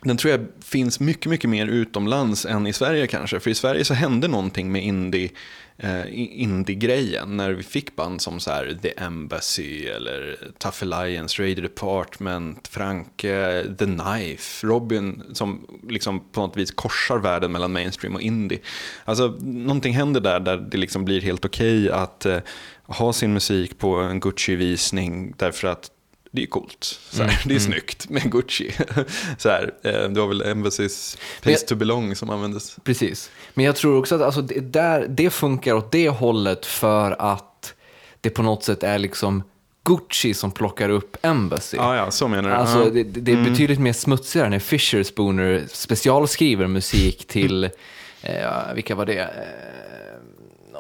den 0.02 0.18
tror 0.18 0.32
jag 0.32 0.46
finns 0.64 1.00
mycket, 1.00 1.26
mycket 1.26 1.50
mer 1.50 1.68
utomlands 1.68 2.46
än 2.46 2.68
i 2.68 2.74
Sverige 2.74 3.08
kanske. 3.08 3.40
För 3.40 3.50
i 3.50 3.56
Sverige 3.56 3.86
så 3.86 3.94
hände 3.94 4.28
någonting 4.28 4.72
med 4.72 4.84
indie, 4.84 5.30
eh, 5.78 6.02
indie-grejen 6.42 7.38
när 7.38 7.52
vi 7.52 7.64
fick 7.64 7.96
band 7.96 8.22
som 8.22 8.40
så 8.40 8.52
här 8.52 8.78
The 8.82 8.94
Embassy 8.98 9.86
eller 9.86 10.38
Tough 10.58 10.78
Alliance, 10.82 11.44
Radio 11.44 11.62
Department, 11.62 12.68
Franke, 12.68 13.64
The 13.80 13.86
Knife, 13.86 14.68
Robin 14.68 15.24
som 15.34 15.68
liksom 15.90 16.20
på 16.32 16.42
något 16.42 16.58
vis 16.58 16.72
korsar 16.72 17.18
världen 17.18 17.52
mellan 17.52 17.74
mainstream 17.74 18.16
och 18.16 18.22
indie. 18.22 18.60
Alltså 19.06 19.28
någonting 19.42 19.94
händer 19.94 20.22
där 20.22 20.40
där 20.40 20.58
det 20.58 20.78
liksom 20.78 21.06
blir 21.06 21.22
helt 21.22 21.46
okej 21.46 21.92
att 21.92 22.26
eh, 22.26 22.38
ha 22.88 23.14
sin 23.14 23.34
musik 23.34 23.78
på 23.78 23.96
en 23.96 24.20
Gucci-visning 24.20 25.34
därför 25.38 25.68
att 25.68 25.92
det 26.32 26.44
är 26.44 26.48
coolt. 26.48 27.00
Så 27.10 27.24
här, 27.24 27.42
det 27.46 27.56
är 27.56 27.60
snyggt 27.60 28.10
med 28.10 28.32
Gucci. 28.32 28.72
Så 29.38 29.50
här, 29.50 29.74
eh, 29.84 29.92
det 30.10 30.20
var 30.20 30.28
väl 30.28 30.42
Embassys 30.42 31.18
Men 31.44 31.54
jag- 31.54 31.68
to 31.68 31.76
belong 31.76 32.16
som 32.16 32.30
användes. 32.30 32.78
Precis. 32.84 33.32
Men 33.54 33.66
jag 33.66 33.76
tror 33.76 33.98
också 34.00 34.16
att 34.16 34.22
alltså, 34.22 34.42
det, 34.42 34.60
där, 34.60 35.08
det 35.10 35.30
funkar 35.30 35.74
åt 35.74 35.92
det 35.92 36.10
hållet 36.10 36.66
för 36.66 37.16
att 37.20 37.74
det 38.22 38.30
på 38.30 38.44
något 38.44 38.64
sätt 38.64 38.84
är 38.84 38.98
liksom 39.00 39.44
Gucci 39.86 40.34
som 40.34 40.52
plockar 40.52 40.90
upp 40.90 41.18
Embassy. 41.22 41.78
Ja, 41.78 41.96
ja, 41.96 42.12
så 42.12 42.28
menar 42.28 42.50
du. 42.50 42.56
Alltså, 42.56 42.90
det, 42.90 43.04
det 43.04 43.32
är 43.32 43.44
betydligt 43.44 43.80
mer 43.80 43.94
smutsigare 43.94 44.50
när 44.50 44.60
Fisher 44.60 45.04
Spooner 45.04 45.64
specialskriver 45.72 46.68
musik 46.68 47.28
till, 47.28 47.64
eh, 48.22 48.74
vilka 48.76 48.96
var 48.96 49.06
det? 49.06 49.30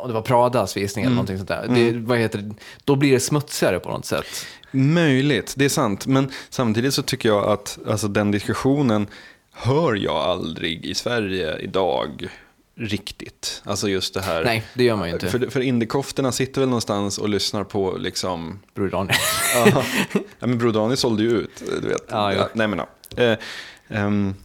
Och 0.03 0.09
det 0.09 0.13
var 0.13 0.21
Pradas 0.21 0.77
visning 0.77 1.05
eller 1.05 1.15
någonting 1.15 1.37
sånt 1.37 1.49
där. 1.49 1.67
Det, 1.67 1.91
vad 1.91 2.17
heter 2.17 2.39
det? 2.39 2.55
Då 2.83 2.95
blir 2.95 3.11
det 3.11 3.19
smutsigare 3.19 3.79
på 3.79 3.89
något 3.89 4.05
sätt. 4.05 4.25
Möjligt, 4.71 5.53
det 5.57 5.65
är 5.65 5.69
sant. 5.69 6.07
Men 6.07 6.31
samtidigt 6.49 6.93
så 6.93 7.01
tycker 7.01 7.29
jag 7.29 7.45
att 7.45 7.79
alltså, 7.87 8.07
den 8.07 8.31
diskussionen 8.31 9.07
hör 9.53 9.95
jag 9.95 10.15
aldrig 10.15 10.85
i 10.85 10.93
Sverige 10.93 11.57
idag 11.57 12.29
riktigt. 12.75 13.61
Alltså 13.65 13.89
just 13.89 14.13
det 14.13 14.21
här. 14.21 14.43
Nej, 14.43 14.63
det 14.73 14.83
gör 14.83 14.95
man 14.95 15.07
ju 15.07 15.13
inte. 15.13 15.27
För, 15.27 15.49
för 15.49 15.59
indiekofterna 15.59 16.31
sitter 16.31 16.61
väl 16.61 16.69
någonstans 16.69 17.17
och 17.17 17.29
lyssnar 17.29 17.63
på 17.63 17.97
liksom 17.97 18.59
Bror 18.73 18.89
Daniel. 18.89 19.15
Ja, 19.55 19.83
ja 20.13 20.47
men 20.47 20.57
Bro 20.57 20.71
Daniel 20.71 20.97
sålde 20.97 21.23
ju 21.23 21.29
ut, 21.29 21.63
du 21.81 21.87
vet. 21.87 22.05
Ja, 22.09 22.33
jo. 22.33 22.43
nej 22.53 22.67
men 22.67 22.79
ja. 22.79 23.23
Eh, 23.23 23.37
ehm, 23.87 24.35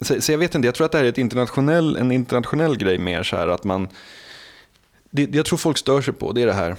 så, 0.00 0.20
så 0.20 0.32
jag 0.32 0.38
vet 0.38 0.54
inte, 0.54 0.68
jag 0.68 0.74
tror 0.74 0.84
att 0.84 0.92
det 0.92 0.98
här 0.98 1.04
är 1.04 1.08
ett 1.08 1.18
internationell, 1.18 1.96
en 1.96 2.12
internationell 2.12 2.76
grej 2.76 2.98
mer 2.98 3.22
så 3.22 3.36
här 3.36 3.48
att 3.48 3.64
man... 3.64 3.88
Det, 5.10 5.34
jag 5.34 5.46
tror 5.46 5.58
folk 5.58 5.78
stör 5.78 6.00
sig 6.02 6.14
på, 6.14 6.32
det 6.32 6.42
är 6.42 6.46
det 6.46 6.52
här. 6.52 6.70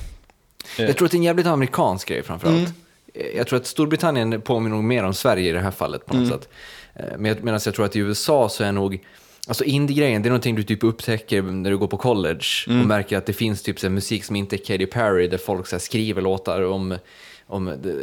Eh, 0.77 0.85
Jag 0.85 0.97
tror 0.97 1.05
att 1.05 1.11
det 1.11 1.15
är 1.15 1.19
en 1.19 1.23
jävligt 1.23 1.45
amerikansk 1.47 2.07
grej 2.07 2.23
framförallt. 2.23 2.57
Mm. 2.57 2.71
Jag 3.35 3.47
tror 3.47 3.59
att 3.59 3.67
Storbritannien 3.67 4.41
påminner 4.41 4.75
nog 4.75 4.85
mer 4.85 5.03
om 5.03 5.13
Sverige 5.13 5.49
i 5.49 5.51
det 5.53 5.59
här 5.59 5.71
fallet 5.71 6.05
på 6.05 6.13
något 6.13 6.27
Mm. 6.27 6.39
sätt. 6.39 6.49
Eh, 6.95 7.03
Men 7.17 7.37
medan 7.41 7.59
jag 7.65 7.73
tror 7.75 7.85
att 7.85 7.95
i 7.95 7.99
USA 7.99 8.49
så 8.49 8.63
är 8.63 8.71
nog, 8.71 9.03
alltså 9.47 9.63
indie-grejen, 9.63 10.21
det 10.21 10.27
är 10.27 10.31
någonting 10.31 10.55
du 10.55 10.63
typ 10.63 10.83
upptäcker 10.83 11.41
när 11.41 11.69
du 11.71 11.77
går 11.77 11.87
på 11.87 11.97
college 11.97 12.45
Mm. 12.67 12.81
och 12.81 12.87
märker 12.87 13.17
att 13.17 13.25
det 13.25 13.33
finns 13.33 13.61
typ 13.63 13.79
så 13.79 13.89
musik 13.89 14.23
som 14.23 14.35
inte 14.35 14.55
är 14.55 14.57
Katy 14.57 14.85
Perry, 14.85 15.27
där 15.27 15.37
folk 15.37 15.67
så 15.67 15.79
skriver 15.79 16.21
låtar 16.21 16.61
om 16.61 16.97
om 17.49 17.65
det, 17.65 17.95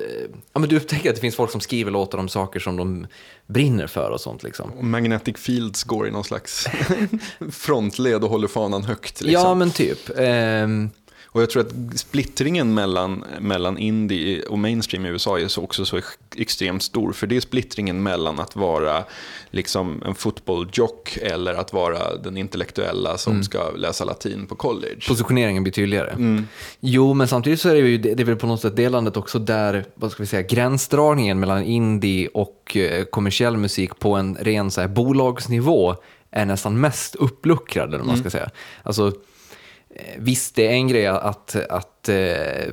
ja, 0.53 0.61
men 0.61 0.69
du 0.69 0.77
upptäcker 0.77 1.09
att 1.09 1.15
det 1.15 1.21
finns 1.21 1.37
folk 1.37 1.51
som 1.51 1.61
skriver 1.61 1.91
låtar 1.91 2.19
om 2.19 2.29
saker 2.29 2.61
som 2.61 2.77
de 2.77 3.07
brinner 3.47 3.87
för 3.87 4.11
och 4.11 4.21
sånt 4.21 4.43
liksom. 4.43 4.73
Och 4.73 4.85
Magnetic 4.85 5.37
Fields 5.37 5.85
går 5.85 6.09
i 6.09 6.11
någon 6.11 6.25
slags 6.25 6.67
frontled 7.51 8.25
och 8.25 8.31
håller 8.31 8.49
fanan 8.49 8.85
högt. 8.85 9.21
Liksom. 9.21 9.43
Ja, 9.43 9.55
men 9.55 9.71
typ. 9.71 10.11
Ehm, 10.17 10.91
Och 11.37 11.42
jag 11.42 11.51
tror 11.51 11.62
att 11.62 11.99
splittringen 11.99 12.75
mellan, 12.75 13.25
mellan 13.40 13.79
indie 13.79 14.42
och 14.42 14.59
mainstream 14.59 15.07
i 15.07 15.09
USA 15.09 15.38
är 15.38 15.49
så 15.49 15.62
också 15.62 15.85
så 15.85 15.96
ex- 15.96 16.18
extremt 16.37 16.83
stor. 16.83 17.12
För 17.12 17.27
det 17.27 17.37
är 17.37 17.40
splittringen 17.40 18.03
mellan 18.03 18.40
att 18.40 18.57
vara 18.57 19.05
liksom 19.51 20.03
en 20.07 20.14
fotbolljock 20.14 21.18
eller 21.22 21.55
att 21.55 21.72
vara 21.72 22.16
den 22.16 22.37
intellektuella 22.37 23.18
som 23.18 23.42
ska 23.42 23.70
läsa 23.70 24.05
latin 24.05 24.46
på 24.46 24.55
college. 24.55 24.96
positioneringen 25.09 25.62
blir 25.62 25.72
tydligare. 25.72 26.16
Jo, 26.81 27.14
men 27.14 27.29
samtidigt 27.29 27.61
så 27.61 27.68
är 27.68 27.75
det 27.75 27.81
ju 27.81 27.99
det 27.99 28.20
är 28.20 28.25
väl 28.25 28.37
på 28.37 28.46
något 28.46 28.61
sätt 28.61 28.77
det 28.77 28.88
landet 28.88 29.16
också 29.16 29.38
där, 29.38 29.85
vad 29.94 30.12
ska 30.12 30.22
vi 30.22 30.27
säga, 30.27 30.42
gränsdragningen 30.42 31.40
mellan 31.40 31.62
indie 31.62 32.29
och 32.35 32.77
eh, 32.77 33.05
kommersiell 33.05 33.57
musik 33.57 33.99
på 33.99 34.14
en 34.14 34.37
ren 34.40 34.70
så 34.70 34.81
här, 34.81 34.88
bolagsnivå 34.88 35.96
är 36.31 36.44
nästan 36.44 36.81
mest 36.81 37.14
uppluckrad, 37.14 37.94
eller 37.94 38.05
man 38.05 38.16
ska 38.18 38.31
säga. 38.31 38.51
Alltså, 38.83 39.12
visst, 40.19 40.55
det 40.55 40.67
är 40.67 40.73
en 40.73 40.89
grej 40.89 41.07
att, 41.07 41.57
att 41.71 42.09
eh, 42.09 42.15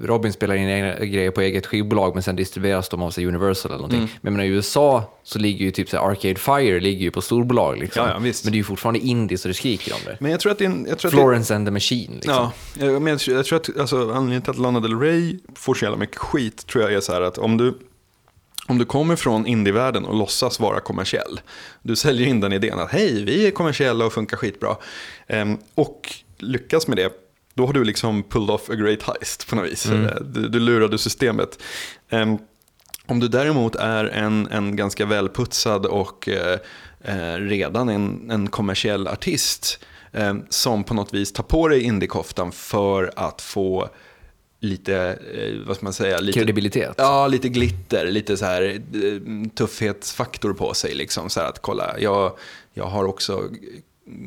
Robin 0.03 0.33
spelar 0.33 0.55
in 0.55 0.67
grejer 1.11 1.31
på 1.31 1.41
eget 1.41 1.65
skivbolag, 1.65 2.13
men 2.13 2.23
sen 2.23 2.35
distribueras 2.35 2.89
de 2.89 3.01
av 3.01 3.11
sig 3.11 3.25
Universal 3.27 3.71
eller 3.71 3.77
någonting. 3.77 3.99
Men 3.99 4.09
jag 4.21 4.31
menar, 4.31 4.43
i 4.43 4.47
USA 4.47 5.03
så 5.23 5.39
ligger 5.39 5.65
ju 5.65 5.71
typ 5.71 5.89
så 5.89 5.97
Arcade 5.97 6.35
Fire 6.35 6.79
ligger 6.79 7.01
ju 7.01 7.11
på 7.11 7.21
storbolag, 7.21 7.77
liksom. 7.77 8.05
Ja, 8.05 8.13
ja, 8.13 8.19
visst. 8.19 8.43
men 8.43 8.51
det 8.51 8.55
är 8.55 8.57
ju 8.57 8.63
fortfarande 8.63 8.99
indie 8.99 9.37
så 9.37 9.47
det 9.47 9.53
skriker 9.53 9.93
om 9.93 9.99
det. 10.05 10.17
Men 10.19 10.31
jag 10.31 10.39
tror 10.39 10.51
att 10.51 10.57
det 10.57 10.65
en, 10.65 10.85
jag 10.89 10.97
tror 10.99 11.09
att 11.09 11.15
det, 11.15 11.21
Florence 11.21 11.55
and 11.55 11.67
the 11.67 11.71
Machine, 11.71 12.13
liksom. 12.13 12.33
Ja, 12.33 12.51
jag, 12.79 13.01
men 13.01 13.11
jag, 13.11 13.19
tror- 13.19 13.37
jag 13.37 13.45
tror 13.45 13.59
att 13.59 13.77
alltså, 13.79 13.97
anledningen 13.97 14.41
till 14.41 14.51
att 14.51 14.57
Lana 14.59 14.79
Del 14.79 14.99
Rey 14.99 15.39
får 15.55 15.73
så 15.73 15.85
jävla 15.85 15.97
mycket 15.97 16.17
skit 16.17 16.67
tror 16.67 16.83
jag 16.83 16.93
är 16.93 17.01
så 17.01 17.13
här 17.13 17.21
att 17.21 17.37
om 17.37 17.57
du, 17.57 17.77
om 18.67 18.77
du 18.77 18.85
kommer 18.85 19.15
från 19.15 19.45
indievärlden 19.45 20.05
och 20.05 20.15
låtsas 20.15 20.59
vara 20.59 20.79
kommersiell, 20.79 21.41
du 21.81 21.95
säljer 21.95 22.27
in 22.27 22.39
den 22.39 22.53
idén 22.53 22.79
att 22.79 22.91
hej, 22.91 23.23
vi 23.23 23.47
är 23.47 23.51
kommersiella 23.51 24.05
och 24.05 24.13
funkar 24.13 24.37
skitbra, 24.37 24.75
ehm, 25.27 25.57
och 25.75 26.09
lyckas 26.43 26.87
med 26.87 26.97
det, 26.97 27.11
då 27.53 27.65
har 27.65 27.73
du 27.73 27.83
liksom 27.83 28.23
pulled 28.23 28.49
off 28.49 28.69
a 28.69 28.75
great 28.75 29.03
heist 29.03 29.47
på 29.47 29.55
något 29.55 29.65
vis. 29.71 29.85
Eh, 29.85 30.15
Du, 30.21 30.49
du 30.49 30.59
lurade 30.59 30.97
systemet. 30.97 31.59
Ehm, 32.09 32.37
om 33.05 33.19
du 33.19 33.27
däremot 33.27 33.75
är 33.75 34.05
en, 34.05 34.47
en 34.47 34.75
ganska 34.75 35.05
välputsad 35.05 35.85
och 35.85 36.29
eh, 36.29 36.59
eh, 37.01 37.35
redan 37.37 37.89
en, 37.89 38.31
en 38.31 38.47
kommersiell 38.47 39.07
artist 39.07 39.79
eh, 40.11 40.33
som 40.49 40.83
på 40.83 40.93
något 40.93 41.13
vis 41.13 41.33
tar 41.33 41.43
på 41.43 41.67
dig 41.67 41.81
indiekoftan 41.81 42.51
för 42.51 43.11
att 43.15 43.41
få 43.41 43.89
lite, 44.59 44.95
eh, 45.35 45.67
vad 45.67 45.75
ska 45.75 45.85
man 45.85 45.93
säga, 45.93 46.19
lite, 46.19 46.39
Kredibilitet. 46.39 46.95
Ja, 46.97 47.27
lite 47.27 47.49
glitter, 47.49 48.07
lite 48.07 48.37
så 48.37 48.45
här 48.45 48.61
eh, 48.93 49.49
tuffhetsfaktor 49.55 50.53
på 50.53 50.73
sig. 50.73 50.93
Liksom, 50.93 51.29
så 51.29 51.39
här 51.39 51.47
att 51.47 51.61
kolla, 51.61 51.99
jag, 51.99 52.37
jag 52.73 52.85
har 52.85 53.05
också 53.05 53.49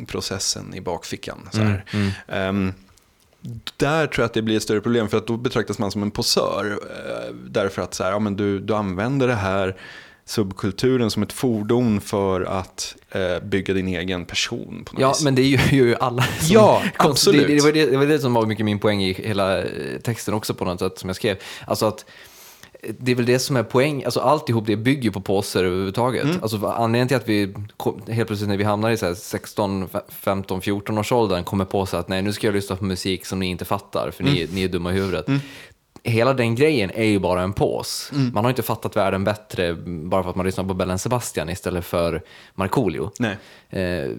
processen 0.07 0.75
i 0.75 0.81
bakfickan. 0.81 1.49
Så 1.53 1.59
här. 1.61 1.85
Ehm, 2.29 2.73
där 3.77 4.07
tror 4.07 4.23
jag 4.23 4.27
att 4.27 4.35
det 4.35 4.43
blir 4.43 4.57
ett 4.57 4.62
större 4.62 4.81
problem 4.81 5.09
för 5.09 5.19
att 5.19 5.27
då 5.27 5.37
betraktas 5.37 5.79
man 5.79 5.91
som 5.91 6.03
en 6.03 6.11
posör. 6.11 6.79
eh, 6.91 7.35
Därför 7.49 7.83
att 7.83 7.95
så 7.95 8.05
här, 8.05 8.11
ja, 8.11 8.19
men 8.19 8.37
du, 8.37 8.59
du 8.61 8.75
använder 8.75 9.27
det 9.29 9.35
här 9.35 9.77
subkulturen 10.25 11.11
som 11.11 11.23
ett 11.23 11.33
fordon 11.33 12.01
för 12.01 12.41
att 12.41 12.97
eh, 13.11 13.41
bygga 13.43 13.75
din 13.75 13.89
egen 13.89 14.25
person 14.25 14.83
på 14.87 14.93
något 14.95 15.01
Ja, 15.01 15.09
vis. 15.09 15.23
men 15.25 15.35
det 15.35 15.43
gör 15.43 15.69
ju 15.73 15.97
alla. 15.97 16.23
Som 16.41 16.55
Ja, 16.55 16.83
absolut. 16.97 17.47
Det, 17.47 17.55
det, 17.55 17.62
var 17.62 17.73
det, 17.73 17.87
det 17.87 17.97
var 17.97 18.07
det 18.07 18.19
som 18.19 18.35
var 18.35 18.47
mycket 18.47 18.65
min 18.65 18.79
poäng 18.79 19.03
i 19.05 19.12
hela 19.12 19.59
eh, 19.62 20.01
texten 20.03 20.35
också 20.35 20.55
på 20.55 20.65
något 20.65 20.79
sätt 20.81 20.99
som 20.99 21.09
jag 21.09 21.17
skrev. 21.17 21.37
Alltså 21.67 21.87
att 21.87 22.05
det 22.99 23.12
är 23.12 23.16
väl 23.16 23.27
det 23.27 23.38
som 23.38 23.57
är 23.57 23.62
poäng, 23.62 24.05
alltså 24.05 24.20
alltihop 24.20 24.66
det 24.66 24.77
bygger 24.77 25.11
på 25.11 25.20
påser 25.20 25.64
överhuvudtaget. 25.64 26.25
Mm. 26.25 26.38
Alltså 26.42 26.66
anledningen 26.66 27.09
till 27.09 27.16
att 27.16 27.29
vi 27.29 27.55
kom, 27.77 28.03
helt 28.09 28.27
plötsligt 28.27 28.49
när 28.49 28.57
vi 28.57 28.64
hamnar 28.64 28.90
i 28.90 28.96
så 28.96 29.07
här 29.07 29.14
16, 29.14 29.88
15, 30.09 30.61
14 30.61 30.99
års 30.99 31.12
åldern 31.12 31.44
kommer 31.44 31.64
på 31.64 31.87
sig 31.87 31.99
att 32.01 32.09
nej 32.09 32.22
nu 32.22 32.33
ska 32.33 32.46
jag 32.46 32.55
lyssna 32.55 32.77
på 32.77 32.85
musik 32.85 33.27
som 33.27 33.38
ni 33.38 33.46
inte 33.46 33.64
fattar 33.64 34.11
för 34.11 34.22
Mm. 34.22 34.35
ni, 34.35 34.49
ni 34.53 34.62
är 34.62 34.68
dumma 34.68 34.90
i 34.90 34.94
huvudet. 34.94 35.27
Hela 36.07 36.35
den 36.35 36.55
grejen 36.55 36.90
är 36.95 37.05
ju 37.05 37.19
bara 37.19 37.42
en 37.42 37.53
pås. 37.53 38.11
Mm. 38.14 38.31
Man 38.35 38.45
har 38.45 38.51
inte 38.51 38.62
fattat 38.62 38.97
världen 38.97 39.25
bättre 39.25 39.75
bara 39.85 40.23
för 40.23 40.31
att 40.31 40.37
man 40.37 40.47
lyssnar 40.47 40.64
på 40.64 40.75
Bellen 40.75 40.99
Sebastian 40.99 41.49
istället 41.49 41.85
för 41.85 42.23
Markoolio. 42.55 43.11
Eh, 43.71 44.11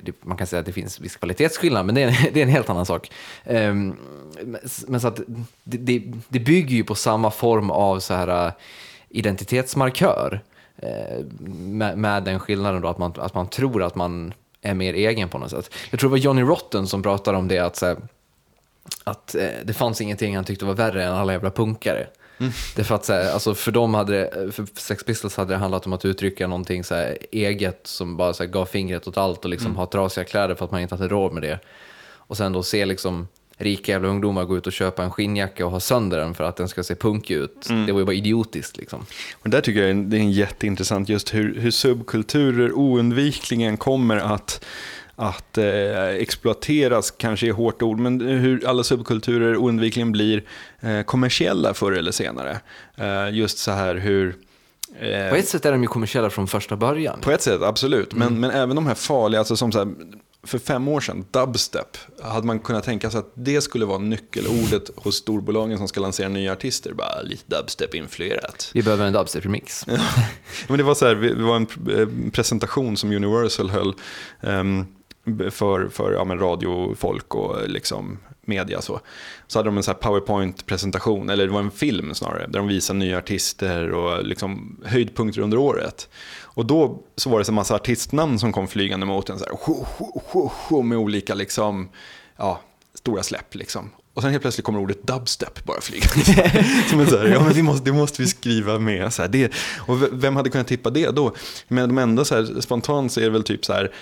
det, 0.00 0.12
man 0.22 0.36
kan 0.36 0.46
säga 0.46 0.60
att 0.60 0.66
det 0.66 0.72
finns 0.72 1.00
viss 1.00 1.16
kvalitetsskillnad, 1.16 1.86
men 1.86 1.94
det 1.94 2.02
är 2.02 2.08
en, 2.08 2.14
det 2.32 2.40
är 2.40 2.42
en 2.42 2.48
helt 2.48 2.70
annan 2.70 2.86
sak. 2.86 3.10
Eh, 3.44 3.74
men, 3.74 3.96
men 4.86 5.00
så 5.00 5.08
att 5.08 5.20
det, 5.64 5.78
det, 5.78 6.02
det 6.28 6.40
bygger 6.40 6.76
ju 6.76 6.84
på 6.84 6.94
samma 6.94 7.30
form 7.30 7.70
av 7.70 8.00
så 8.00 8.14
här, 8.14 8.46
eh, 8.46 8.52
identitetsmarkör. 9.08 10.42
Eh, 10.78 11.24
med, 11.48 11.98
med 11.98 12.22
den 12.22 12.40
skillnaden 12.40 12.82
då 12.82 12.88
att 12.88 12.98
man, 12.98 13.12
att 13.16 13.34
man 13.34 13.48
tror 13.48 13.82
att 13.82 13.94
man 13.94 14.34
är 14.62 14.74
mer 14.74 14.94
egen 14.94 15.28
på 15.28 15.38
något 15.38 15.50
sätt. 15.50 15.74
Jag 15.90 16.00
tror 16.00 16.10
det 16.10 16.12
var 16.12 16.18
Johnny 16.18 16.42
Rotten 16.42 16.86
som 16.86 17.02
pratade 17.02 17.38
om 17.38 17.48
det, 17.48 17.58
att, 17.58 17.76
så 17.76 17.86
här, 17.86 17.96
att 19.04 19.34
eh, 19.34 19.48
det 19.64 19.72
fanns 19.72 20.00
ingenting 20.00 20.36
han 20.36 20.44
tyckte 20.44 20.64
var 20.64 20.74
värre 20.74 21.04
än 21.04 21.12
alla 21.12 21.32
jävla 21.32 21.50
punkare. 21.50 22.06
Därför 22.76 22.94
att 22.94 23.04
så 23.04 23.12
här, 23.12 23.32
alltså 23.32 23.54
för 23.54 23.72
dem 23.72 23.94
hade 23.94 24.12
det, 24.12 24.52
för 24.52 24.66
Sex 24.74 25.04
Pistols 25.04 25.36
hade 25.36 25.54
det 25.54 25.58
handlat 25.58 25.86
om 25.86 25.92
att 25.92 26.04
uttrycka 26.04 26.46
någonting 26.46 26.84
så 26.84 26.94
här 26.94 27.18
eget 27.32 27.86
som 27.86 28.16
bara 28.16 28.32
så 28.32 28.42
här 28.42 28.50
gav 28.50 28.66
fingret 28.66 29.08
åt 29.08 29.16
allt 29.16 29.44
och 29.44 29.50
liksom 29.50 29.76
ha 29.76 29.86
trasiga 29.86 30.24
kläder 30.24 30.54
för 30.54 30.64
att 30.64 30.70
man 30.70 30.80
inte 30.80 30.94
hade 30.94 31.08
råd 31.08 31.32
med 31.32 31.42
det. 31.42 31.58
Och 32.16 32.36
sen 32.36 32.52
då 32.52 32.62
se 32.62 32.86
liksom 32.86 33.28
rika 33.58 33.92
jävla 33.92 34.08
ungdomar 34.08 34.44
gå 34.44 34.56
ut 34.56 34.66
och 34.66 34.72
köpa 34.72 35.04
en 35.04 35.10
skinnjacka 35.10 35.66
och 35.66 35.72
ha 35.72 35.80
sönder 35.80 36.18
den 36.18 36.34
för 36.34 36.44
att 36.44 36.56
den 36.56 36.68
ska 36.68 36.82
se 36.82 36.94
punkig 36.94 37.34
ut. 37.34 37.68
Det 37.86 37.92
var 37.92 38.00
ju 38.00 38.06
bara 38.06 38.16
idiotiskt 38.16 38.76
liksom. 38.76 39.06
Och 39.34 39.50
där 39.50 39.60
tycker 39.60 39.82
jag 39.82 39.96
det 39.96 40.16
är 40.16 40.22
jätteintressant 40.22 41.08
just 41.08 41.34
hur, 41.34 41.60
hur 41.60 41.70
subkulturer 41.70 42.72
oundvikligen 42.72 43.76
kommer 43.76 44.16
att 44.16 44.64
att 45.16 45.58
eh, 45.58 46.08
exploateras 46.08 47.10
kanske 47.10 47.48
är 47.48 47.52
hårt 47.52 47.82
ord, 47.82 47.98
men 47.98 48.20
hur 48.20 48.66
alla 48.66 48.84
subkulturer 48.84 49.56
oundvikligen 49.56 50.12
blir 50.12 50.44
eh, 50.80 51.02
kommersiella 51.02 51.74
förr 51.74 51.92
eller 51.92 52.12
senare. 52.12 52.60
Eh, 52.96 53.34
just 53.34 53.58
så 53.58 53.70
här 53.70 53.94
hur... 53.94 54.36
eh, 55.00 55.30
På 55.30 55.36
ett 55.36 55.48
sätt 55.48 55.66
är 55.66 55.72
de 55.72 55.82
ju 55.82 55.88
kommersiella 55.88 56.30
från 56.30 56.46
första 56.48 56.76
början. 56.76 57.20
på 57.20 57.30
ett 57.30 57.42
sätt, 57.42 57.62
absolut. 57.62 58.14
Men, 58.14 58.40
men 58.40 58.50
även 58.50 58.76
de 58.76 58.86
här 58.86 58.94
farliga, 58.94 59.38
alltså 59.38 59.56
som 59.56 59.72
så 59.72 59.78
här, 59.78 59.88
för 60.44 60.58
fem 60.58 60.88
år 60.88 61.00
sedan, 61.00 61.24
dubstep, 61.30 61.96
hade 62.22 62.46
man 62.46 62.58
kunnat 62.58 62.84
tänka 62.84 63.10
sig 63.10 63.18
att 63.18 63.32
det 63.34 63.60
skulle 63.60 63.84
vara 63.84 63.98
nyckelordet 63.98 64.90
hos 64.96 65.16
storbolagen 65.16 65.78
som 65.78 65.88
ska 65.88 66.00
lansera 66.00 66.28
nya 66.28 66.52
artister. 66.52 66.92
Bara 66.92 67.22
lite 67.22 67.56
dubstep-influerat. 67.56 68.70
Vi 68.74 68.82
behöver 68.82 69.06
en 69.06 69.14
dubstep-remix. 69.16 69.84
Ja, 70.58 70.64
men 70.68 70.78
det 70.78 70.84
var 70.84 70.94
så 70.94 71.06
här, 71.06 71.14
det 71.14 71.42
var 71.42 71.56
en 71.56 71.66
eh, 72.26 72.30
presentation 72.32 72.96
som 72.96 73.12
Universal 73.12 73.70
höll 73.70 73.94
ehm, 74.40 74.86
för, 75.50 75.88
för 75.88 76.12
ja, 76.12 76.24
men 76.24 76.38
radiofolk 76.38 77.34
och 77.34 77.68
liksom 77.68 78.18
media. 78.46 78.80
Så. 78.80 79.00
så 79.46 79.58
hade 79.58 79.68
de 79.68 79.76
en 79.76 79.82
så 79.82 79.94
powerpoint-presentation, 79.94 81.30
eller 81.30 81.46
det 81.46 81.52
var 81.52 81.60
en 81.60 81.70
film 81.70 82.14
snarare, 82.14 82.46
där 82.46 82.58
de 82.58 82.68
visade 82.68 82.98
nya 82.98 83.18
artister 83.18 83.90
och 83.92 84.24
liksom 84.24 84.80
höjdpunkter 84.84 85.40
under 85.40 85.58
året. 85.58 86.08
Och 86.42 86.66
då 86.66 87.02
så 87.16 87.30
var 87.30 87.38
det 87.38 87.44
så 87.44 87.52
en 87.52 87.54
massa 87.54 87.74
artistnamn 87.74 88.38
som 88.38 88.52
kom 88.52 88.68
flygande 88.68 89.06
mot 89.06 89.30
en, 89.30 89.38
så 89.38 89.44
här, 89.44 89.52
"Ho, 89.52 89.86
ho, 89.98 90.20
ho, 90.24 90.50
ho", 90.68 90.82
med 90.82 90.98
olika 90.98 91.34
liksom, 91.34 91.88
ja, 92.36 92.60
stora 92.94 93.22
släpp. 93.22 93.54
Liksom. 93.54 93.90
Och 94.14 94.22
sen 94.22 94.30
helt 94.30 94.42
plötsligt 94.42 94.64
kommer 94.64 94.80
ordet 94.80 95.06
dubstep 95.06 95.64
bara 95.64 95.80
flygande. 95.80 96.64
Som 96.90 97.00
en 97.00 97.06
så 97.06 97.18
här, 97.18 97.26
ja 97.26 97.44
men 97.44 97.54
det 97.54 97.62
måste, 97.62 97.84
det 97.84 97.92
måste 97.92 98.22
vi 98.22 98.28
skriva 98.28 98.78
med. 98.78 99.12
Så 99.12 99.22
här, 99.22 99.28
det, 99.28 99.52
och 99.78 100.02
vem 100.12 100.36
hade 100.36 100.50
kunnat 100.50 100.66
tippa 100.66 100.90
det 100.90 101.10
då? 101.10 101.34
Men 101.68 101.88
de 101.88 101.98
enda 101.98 102.24
så 102.24 102.34
här, 102.34 102.60
spontant 102.60 103.12
så 103.12 103.20
är 103.20 103.24
det 103.24 103.30
väl 103.30 103.42
typ 103.42 103.64
så 103.64 103.72
här, 103.72 103.92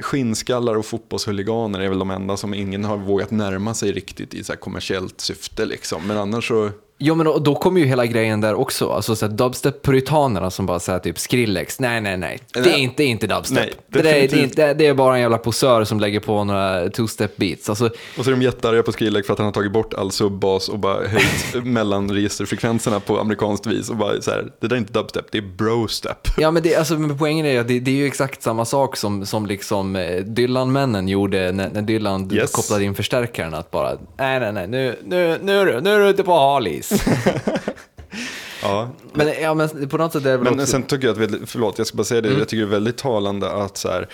skinnskallar 0.00 0.74
och 0.74 0.86
fotbollshuliganer 0.86 1.80
är 1.80 1.88
väl 1.88 1.98
de 1.98 2.10
enda 2.10 2.36
som 2.36 2.54
ingen 2.54 2.84
har 2.84 2.96
vågat 2.96 3.30
närma 3.30 3.74
sig 3.74 3.92
riktigt 3.92 4.34
i 4.34 4.44
så 4.44 4.52
här 4.52 4.60
kommersiellt 4.60 5.20
syfte. 5.20 5.64
Liksom. 5.64 6.06
Men 6.06 6.18
annars 6.18 6.48
så, 6.48 6.70
Ja, 7.04 7.14
men 7.14 7.26
då, 7.26 7.38
då 7.38 7.54
kommer 7.54 7.80
ju 7.80 7.86
hela 7.86 8.06
grejen 8.06 8.40
där 8.40 8.54
också. 8.54 8.88
Alltså 8.90 9.16
så 9.16 9.26
här, 9.26 9.32
dubstep-puritanerna 9.32 10.50
som 10.50 10.66
bara 10.66 10.80
säger 10.80 10.98
typ 10.98 11.18
Skrillex. 11.18 11.80
Nej, 11.80 12.00
nej, 12.00 12.16
nej. 12.16 12.38
Det 12.52 12.58
är 12.60 12.64
Nej. 12.64 12.80
inte, 12.80 12.94
det 12.96 13.02
är 13.02 13.08
inte 13.08 13.26
dubstep. 13.26 13.58
Nej, 13.58 13.72
det, 13.88 13.98
är, 13.98 14.02
det, 14.02 14.32
är 14.32 14.42
inte, 14.42 14.74
det 14.74 14.86
är 14.86 14.94
bara 14.94 15.14
en 15.14 15.20
jävla 15.20 15.38
posör 15.38 15.84
som 15.84 16.00
lägger 16.00 16.20
på 16.20 16.44
några 16.44 16.84
two-step 16.86 17.28
beats. 17.36 17.68
Alltså, 17.68 17.90
och 18.18 18.24
så 18.24 18.30
är 18.30 18.34
de 18.34 18.42
jättearga 18.42 18.82
på 18.82 18.92
Skrillex 18.92 19.26
för 19.26 19.32
att 19.32 19.38
han 19.38 19.46
har 19.46 19.52
tagit 19.52 19.72
bort 19.72 19.94
all 19.94 20.10
subbas 20.10 20.68
och 20.68 20.78
bara 20.78 21.08
höjt 21.08 21.64
mellanregisterfrekvenserna 21.64 23.00
på 23.00 23.20
amerikanskt 23.20 23.66
vis. 23.66 23.90
Och 23.90 23.96
bara 23.96 24.20
så 24.22 24.30
här, 24.30 24.52
det 24.60 24.68
där 24.68 24.76
är 24.76 24.80
inte 24.80 24.92
dubstep, 24.92 25.24
det 25.32 25.38
är 25.38 25.42
brostep. 25.42 26.28
ja, 26.38 26.50
men, 26.50 26.62
det, 26.62 26.76
alltså, 26.76 26.94
men 26.94 27.18
poängen 27.18 27.46
är 27.46 27.60
att 27.60 27.68
det, 27.68 27.80
det 27.80 27.90
är 27.90 27.94
ju 27.94 28.06
exakt 28.06 28.42
samma 28.42 28.64
sak 28.64 28.96
som, 28.96 29.26
som 29.26 29.46
liksom 29.46 29.96
eh, 29.96 30.24
Dylan-männen 30.24 31.08
gjorde 31.08 31.52
när, 31.52 31.70
när 31.70 31.82
Dylan 31.82 32.32
Yes. 32.32 32.50
kopplade 32.52 32.84
in 32.84 32.94
förstärkaren. 32.94 33.54
Att 33.54 33.70
bara, 33.70 33.90
nej, 34.18 34.40
nej, 34.40 34.52
nej, 34.52 34.66
nu, 34.68 34.96
nu, 35.04 35.38
nu, 35.42 35.80
nu 35.80 35.90
är 35.94 35.98
du 35.98 36.08
ute 36.08 36.22
på 36.22 36.32
halis. 36.34 36.91
Ja, 38.62 38.88
men, 39.12 39.28
ja, 39.42 39.54
men 39.54 39.88
på 39.88 39.96
något 39.96 40.12
sätt 40.12 40.24
är 40.26 40.30
det 40.30 40.36
väl 40.36 40.44
Men 40.44 40.54
också... 40.54 40.66
sen 40.66 40.82
tycker 40.82 41.06
jag 41.06 41.12
att, 41.12 41.18
väldigt- 41.18 41.48
förlåt 41.50 41.78
jag 41.78 41.86
ska 41.86 41.96
bara 41.96 42.04
säga 42.04 42.20
det, 42.20 42.28
jag 42.28 42.48
tycker 42.48 42.62
det 42.62 42.68
är 42.68 42.70
väldigt 42.70 42.96
talande 42.96 43.50
att 43.52 43.76
så 43.76 43.88
här, 43.88 44.08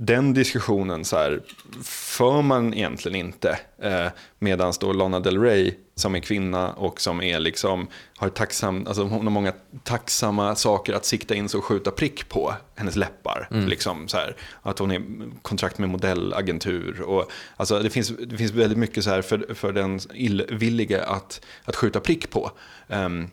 den 0.00 0.34
diskussionen 0.34 1.04
så 1.04 1.16
här, 1.16 1.42
för 1.84 2.42
man 2.42 2.74
egentligen 2.74 3.16
inte. 3.26 3.58
Eh, 3.82 4.06
Medan 4.38 4.72
då 4.80 4.92
Lana 4.92 5.20
Del 5.20 5.38
Rey 5.40 5.74
som 5.94 6.14
är 6.14 6.20
kvinna 6.20 6.72
och 6.72 7.00
som 7.00 7.22
är 7.22 7.40
liksom, 7.40 7.88
har, 8.16 8.28
tacksam, 8.28 8.86
alltså 8.86 9.02
hon 9.02 9.26
har 9.26 9.30
många 9.30 9.52
tacksamma 9.84 10.54
saker 10.54 10.92
att 10.92 11.04
sikta 11.04 11.34
in 11.34 11.48
sig 11.48 11.58
och 11.58 11.64
skjuta 11.64 11.90
prick 11.90 12.28
på 12.28 12.54
hennes 12.74 12.96
läppar. 12.96 13.48
Liksom 13.68 14.08
så 14.08 14.16
här, 14.16 14.36
att 14.62 14.78
hon 14.78 14.90
är 14.90 15.02
kontrakt 15.42 15.78
med 15.78 15.88
modellagentur. 15.88 17.00
Och, 17.00 17.30
alltså 17.56 17.78
det, 17.78 17.90
finns, 17.90 18.08
det 18.08 18.36
finns 18.36 18.52
väldigt 18.52 18.78
mycket 18.78 19.04
så 19.04 19.10
här 19.10 19.22
för, 19.22 19.54
för 19.54 19.72
den 19.72 20.00
illvillige 20.14 21.04
att, 21.04 21.40
att 21.64 21.76
skjuta 21.76 22.00
prick 22.00 22.30
på. 22.30 22.50
Ehm, 22.88 23.30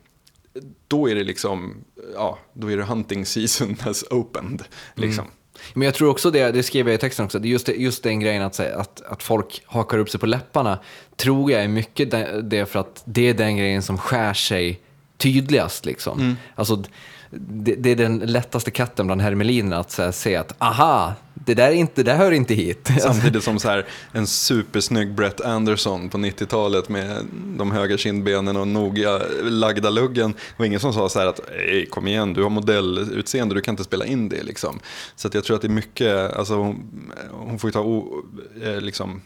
då 0.88 1.10
är 1.10 1.16
det 1.16 1.24
liksom, 1.24 1.84
ja, 2.14 2.40
då 2.54 2.72
är 2.72 2.78
det 2.78 2.84
hunting 2.84 3.26
season 3.26 3.76
has 3.80 4.04
opened. 4.10 4.64
Liksom. 4.96 5.26
Men 5.74 5.86
jag 5.86 5.94
tror 5.94 6.10
också 6.10 6.32
det, 6.32 6.52
det 6.52 6.64
skrev 6.64 6.88
jag 6.88 6.96
i 6.96 6.98
texten 6.98 7.26
också, 7.26 7.40
just, 7.40 7.68
just 7.68 8.04
den 8.04 8.20
grejen 8.20 8.42
att, 8.44 8.60
att, 8.60 9.02
att 9.02 9.24
folk 9.24 9.64
hakar 9.66 9.98
upp 9.98 10.10
sig 10.10 10.20
på 10.20 10.26
läpparna, 10.26 10.80
tror 11.16 11.52
jag 11.52 11.64
är 11.64 11.68
mycket 11.68 12.12
det, 12.50 12.66
för 12.66 12.80
att 12.80 13.02
det 13.06 13.30
är 13.30 13.34
den 13.34 13.58
grejen 13.58 13.82
som 13.82 13.98
skär 13.98 14.34
sig 14.34 14.80
tydligast. 15.18 15.86
Liksom. 15.86 16.38
Alltså, 16.56 16.84
det, 17.40 17.76
det 17.76 17.92
är 17.92 17.96
den 17.96 18.18
lättaste 18.18 18.72
katten 18.72 19.06
bland 19.06 19.22
hermelinerna 19.22 19.78
att 19.78 19.98
här, 19.98 20.12
se 20.12 20.36
att 20.36 20.56
aha, 20.58 21.14
det 21.34 21.54
där, 21.54 21.68
är 21.68 21.72
inte, 21.72 22.04
det 22.04 22.12
där 22.12 22.18
hör 22.18 22.32
inte 22.32 22.54
hit. 22.54 22.90
Samtidigt 23.02 23.44
som 23.44 23.60
så 23.60 23.70
här, 23.70 23.86
en 24.12 24.28
supersnygg 24.28 25.14
Brett 25.14 25.42
Anderson 25.42 26.10
på 26.10 26.18
90-talet 26.18 26.90
med 26.90 27.26
de 27.58 27.72
höga 27.72 27.98
kindbenen 27.98 28.58
och 28.58 28.68
noga 28.68 29.22
lagda 29.44 29.90
luggen. 29.90 30.32
Det 30.32 30.40
var 30.58 30.66
ingen 30.66 30.80
som 30.80 30.94
sa 30.94 31.10
så 31.10 31.20
här 31.20 31.28
att 31.28 31.40
Ej, 31.50 31.86
kom 31.86 32.08
igen, 32.08 32.34
du 32.34 32.44
har 32.44 32.50
modellutseende, 32.50 33.56
du 33.56 33.62
kan 33.62 33.74
inte 33.74 33.84
spela 33.84 34.06
in 34.06 34.30
det. 34.30 34.44
Liksom. 34.44 34.80
Så 35.16 35.28
att 35.28 35.34
jag 35.34 35.44
tror 35.44 35.56
att 35.56 35.62
det 35.62 35.68
är 35.68 35.70
mycket, 35.70 36.34
alltså, 36.34 36.56
hon, 36.56 37.12
hon 37.32 37.60
får 37.60 37.68
ju 37.68 37.72
ta, 37.72 37.82
o, 37.82 38.26
eh, 38.64 38.82
liksom, 38.82 39.22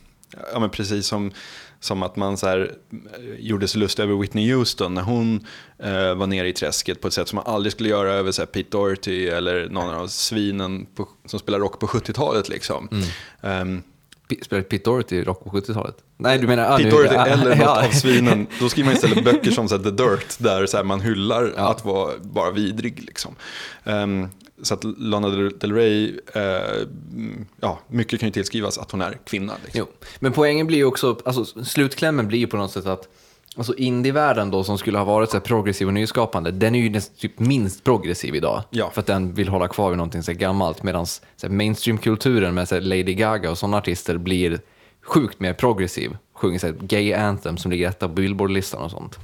ja, 0.54 0.60
men 0.60 0.70
precis 0.70 1.08
som, 1.08 1.32
som 1.80 2.04
att 2.04 2.16
man 2.16 2.38
så 2.38 2.48
här, 2.48 2.72
eh, 2.92 3.40
gjorde 3.40 3.68
sig 3.68 3.80
lustig 3.80 4.04
över 4.04 4.16
Whitney 4.16 4.54
Houston 4.54 4.94
när 4.94 5.02
hon 5.02 5.46
eh, 5.84 6.14
var 6.16 6.28
nere 6.28 6.48
i 6.48 6.54
träsket 6.54 7.02
på 7.02 7.08
ett 7.08 7.14
sätt 7.14 7.28
som 7.28 7.36
man 7.36 7.46
aldrig 7.54 7.72
skulle 7.74 7.90
göra 7.90 8.14
över 8.14 8.32
så 8.32 8.42
här, 8.42 8.48
Pete 8.48 8.70
Doherty 8.78 9.28
eller 9.28 9.70
någon 9.70 9.90
av 9.96 10.08
svinen 10.08 10.86
på, 10.96 11.08
som 11.26 11.40
spelar 11.40 11.60
rock 11.60 11.80
på 11.80 11.88
70-talet. 11.88 12.50
Liksom. 12.50 12.90
Ehm, 13.42 13.84
P- 14.30 14.36
Spelade 14.42 14.68
Pete 14.68 14.84
Doherty 14.90 15.24
rock 15.24 15.44
på 15.44 15.50
70-talet? 15.50 15.96
Nej, 16.18 16.38
du 16.40 16.48
menar... 16.48 16.74
ah, 16.74 16.78
Pete 16.78 16.90
Doherty 16.90 17.16
ah, 17.16 17.26
eller 17.26 17.50
något 17.56 17.58
ja. 17.60 17.86
av 17.88 17.92
svinen. 17.92 18.48
Då 18.60 18.70
skriver 18.70 18.86
man 18.90 18.96
istället 18.96 19.24
böcker 19.24 19.52
som 19.52 19.70
så 19.70 19.78
här, 19.78 19.84
The 19.84 19.92
Dirt, 19.92 20.40
där 20.40 20.66
så 20.66 20.78
här, 20.78 20.84
man 20.84 21.02
hyllar 21.02 21.54
Ja. 21.58 21.70
att 21.72 21.86
vara 21.86 22.14
bara 22.22 22.52
vidrig. 22.52 23.04
Liksom. 23.04 23.36
Ehm, 23.84 24.28
så 24.62 24.74
att 24.74 24.84
Lana 24.84 25.30
Del 25.30 25.74
Rey, 25.74 26.20
eh, 26.34 26.42
ja, 27.62 27.80
mycket 27.88 28.20
kan 28.20 28.28
ju 28.28 28.34
tillskrivas 28.34 28.78
att 28.78 28.92
hon 28.92 29.02
är 29.02 29.18
kvinna. 29.26 29.54
Liksom. 29.64 29.80
Jo. 29.80 30.08
Men 30.20 30.34
poängen 30.34 30.68
blir 30.68 30.78
ju 30.78 30.86
också, 30.86 31.18
alltså 31.26 31.46
slutklämmen 31.64 32.28
blir 32.28 32.40
ju 32.40 32.48
på 32.48 32.58
något 32.58 32.72
sätt 32.72 32.86
att 32.86 33.08
Alltså 33.58 33.76
indievärlden 33.76 34.52
då 34.52 34.64
som 34.64 34.78
skulle 34.78 34.98
ha 34.98 35.06
varit 35.06 35.30
så 35.30 35.40
progressiv 35.40 35.88
och 35.88 35.94
nyskapande, 35.94 36.52
den 36.52 36.76
är 36.76 36.80
ju 36.80 36.90
nästan 36.90 37.16
typ 37.18 37.40
minst 37.40 37.84
progressiv 37.84 38.36
idag. 38.36 38.64
Ja. 38.70 38.90
För 38.94 39.00
att 39.00 39.08
den 39.08 39.34
vill 39.34 39.48
hålla 39.48 39.68
kvar 39.68 39.90
vid 39.90 39.98
någonting 39.98 40.24
så 40.24 40.34
gammalt. 40.34 40.84
Medan 40.84 41.06
mainstreamkulturen 41.50 42.54
med 42.54 42.68
så 42.68 42.80
Lady 42.80 43.14
Gaga 43.14 43.52
och 43.52 43.58
sådana 43.58 43.78
artister 43.78 44.18
blir 44.18 44.60
sjukt 45.02 45.40
mer 45.40 45.54
progressiv. 45.54 46.18
Sjunger 46.34 46.60
så 46.60 46.74
gay 46.80 47.14
anthem 47.14 47.58
som 47.58 47.72
ligger 47.72 47.90
etta 47.90 48.08
på 48.08 48.14
Billboard-listan 48.14 48.82
och 48.82 48.92
sånt. 48.92 49.20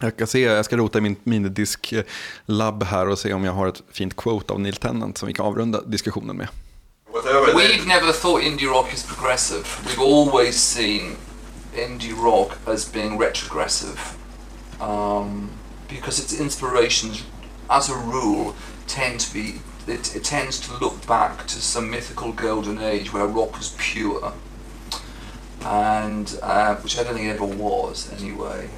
Jag, 0.00 0.12
ska 0.12 0.26
se, 0.26 0.40
jag 0.40 0.64
ska 0.64 0.76
rota 0.76 0.98
i 0.98 1.00
min 1.00 1.16
minidisk-labb 1.24 2.82
eh, 2.82 2.88
här 2.88 3.08
och 3.08 3.18
se 3.18 3.32
om 3.32 3.44
jag 3.44 3.52
har 3.52 3.66
ett 3.66 3.82
fint 3.92 4.16
quote 4.16 4.52
av 4.52 4.60
Neil 4.60 4.76
Tennant 4.76 5.18
som 5.18 5.26
vi 5.26 5.34
kan 5.34 5.46
avrunda 5.46 5.82
diskussionen 5.82 6.36
med. 6.36 6.48
We've 7.54 7.86
never 7.86 8.12
thought 8.12 8.42
indie 8.42 8.66
rock 8.66 8.94
is 8.94 9.02
progressive. 9.02 9.64
We've 9.84 10.02
always 10.02 10.56
seen 10.56 11.16
indie 11.74 12.12
rock 12.12 12.58
as 12.66 12.92
being 12.92 13.18
retrogressive. 13.18 13.98
Um, 14.80 15.50
because 15.88 16.22
its 16.22 16.40
inspirations, 16.40 17.24
as 17.68 17.90
a 17.90 17.94
rule, 17.94 18.54
tend 18.86 19.20
to 19.20 19.34
be, 19.34 19.54
it, 19.86 20.14
it 20.14 20.24
tends 20.24 20.60
to 20.60 20.78
look 20.78 21.06
back 21.06 21.46
to 21.46 21.60
some 21.60 21.90
mythical 21.90 22.32
golden 22.32 22.78
age 22.78 23.12
where 23.12 23.26
rock 23.26 23.56
was 23.56 23.74
pure. 23.78 24.32
And, 25.64 26.38
uh, 26.42 26.76
which 26.76 26.98
I 26.98 27.02
don't 27.02 27.14
think 27.14 27.26
it 27.26 27.34
ever 27.34 27.46
was 27.46 28.12
anyway. 28.20 28.68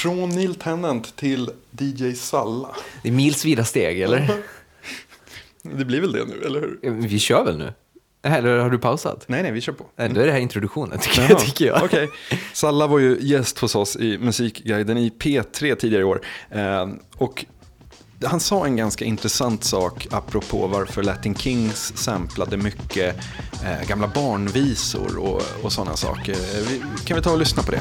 Från 0.00 0.28
Neil 0.28 0.54
Tennant 0.54 1.16
till 1.16 1.50
DJ 1.78 2.12
Salla. 2.12 2.68
Det 3.02 3.08
är 3.08 3.12
milsvida 3.12 3.64
steg, 3.64 4.00
eller? 4.00 4.30
Det 5.62 5.84
blir 5.84 6.00
väl 6.00 6.12
det 6.12 6.24
nu, 6.24 6.42
eller 6.46 6.60
hur? 6.60 6.90
Vi 6.90 7.18
kör 7.18 7.44
väl 7.44 7.58
nu? 7.58 7.72
Eller 8.22 8.58
har 8.58 8.70
du 8.70 8.78
pausat? 8.78 9.24
Nej, 9.26 9.42
nej, 9.42 9.52
vi 9.52 9.60
kör 9.60 9.72
på. 9.72 9.86
Nej, 9.96 10.08
då 10.08 10.20
är 10.20 10.26
det 10.26 10.32
här 10.32 10.38
introduktionen, 10.38 10.98
tycker, 10.98 11.22
Jaha, 11.22 11.30
jag, 11.30 11.40
tycker 11.40 11.66
jag. 11.66 11.84
Okej. 11.84 12.08
Salla 12.52 12.86
var 12.86 12.98
ju 12.98 13.18
gäst 13.20 13.58
hos 13.58 13.74
oss 13.74 13.96
i 13.96 14.18
Musikguiden 14.18 14.98
i 14.98 15.10
P3 15.18 15.74
tidigare 15.74 16.02
i 16.02 16.04
år. 16.04 16.20
Eh, 16.50 16.88
och 17.16 17.44
han 18.24 18.40
sa 18.40 18.66
en 18.66 18.76
ganska 18.76 19.04
intressant 19.04 19.64
sak 19.64 20.06
apropå 20.10 20.66
varför 20.66 21.02
Latin 21.02 21.34
Kings 21.34 21.96
samplade 21.96 22.56
mycket 22.56 23.16
eh, 23.64 23.88
gamla 23.88 24.08
barnvisor 24.08 25.18
och, 25.18 25.42
och 25.62 25.72
sådana 25.72 25.96
saker. 25.96 26.32
Eh, 26.32 27.04
kan 27.04 27.16
vi 27.16 27.22
ta 27.22 27.32
och 27.32 27.38
lyssna 27.38 27.62
på 27.62 27.70
det? 27.70 27.80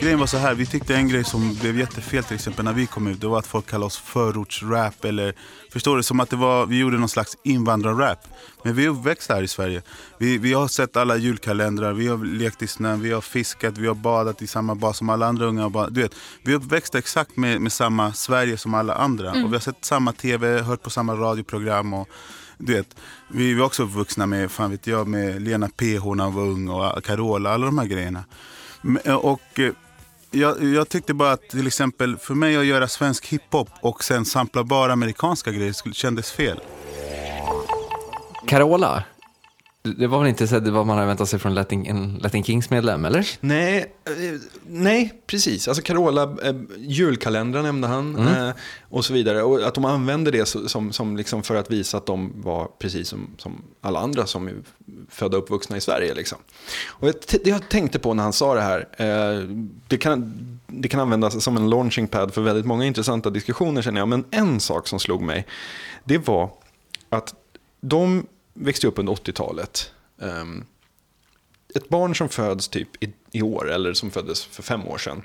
Grejen 0.00 0.18
var 0.18 0.26
så 0.26 0.36
här, 0.36 0.54
vi 0.54 0.66
tyckte 0.66 0.96
en 0.96 1.08
grej 1.08 1.24
som 1.24 1.54
blev 1.54 1.78
jättefel 1.78 2.24
till 2.24 2.34
exempel 2.34 2.64
när 2.64 2.72
vi 2.72 2.86
kom 2.86 3.06
ut, 3.06 3.20
det 3.20 3.26
var 3.26 3.38
att 3.38 3.46
folk 3.46 3.66
kallade 3.66 3.86
oss 3.86 3.98
förortsrap 3.98 5.04
eller 5.04 5.34
Förstår 5.72 5.96
du? 5.96 6.02
Som 6.02 6.20
att 6.20 6.30
det 6.30 6.36
var, 6.36 6.66
vi 6.66 6.78
gjorde 6.78 6.98
någon 6.98 7.08
slags 7.08 7.36
invandrarrap. 7.42 8.18
Men 8.64 8.74
vi 8.74 8.84
är 8.84 8.88
uppväxta 8.88 9.34
här 9.34 9.42
i 9.42 9.48
Sverige. 9.48 9.82
Vi, 10.18 10.38
vi 10.38 10.52
har 10.52 10.68
sett 10.68 10.96
alla 10.96 11.16
julkalendrar, 11.16 11.92
vi 11.92 12.08
har 12.08 12.24
lekt 12.24 12.62
i 12.62 12.66
snön, 12.66 13.00
vi 13.00 13.12
har 13.12 13.20
fiskat, 13.20 13.78
vi 13.78 13.86
har 13.86 13.94
badat 13.94 14.42
i 14.42 14.46
samma 14.46 14.74
bad 14.74 14.96
som 14.96 15.08
alla 15.08 15.26
andra 15.26 15.46
unga. 15.46 15.88
Du 15.90 16.02
vet, 16.02 16.14
vi 16.42 16.52
är 16.52 16.56
uppväxta 16.56 16.98
exakt 16.98 17.36
med, 17.36 17.60
med 17.60 17.72
samma 17.72 18.12
Sverige 18.12 18.56
som 18.56 18.74
alla 18.74 18.94
andra. 18.94 19.30
Och 19.30 19.36
vi 19.36 19.52
har 19.52 19.60
sett 19.60 19.84
samma 19.84 20.12
tv, 20.12 20.60
hört 20.60 20.82
på 20.82 20.90
samma 20.90 21.14
radioprogram. 21.14 21.94
Och, 21.94 22.08
du 22.58 22.74
vet, 22.74 22.96
vi 23.28 23.54
var 23.54 23.66
också 23.66 23.82
uppvuxna 23.82 24.26
med, 24.26 24.50
fan 24.50 24.70
vet 24.70 24.86
jag, 24.86 25.08
med 25.08 25.42
Lena 25.42 25.68
PH 25.68 26.14
när 26.14 26.24
hon 26.24 26.34
var 26.34 26.42
ung 26.42 26.68
och 26.68 27.04
Carola, 27.04 27.50
alla 27.50 27.66
de 27.66 27.78
här 27.78 27.86
grejerna. 27.86 28.24
Eh, 29.04 29.14
och 29.14 29.60
eh, 29.60 29.72
jag, 30.30 30.64
jag 30.64 30.88
tyckte 30.88 31.14
bara 31.14 31.32
att 31.32 31.48
till 31.48 31.66
exempel 31.66 32.16
för 32.16 32.34
mig 32.34 32.56
att 32.56 32.64
göra 32.64 32.88
svensk 32.88 33.26
hiphop 33.26 33.68
och 33.80 34.04
sen 34.04 34.24
sampla 34.24 34.64
bara 34.64 34.92
amerikanska 34.92 35.52
grejer 35.52 35.92
kändes 35.92 36.32
fel. 36.32 36.60
Carola, 38.46 39.04
det 39.96 40.06
var 40.06 40.18
väl 40.18 40.28
inte 40.28 40.48
så 40.48 40.58
det 40.60 40.70
vad 40.70 40.86
man 40.86 40.96
hade 40.96 41.06
väntat 41.06 41.28
sig 41.28 41.38
från 41.38 41.54
Latin, 41.54 41.86
en 41.86 42.18
Latin 42.22 42.44
Kings-medlem, 42.44 43.04
eller? 43.04 43.28
Nej, 43.40 43.94
eh, 44.04 44.40
nej, 44.66 45.22
precis. 45.26 45.68
Alltså 45.68 45.82
Carola, 45.82 46.22
eh, 46.22 46.54
julkalendrar 46.76 47.62
nämnde 47.62 47.88
han 47.88 48.28
eh, 48.28 48.50
och 48.88 49.04
så 49.04 49.12
vidare. 49.12 49.42
Och 49.42 49.62
att 49.62 49.74
de 49.74 49.84
använde 49.84 50.30
det 50.30 50.46
som, 50.46 50.92
som 50.92 51.16
liksom 51.16 51.42
för 51.42 51.54
att 51.54 51.70
visa 51.70 51.96
att 51.96 52.06
de 52.06 52.32
var 52.36 52.68
precis 52.78 53.08
som, 53.08 53.30
som 53.38 53.62
alla 53.80 54.00
andra 54.00 54.26
som 54.26 54.48
är 54.48 54.54
födda 55.08 55.36
och 55.36 55.42
uppvuxna 55.42 55.76
i 55.76 55.80
Sverige. 55.80 56.14
Liksom. 56.14 56.38
Och 56.88 57.12
det 57.30 57.46
jag 57.46 57.68
tänkte 57.68 57.98
på 57.98 58.14
när 58.14 58.22
han 58.22 58.32
sa 58.32 58.54
det 58.54 58.60
här, 58.60 58.86
det, 59.88 59.98
kan, 59.98 60.34
det 60.66 60.88
kan 60.88 61.00
användas 61.00 61.44
som 61.44 61.56
en 61.56 61.70
launching 61.70 62.08
pad 62.08 62.34
för 62.34 62.42
väldigt 62.42 62.66
många 62.66 62.84
intressanta 62.84 63.30
diskussioner 63.30 63.82
känner 63.82 64.00
jag. 64.00 64.08
Men 64.08 64.24
en 64.30 64.60
sak 64.60 64.88
som 64.88 65.00
slog 65.00 65.22
mig, 65.22 65.46
det 66.04 66.18
var 66.18 66.50
att 67.10 67.34
de 67.80 68.26
växte 68.60 68.86
upp 68.86 68.98
under 68.98 69.12
80-talet. 69.12 69.92
Ehm, 70.22 70.64
ett 71.74 71.88
barn 71.88 72.14
som 72.14 72.28
föds 72.28 72.68
typ 72.68 73.04
i, 73.04 73.12
i 73.32 73.42
år 73.42 73.70
eller 73.70 73.92
som 73.92 74.10
föddes 74.10 74.44
för 74.44 74.62
fem 74.62 74.86
år 74.86 74.98
sedan. 74.98 75.22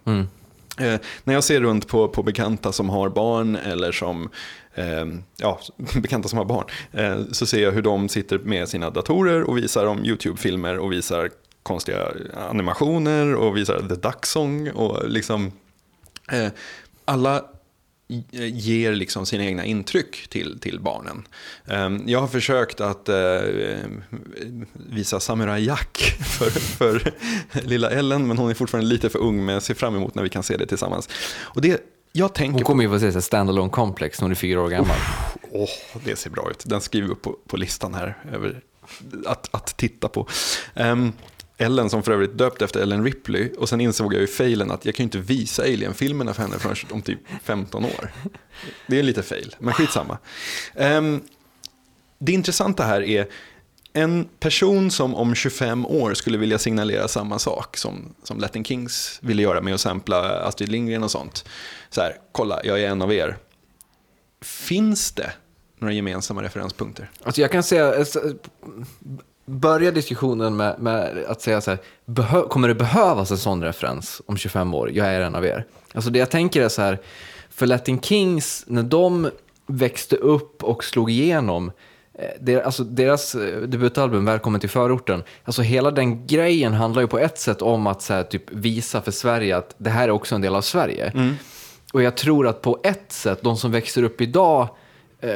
Eh, 0.79 0.99
när 1.23 1.33
jag 1.33 1.43
ser 1.43 1.61
runt 1.61 1.87
på, 1.87 2.07
på 2.07 2.23
bekanta 2.23 2.71
som 2.71 2.89
har 2.89 3.09
barn 3.09 3.55
eller 3.55 3.91
som 3.91 4.29
eh, 4.73 5.05
ja, 5.37 5.59
bekanta 6.01 6.29
som 6.29 6.37
har 6.37 6.45
barn 6.45 6.65
eh, 6.91 7.17
så 7.31 7.45
ser 7.45 7.63
jag 7.63 7.71
hur 7.71 7.81
de 7.81 8.09
sitter 8.09 8.39
med 8.39 8.69
sina 8.69 8.89
datorer 8.89 9.43
och 9.43 9.57
visar 9.57 9.85
om 9.85 10.05
YouTube-filmer 10.05 10.77
och 10.77 10.91
visar 10.91 11.29
konstiga 11.63 12.07
animationer 12.49 13.35
och 13.35 13.57
visar 13.57 13.79
The 13.79 13.95
Duck 13.95 14.25
Song 14.25 14.69
och 14.71 15.09
liksom 15.09 15.51
eh, 16.31 16.47
alla 17.05 17.45
ger 18.53 18.93
liksom 18.93 19.25
sina 19.25 19.43
egna 19.45 19.65
intryck 19.65 20.27
till, 20.27 20.59
till 20.59 20.79
barnen. 20.79 21.27
Ehm, 21.67 22.03
Jag 22.07 22.19
har 22.19 22.27
försökt 22.27 22.81
att 22.81 23.09
eh, 23.09 23.15
visa 24.73 25.19
Samurai 25.19 25.65
Jack 25.65 25.97
för, 26.37 26.49
för 26.49 27.11
lilla 27.51 27.89
Ellen, 27.89 28.27
men 28.27 28.37
hon 28.37 28.49
är 28.49 28.53
fortfarande 28.53 28.89
lite 28.89 29.09
för 29.09 29.19
ung, 29.19 29.45
men 29.45 29.53
jag 29.53 29.63
ser 29.63 29.73
fram 29.73 29.95
emot 29.95 30.15
när 30.15 30.23
vi 30.23 30.29
kan 30.29 30.43
se 30.43 30.57
det 30.57 30.65
tillsammans. 30.65 31.09
Och 31.41 31.61
det 31.61 31.81
jag 32.15 32.33
tänker 32.33 32.53
Hon 32.53 32.63
kommer 32.63 32.83
ju 32.83 32.89
få 32.89 32.99
se 32.99 33.21
standalone 33.21 33.69
complex 33.69 34.19
när 34.19 34.23
hon 34.25 34.31
är 34.31 34.35
fyra 34.35 34.61
år 34.61 34.69
gammal. 34.69 34.97
Åh, 35.51 35.69
det 36.05 36.15
ser 36.15 36.29
bra 36.29 36.49
ut. 36.51 36.63
Den 36.65 36.81
skriver 36.81 37.07
vi 37.07 37.13
upp 37.13 37.21
på, 37.21 37.37
på 37.47 37.57
listan 37.57 37.93
här 37.93 38.17
över 38.33 38.61
att, 39.25 39.49
att 39.51 39.77
titta 39.77 40.07
på. 40.07 40.27
Ehm, 40.75 41.13
Ellen 41.57 41.89
som 41.89 42.03
för 42.03 42.11
övrigt 42.11 42.37
döpt 42.37 42.61
efter 42.61 42.79
Ellen 42.79 43.03
Ripley. 43.03 43.51
Och 43.57 43.69
sen 43.69 43.81
insåg 43.81 44.13
jag 44.13 44.21
ju 44.21 44.27
failen 44.27 44.71
att 44.71 44.85
jag 44.85 44.95
kan 44.95 45.03
ju 45.03 45.05
inte 45.05 45.17
visa 45.17 45.63
Alien-filmerna 45.63 46.33
för 46.33 46.41
henne 46.41 46.59
förrän 46.59 46.75
om 46.91 47.01
typ 47.01 47.19
15 47.43 47.85
år. 47.85 48.11
Det 48.87 48.99
är 48.99 49.03
lite 49.03 49.23
fail, 49.23 49.55
men 49.59 49.73
skitsamma. 49.73 50.17
Um, 50.75 51.21
det 52.19 52.31
intressanta 52.31 52.83
här 52.83 53.01
är 53.01 53.27
en 53.93 54.29
person 54.39 54.91
som 54.91 55.15
om 55.15 55.35
25 55.35 55.85
år 55.85 56.13
skulle 56.13 56.37
vilja 56.37 56.57
signalera 56.57 57.07
samma 57.07 57.39
sak 57.39 57.77
som, 57.77 58.15
som 58.23 58.39
Latin 58.39 58.63
Kings 58.63 59.19
ville 59.21 59.41
göra 59.41 59.61
med 59.61 59.73
att 59.73 59.81
sampla 59.81 60.19
Astrid 60.19 60.69
Lindgren 60.69 61.03
och 61.03 61.11
sånt. 61.11 61.45
Så 61.89 62.01
här, 62.01 62.17
kolla, 62.31 62.61
jag 62.63 62.81
är 62.81 62.89
en 62.89 63.01
av 63.01 63.13
er. 63.13 63.37
Finns 64.41 65.11
det 65.11 65.31
några 65.79 65.93
gemensamma 65.93 66.43
referenspunkter? 66.43 67.11
Alltså 67.23 67.41
jag 67.41 67.51
kan 67.51 67.63
säga, 67.63 67.95
eh, 67.95 68.05
börja 69.45 69.91
diskussionen 69.91 70.55
med, 70.55 70.79
med 70.79 71.25
att 71.27 71.41
säga 71.41 71.61
så 71.61 71.71
här, 71.71 71.79
behö, 72.05 72.41
kommer 72.41 72.67
det 72.67 72.75
behövas 72.75 73.31
en 73.31 73.37
sån 73.37 73.63
referens 73.63 74.21
om 74.25 74.37
25 74.37 74.73
år? 74.73 74.91
Jag 74.91 75.07
är 75.07 75.21
en 75.21 75.35
av 75.35 75.45
er. 75.45 75.65
Alltså 75.93 76.09
det 76.09 76.19
jag 76.19 76.31
tänker 76.31 76.61
är 76.61 76.69
så 76.69 76.81
här, 76.81 76.99
för 77.49 77.65
Latin 77.65 78.01
Kings, 78.01 78.63
när 78.67 78.83
de 78.83 79.29
växte 79.67 80.15
upp 80.15 80.63
och 80.63 80.83
slog 80.83 81.11
igenom, 81.11 81.71
eh, 82.13 82.25
det, 82.41 82.63
alltså 82.63 82.83
deras 82.83 83.35
eh, 83.35 83.61
debutalbum 83.61 84.25
Välkommen 84.25 84.59
till 84.61 84.69
förorten, 84.69 85.23
alltså 85.43 85.61
hela 85.61 85.91
den 85.91 86.27
grejen 86.27 86.73
handlar 86.73 87.01
ju 87.01 87.07
på 87.07 87.19
ett 87.19 87.39
sätt 87.39 87.61
om 87.61 87.87
att 87.87 88.01
så 88.01 88.13
här, 88.13 88.23
typ 88.23 88.51
visa 88.51 89.01
för 89.01 89.11
Sverige 89.11 89.57
att 89.57 89.75
det 89.77 89.89
här 89.89 90.07
är 90.07 90.11
också 90.11 90.35
en 90.35 90.41
del 90.41 90.55
av 90.55 90.61
Sverige. 90.61 91.11
Och 91.93 92.01
jag 92.01 92.17
tror 92.17 92.47
att 92.47 92.61
på 92.61 92.79
ett 92.83 93.11
sätt, 93.11 93.39
de 93.41 93.57
som 93.57 93.71
växer 93.71 94.03
upp 94.03 94.21
idag, 94.21 94.69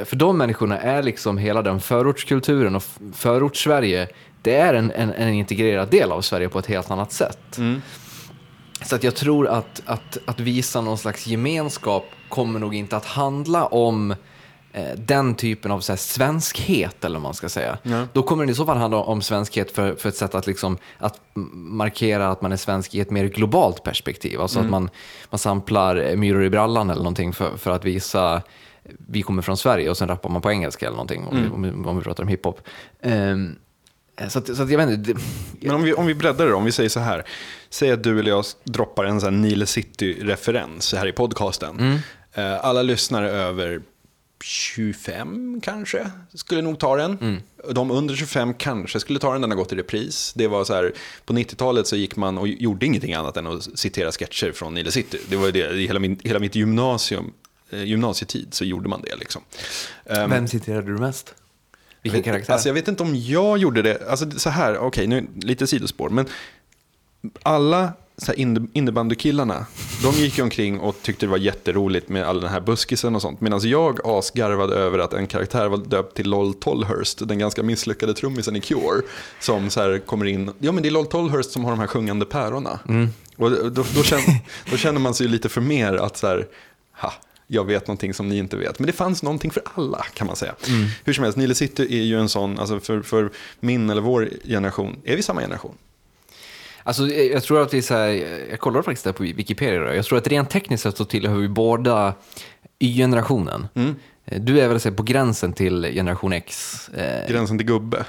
för 0.06 0.16
de 0.16 0.38
människorna 0.38 0.80
är 0.80 1.04
liksom 1.04 1.38
hela 1.38 1.62
den 1.62 1.80
förortskulturen 1.80 2.76
och 2.76 2.84
förortssverige, 3.14 4.08
det 4.42 4.56
är 4.56 4.74
en, 4.74 4.92
en, 4.92 5.14
en 5.14 5.34
integrerad 5.34 5.90
del 5.90 6.12
av 6.12 6.22
Sverige 6.22 6.50
på 6.50 6.60
ett 6.60 6.66
helt 6.66 6.92
annat 6.92 7.12
sätt. 7.12 7.60
Så 8.86 8.96
att 8.96 9.04
jag 9.04 9.16
tror 9.16 9.48
att, 9.48 9.82
att, 9.86 10.18
att 10.26 10.40
visa 10.40 10.82
någon 10.82 10.98
slags 10.98 11.28
gemenskap 11.28 12.06
kommer 12.30 12.60
nog 12.60 12.76
inte 12.76 12.98
att 12.98 13.06
handla 13.06 13.66
om 13.66 14.12
eh, 14.74 14.96
den 14.98 15.36
typen 15.36 15.72
av 15.72 15.80
så 15.80 15.92
här, 15.92 15.98
svenskhet, 15.98 17.06
eller 17.06 17.16
vad 17.16 17.24
man 17.24 17.34
ska 17.34 17.50
säga. 17.50 17.78
Då 18.14 18.24
kommer 18.24 18.46
det 18.46 18.52
i 18.52 18.56
så 18.56 18.66
fall 18.66 18.78
handla 18.78 18.98
om 18.98 19.22
svenskhet 19.22 19.72
för, 19.72 19.96
för 19.96 20.10
ett 20.10 20.16
sätt 20.16 20.36
att, 20.36 20.48
liksom, 20.48 20.78
att 20.98 21.20
markera 21.54 22.30
att 22.30 22.42
man 22.42 22.52
är 22.52 22.58
svensk 22.58 22.96
i 22.96 23.00
ett 23.00 23.12
mer 23.12 23.26
globalt 23.26 23.84
perspektiv. 23.84 24.42
Alltså 24.42 24.60
att 24.60 24.70
man, 24.70 24.90
man 25.30 25.40
samplar 25.40 25.96
eh, 25.96 26.16
myror 26.16 26.44
i 26.44 26.50
brallan 26.50 26.90
eller 26.90 27.04
någonting 27.04 27.34
för, 27.34 27.58
för 27.58 27.72
att 27.72 27.86
visa 27.86 28.42
vi 29.08 29.22
kommer 29.22 29.42
från 29.42 29.58
Sverige 29.58 29.90
och 29.90 29.98
sen 29.98 30.08
rappar 30.08 30.30
man 30.30 30.42
på 30.42 30.52
engelska 30.52 30.86
eller 30.86 30.96
någonting 30.96 31.28
om, 31.28 31.42
vi, 31.44 31.50
om, 31.50 31.62
vi, 31.84 31.90
om 31.90 31.98
vi 31.98 32.04
pratar 32.04 32.24
om 32.24 32.30
hiphop. 32.30 32.62
Ehm, 33.02 33.56
så, 34.30 34.40
att, 34.40 34.56
så 34.56 34.64
att 34.64 34.70
jag 34.72 34.78
vet 34.78 34.90
inte, 34.90 35.14
det, 35.14 35.20
Men 35.62 35.76
om 35.76 35.84
vi, 35.84 35.94
om 35.94 36.06
vi 36.06 36.16
breddar 36.16 36.46
det 36.46 36.52
då, 36.52 36.58
om 36.58 36.66
vi 36.66 36.72
säger 36.72 36.90
så 36.90 37.00
här. 37.00 37.24
Säg 37.70 37.92
att 37.92 38.04
du 38.04 38.20
eller 38.20 38.30
jag 38.30 38.46
droppar 38.64 39.06
en 39.06 39.22
sån 39.22 39.34
här 39.34 39.42
Nile 39.42 39.66
City-referens 39.66 40.94
här 40.94 41.08
i 41.08 41.12
podcasten. 41.12 42.00
Eh, 42.34 42.66
Alla 42.66 42.82
lyssnare 42.82 43.30
över 43.32 43.82
25 44.44 45.62
kanske 45.62 46.12
skulle 46.34 46.62
nog 46.62 46.80
ta 46.80 46.96
den. 46.96 47.42
De 47.72 47.92
under 47.92 48.16
25 48.16 48.54
kanske 48.54 49.00
skulle 49.00 49.20
ta 49.20 49.32
den, 49.34 49.42
den 49.42 49.52
har 49.52 49.58
gått 49.58 49.72
i 49.74 49.76
repris. 49.76 50.34
Det 50.36 50.48
var 50.48 50.64
så 50.64 50.74
här, 50.74 50.94
på 51.26 51.34
90-talet 51.34 51.88
så 51.88 51.96
gick 51.96 52.16
man 52.16 52.38
och 52.38 52.48
gjorde 52.48 52.86
ingenting 52.86 53.14
annat 53.14 53.38
än 53.38 53.48
att 53.48 53.80
citera 53.80 54.12
sketcher 54.12 54.52
från 54.52 54.74
Nile 54.74 54.92
City. 54.92 55.20
Det 55.30 55.36
var 55.36 55.52
det, 55.52 55.76
hela, 55.76 56.00
min, 56.00 56.20
hela 56.24 56.40
mitt 56.40 56.56
gymnasium, 56.56 57.34
gymnasietid 57.70 58.54
så 58.54 58.66
gjorde 58.66 58.90
man 58.90 59.02
det 59.02 59.16
liksom. 59.16 59.42
Ehm, 60.06 60.30
vem 60.30 60.48
citerade 60.48 60.88
du 60.88 60.98
mest? 60.98 61.36
Vilken 62.02 62.24
karaktär? 62.24 62.54
Alltså 62.54 62.70
jag 62.70 62.74
vet 62.74 62.88
inte 62.88 63.04
om 63.04 63.16
jag 63.16 63.58
gjorde 63.58 63.82
det. 63.82 64.10
Alltså 64.10 64.32
så 64.32 64.50
här, 64.50 64.78
okej, 64.78 65.08
nu 65.08 65.28
lite 65.36 65.68
sidospår. 65.68 66.10
Men 66.10 66.26
alla 67.44 67.94
så 68.18 68.34
innebandykillarna, 68.74 69.66
de 70.04 70.12
gick 70.16 70.38
ju 70.38 70.44
omkring 70.44 70.80
och 70.80 70.96
tyckte 71.02 71.26
det 71.26 71.30
var 71.30 71.38
jätteroligt 71.38 72.10
med 72.10 72.24
all 72.24 72.42
den 72.42 72.50
här 72.50 72.60
buskisen 72.60 73.16
och 73.16 73.22
sånt. 73.22 73.42
Medan 73.42 73.60
jag 73.64 74.00
asgarvade 74.04 74.76
över 74.76 75.00
att 75.00 75.14
en 75.14 75.28
karaktär 75.28 75.68
var 75.68 75.78
döpt 75.78 76.16
till 76.16 76.30
Lol 76.30 76.54
Tolhurst, 76.54 77.28
den 77.28 77.40
ganska 77.40 77.64
misslyckade 77.64 78.14
trummisen 78.14 78.56
i 78.56 78.62
Cure. 78.62 79.02
Som 79.40 79.70
så 79.70 80.00
kommer 80.06 80.26
in, 80.26 80.52
ja 80.60 80.72
men 80.72 80.84
det 80.84 80.90
är 80.90 80.92
Lol 80.92 81.06
Tolhurst 81.08 81.52
som 81.52 81.64
har 81.64 81.72
de 81.72 81.80
här 81.80 81.88
sjungande 81.88 82.26
pärorna. 82.26 82.80
Och 83.36 83.52
då, 83.52 83.70
då, 83.96 84.04
känner, 84.04 84.40
då 84.72 84.78
känner 84.78 85.00
man 85.00 85.14
sig 85.14 85.28
lite 85.28 85.50
för 85.50 85.62
mer 85.62 85.94
att 85.94 86.18
så 86.18 86.28
här, 86.28 86.48
ha, 87.02 87.14
jag 87.48 87.66
vet 87.66 87.88
någonting 87.88 88.14
som 88.14 88.30
ni 88.30 88.38
inte 88.38 88.58
vet. 88.58 88.80
Men 88.80 88.88
det 88.88 88.94
fanns 88.94 89.24
någonting 89.24 89.52
för 89.52 89.64
alla 89.76 90.06
kan 90.14 90.28
man 90.28 90.36
säga. 90.36 90.56
Hur 91.06 91.14
som 91.14 91.24
helst, 91.24 91.38
Nile 91.38 91.56
City 91.56 91.84
är 92.00 92.04
ju 92.04 92.20
en 92.20 92.30
sån, 92.30 92.60
alltså 92.60 92.80
för, 92.80 93.02
för 93.02 93.30
min 93.60 93.90
eller 93.90 94.02
vår 94.02 94.30
generation, 94.46 94.96
är 95.04 95.16
vi 95.16 95.22
samma 95.24 95.42
generation? 95.42 95.76
Alltså, 96.84 97.08
jag 97.08 97.26
jag 97.26 97.44
tror 97.44 97.62
att 97.62 97.74
vi 97.74 97.82
så 97.82 97.94
här, 97.94 98.08
jag 98.50 98.60
kollar 98.60 98.82
faktiskt 98.82 99.04
där 99.04 99.12
på 99.12 99.24
Wikipedia 99.24 99.80
då. 99.80 99.94
Jag 99.96 100.06
tror 100.06 100.18
att 100.18 100.28
rent 100.28 100.50
tekniskt 100.50 100.84
sett 100.84 100.98
så 100.98 101.06
tillhör 101.06 101.36
vi 101.36 101.48
båda 101.48 102.14
Y-generationen. 102.80 103.68
Eh, 104.26 104.42
Du 104.42 104.60
är 104.60 104.68
väl 104.68 104.80
så 104.80 104.90
här, 104.90 104.96
på 104.96 105.04
gränsen 105.04 105.54
till 105.54 105.84
generation 105.94 106.34
X. 106.34 106.90
Eh, 106.90 107.30
Gränsen 107.32 107.58
till 107.58 107.68
gubbe. 107.68 108.06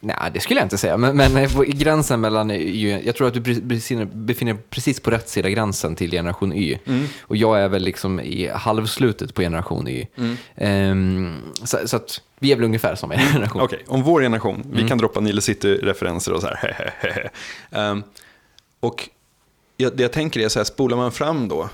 Nej, 0.00 0.16
det 0.34 0.40
skulle 0.40 0.60
jag 0.60 0.64
inte 0.64 0.78
säga, 0.78 0.96
men, 0.96 1.16
men 1.16 1.48
på 1.48 1.64
gränsen 1.66 2.20
mellan 2.20 2.50
Y, 2.50 3.00
jag 3.04 3.16
tror 3.16 3.28
att 3.28 3.34
du 3.34 3.40
befinner, 3.60 4.04
dig 4.44 4.56
precis 4.70 5.00
på 5.00 5.10
rätt 5.10 5.28
sida 5.28 5.50
gränsen 5.50 5.96
till 5.96 6.10
generation 6.10 6.52
Y. 6.52 6.78
Och 7.20 7.36
jag 7.36 7.60
är 7.60 7.68
väl 7.68 7.82
liksom 7.82 8.20
i 8.20 8.50
halvslutet 8.54 9.34
på 9.34 9.42
generation 9.42 9.88
Y. 9.88 10.06
Ehm, 10.56 11.36
så, 11.64 11.78
så 11.84 11.96
att 11.96 12.20
vi 12.38 12.52
är 12.52 12.56
väl 12.56 12.64
ungefär 12.64 12.94
samma 12.94 13.16
generation. 13.16 13.62
Okej, 13.62 13.84
om 13.86 14.02
vår 14.02 14.22
generation, 14.22 14.66
vi 14.72 14.88
kan 14.88 14.98
droppa 14.98 15.20
Nile 15.20 15.40
City-referenser 15.40 16.32
och 16.32 16.40
så 16.40 16.46
här. 16.46 17.30
Ehm, 17.70 18.02
och 18.80 19.08
jag, 19.76 19.96
det 19.96 20.02
jag 20.02 20.12
tänker 20.12 20.40
är 20.40 20.48
så 20.48 20.58
här, 20.58 20.64
spolar 20.64 20.96
man 20.96 21.12
fram 21.12 21.48
då, 21.48 21.68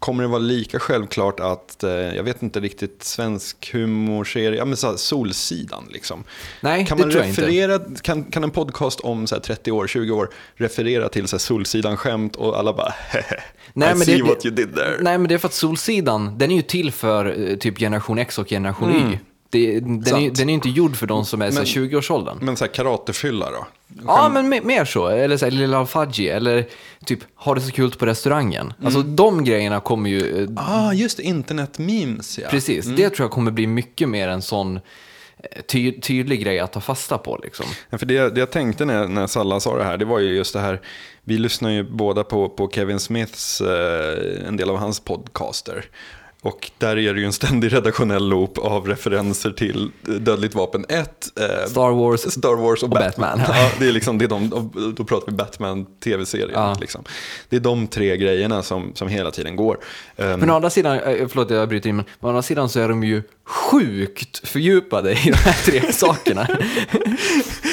kommer 0.00 0.22
det 0.22 0.28
vara 0.28 0.38
lika 0.38 0.78
självklart 0.78 1.40
att, 1.40 1.84
eh, 1.84 1.90
jag 1.90 2.22
vet 2.22 2.42
inte 2.42 2.60
riktigt, 2.60 3.02
svensk 3.02 3.70
humorserie, 3.72 4.58
ja 4.58 4.64
men 4.64 4.76
så 4.76 4.90
här, 4.90 4.96
Solsidan 4.96 5.84
liksom. 5.92 6.24
Nej, 6.60 6.86
kan 6.86 6.98
det 6.98 7.04
man 7.04 7.10
tror 7.10 7.22
jag 7.22 7.28
inte. 7.30 7.42
referera, 7.42 7.80
kan, 8.02 8.24
kan 8.24 8.44
en 8.44 8.50
podcast 8.50 9.00
om 9.00 9.26
så 9.26 9.34
här, 9.34 9.42
30 9.42 9.72
år, 9.72 9.86
20 9.86 10.12
år 10.12 10.28
referera 10.56 11.08
till 11.08 11.28
så 11.28 11.36
här, 11.36 11.38
Solsidan-skämt 11.40 12.36
och 12.36 12.58
alla 12.58 12.72
bara 12.72 12.94
Nej, 13.72 13.90
I 13.92 13.94
men 13.94 14.04
see 14.04 14.16
det- 14.16 14.22
what 14.22 14.46
you 14.46 14.54
did 14.54 14.74
there. 14.74 14.96
Nej, 15.00 15.18
men 15.18 15.28
det 15.28 15.34
är 15.34 15.38
för 15.38 15.48
att 15.48 15.54
Solsidan, 15.54 16.38
den 16.38 16.50
är 16.50 16.56
ju 16.56 16.62
till 16.62 16.92
för 16.92 17.50
eh, 17.50 17.56
typ 17.56 17.78
generation 17.78 18.18
X 18.18 18.38
och 18.38 18.48
generation 18.48 19.12
Y. 19.12 19.18
Det, 19.50 19.80
den, 19.80 20.06
är, 20.16 20.30
den 20.30 20.48
är 20.48 20.54
inte 20.54 20.68
gjord 20.68 20.96
för 20.96 21.06
de 21.06 21.24
som 21.24 21.42
är 21.42 21.52
Men- 21.52 21.64
20-årsåldern. 21.64 22.38
Men 22.40 22.56
så 22.56 22.64
här 22.64 22.72
karatefylla 22.72 23.50
då? 23.50 23.66
Ja, 24.06 24.28
men 24.34 24.52
me- 24.54 24.64
mer 24.64 24.84
så. 24.84 25.06
Eller 25.08 25.36
så 25.36 25.44
här, 25.46 25.50
Lilla 25.52 25.86
Fudgy, 25.86 26.28
eller 26.28 26.66
typ 27.04 27.18
ha 27.34 27.54
det 27.54 27.60
så 27.60 27.70
kul 27.70 27.90
på 27.90 28.06
restaurangen. 28.06 28.72
Alltså 28.84 29.02
de 29.02 29.44
grejerna 29.44 29.80
kommer 29.80 30.10
ju... 30.10 30.42
eh, 30.44 30.48
Ah, 30.56 30.92
just 30.92 31.18
internet-memes 31.18 32.38
ja. 32.42 32.48
Precis, 32.50 32.86
det 32.86 33.10
tror 33.10 33.24
jag 33.24 33.30
kommer 33.30 33.50
bli 33.50 33.66
mycket 33.66 34.08
mer 34.08 34.28
en 34.28 34.42
sån 34.42 34.76
eh, 34.76 35.62
ty- 35.68 36.00
tydlig 36.00 36.42
grej 36.42 36.58
att 36.60 36.72
ta 36.72 36.80
fasta 36.80 37.18
på. 37.18 37.40
Liksom. 37.42 37.66
Ja, 37.90 37.98
för 37.98 38.06
det, 38.06 38.30
det 38.30 38.40
jag 38.40 38.50
tänkte 38.50 38.84
när, 38.84 39.08
när 39.08 39.26
Salla 39.26 39.60
sa 39.60 39.76
det 39.78 39.84
här, 39.84 39.96
det 39.96 40.04
var 40.04 40.18
ju 40.18 40.34
just 40.36 40.52
det 40.52 40.60
här, 40.60 40.80
vi 41.24 41.38
lyssnar 41.38 41.70
ju 41.70 41.82
båda 41.90 42.24
på, 42.24 42.48
på 42.48 42.70
Kevin 42.70 43.00
Smiths, 43.00 43.60
eh, 43.60 44.48
en 44.48 44.56
del 44.56 44.70
av 44.70 44.76
hans 44.76 45.00
podcaster. 45.00 45.84
Och 46.42 46.70
där 46.78 46.98
är 46.98 47.14
det 47.14 47.20
ju 47.20 47.26
en 47.26 47.32
ständig 47.32 47.72
redaktionell 47.72 48.28
loop 48.28 48.58
av 48.58 48.86
referenser 48.88 49.50
till 49.50 49.90
Dödligt 50.02 50.54
vapen 50.54 50.84
1, 50.88 50.98
eh, 51.40 51.66
Star 51.70 51.90
Wars 51.90 52.20
Star 52.20 52.56
Wars 52.56 52.82
och, 52.82 52.88
och 52.88 52.90
Batman. 52.90 53.38
Batman. 53.38 53.56
Ja, 53.58 53.70
det 53.78 53.88
är 53.88 53.92
liksom, 53.92 54.18
det 54.18 54.24
är 54.24 54.28
de, 54.28 54.70
då 54.96 55.04
pratar 55.04 55.26
vi 55.26 55.36
Batman-tv-serien. 55.36 56.50
Ja. 56.54 56.76
Liksom. 56.80 57.04
Det 57.48 57.56
är 57.56 57.60
de 57.60 57.86
tre 57.86 58.16
grejerna 58.16 58.62
som, 58.62 58.92
som 58.94 59.08
hela 59.08 59.30
tiden 59.30 59.56
går. 59.56 59.78
Um, 60.16 60.26
Men 60.40 60.50
å 60.50 60.54
andra 60.54 60.70
sidan, 60.70 60.96
eh, 61.00 61.28
förlåt 61.28 61.50
jag 61.50 61.68
bryter 61.68 61.88
in, 61.90 61.96
men 61.96 62.04
å 62.20 62.28
andra 62.28 62.42
sidan 62.42 62.68
så 62.68 62.80
är 62.80 62.88
de 62.88 63.04
ju 63.04 63.22
sjukt 63.46 64.48
fördjupade 64.48 65.12
i 65.12 65.30
de 65.30 65.32
här 65.36 65.64
tre 65.64 65.92
sakerna. 65.92 66.46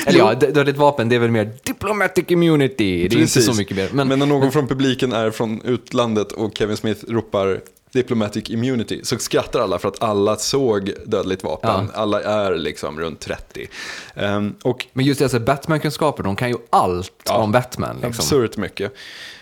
Eller 0.05 0.19
ja, 0.19 0.33
dö- 0.33 0.51
dödligt 0.51 0.77
vapen, 0.77 1.09
det 1.09 1.15
är 1.15 1.19
väl 1.19 1.31
mer 1.31 1.51
diplomatic 1.63 2.25
immunity, 2.27 2.75
det 2.77 3.01
är 3.01 3.03
inte 3.03 3.17
Precis. 3.17 3.45
så 3.45 3.53
mycket 3.53 3.77
mer. 3.77 3.89
Men, 3.91 4.07
Men, 4.07 4.19
när 4.19 4.25
någon 4.25 4.51
från 4.51 4.67
publiken 4.67 5.13
är 5.13 5.31
från 5.31 5.61
utlandet 5.61 6.31
och 6.31 6.51
Kevin 6.57 6.77
Smith 6.77 7.05
ropar 7.07 7.59
diplomatic 7.91 8.49
immunity 8.49 9.01
så 9.03 9.17
skrattar 9.17 9.59
alla 9.59 9.79
för 9.79 9.87
att 9.87 10.03
alla 10.03 10.35
såg 10.35 10.91
dödligt 11.05 11.43
vapen. 11.43 11.89
Ja. 11.93 12.01
Alla 12.01 12.23
är 12.23 12.55
liksom 12.55 12.99
runt 12.99 13.19
30. 13.19 13.67
Ehm, 14.15 14.55
och 14.63 14.85
men 14.93 15.05
just 15.05 15.19
det, 15.19 15.25
alltså, 15.25 15.39
Batman-kunskaper, 15.39 16.23
de 16.23 16.35
kan 16.35 16.49
ju 16.49 16.57
allt 16.69 17.13
Ja, 17.25 17.37
om 17.37 17.51
Batman. 17.51 17.95
Liksom. 17.95 18.09
absurt 18.09 18.57
mycket. 18.57 18.93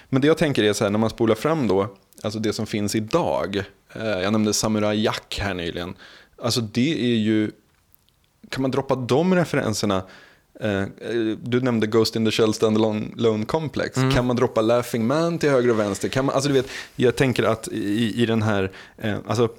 Men 0.09 0.21
det 0.21 0.27
jag 0.27 0.37
tänker 0.37 0.63
är 0.63 0.73
så 0.73 0.83
här, 0.83 0.91
när 0.91 0.99
man 0.99 1.09
spolar 1.09 1.35
fram 1.35 1.67
då, 1.67 1.87
alltså 2.23 2.39
det 2.39 2.53
som 2.53 2.65
finns 2.65 2.95
idag. 2.95 3.63
Eh, 3.93 4.05
jag 4.05 4.31
nämnde 4.31 4.53
Samurai 4.53 5.03
Jack 5.03 5.39
här 5.41 5.53
nyligen. 5.53 5.93
Alltså 6.41 6.61
det 6.61 7.01
är 7.01 7.15
ju, 7.17 7.51
kan 8.49 8.61
man 8.61 8.71
droppa 8.71 8.95
de 8.95 9.35
referenserna? 9.35 10.03
Eh, 10.62 10.80
eh, 10.80 10.88
du 11.41 11.62
nämnde 11.62 11.88
Ghost 11.88 12.16
in 12.16 12.26
the 12.26 12.32
Shell 12.32 12.53
Standalone 12.53 13.06
Lone 13.16 13.45
Complex. 13.45 13.97
Mm. 13.97 14.12
Kan 14.12 14.26
man 14.26 14.36
droppa 14.36 14.62
Laughing 14.62 15.08
Man 15.08 15.39
till 15.39 15.49
höger 15.49 15.70
och 15.70 15.80
vänster? 15.80 16.10
Kan 16.10 16.26
man, 16.26 16.36
alltså 16.36 16.47
du 16.49 16.53
vet, 16.53 16.68
jag 16.95 17.16
tänker 17.16 17.43
att 17.43 17.68
i, 17.68 18.22
i 18.22 18.26
den 18.26 18.41
här, 18.41 18.72
eh, 18.97 19.16
alltså 19.28 19.49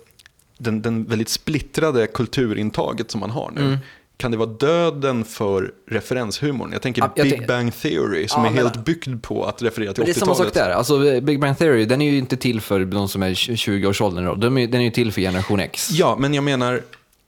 den, 0.58 0.82
den 0.82 1.04
väldigt 1.04 1.28
splittrade 1.28 2.06
kulturintaget 2.06 3.10
som 3.10 3.20
man 3.20 3.30
har 3.30 3.50
nu. 3.54 3.60
Mm. 3.60 3.76
kan 4.16 4.30
det 4.30 4.36
vara 4.36 4.48
döden 4.50 5.24
för 5.24 5.72
referenshumorn? 5.90 6.72
Jag 6.72 6.82
tänker 6.82 7.02
Ja, 7.02 7.12
jag 7.16 7.24
Big 7.24 7.32
tänk- 7.34 7.46
Bang 7.48 7.74
Theory 7.74 8.28
som 8.28 8.42
Ja, 8.42 8.48
är 8.50 8.54
men- 8.54 8.62
helt 8.64 8.84
byggd 8.84 9.22
på 9.22 9.44
att 9.44 9.62
referera 9.62 9.92
till 9.92 10.00
Men 10.02 10.06
det 10.06 10.12
är 10.12 10.20
samma 10.20 10.32
80-talet. 10.32 10.54
sak 10.54 10.64
där. 10.64 10.70
Alltså, 10.70 11.20
Big 11.20 11.40
Bang 11.40 11.58
Theory, 11.58 11.84
den 11.84 12.02
är 12.02 12.10
ju 12.10 12.18
inte 12.18 12.36
till 12.36 12.60
för 12.60 12.84
de 12.84 13.08
som 13.08 13.22
är 13.22 13.34
20-årsåldern. 13.34 14.24
då. 14.24 14.34
De 14.34 14.58
är- 14.58 14.66
Den 14.66 14.80
är 14.80 14.84
ju 14.84 14.90
till 14.90 15.12
för 15.12 15.20
generation 15.20 15.60
X. 15.60 15.88
Ja, 15.92 16.16
men 16.20 16.34
jag 16.34 16.44
menar 16.44 16.82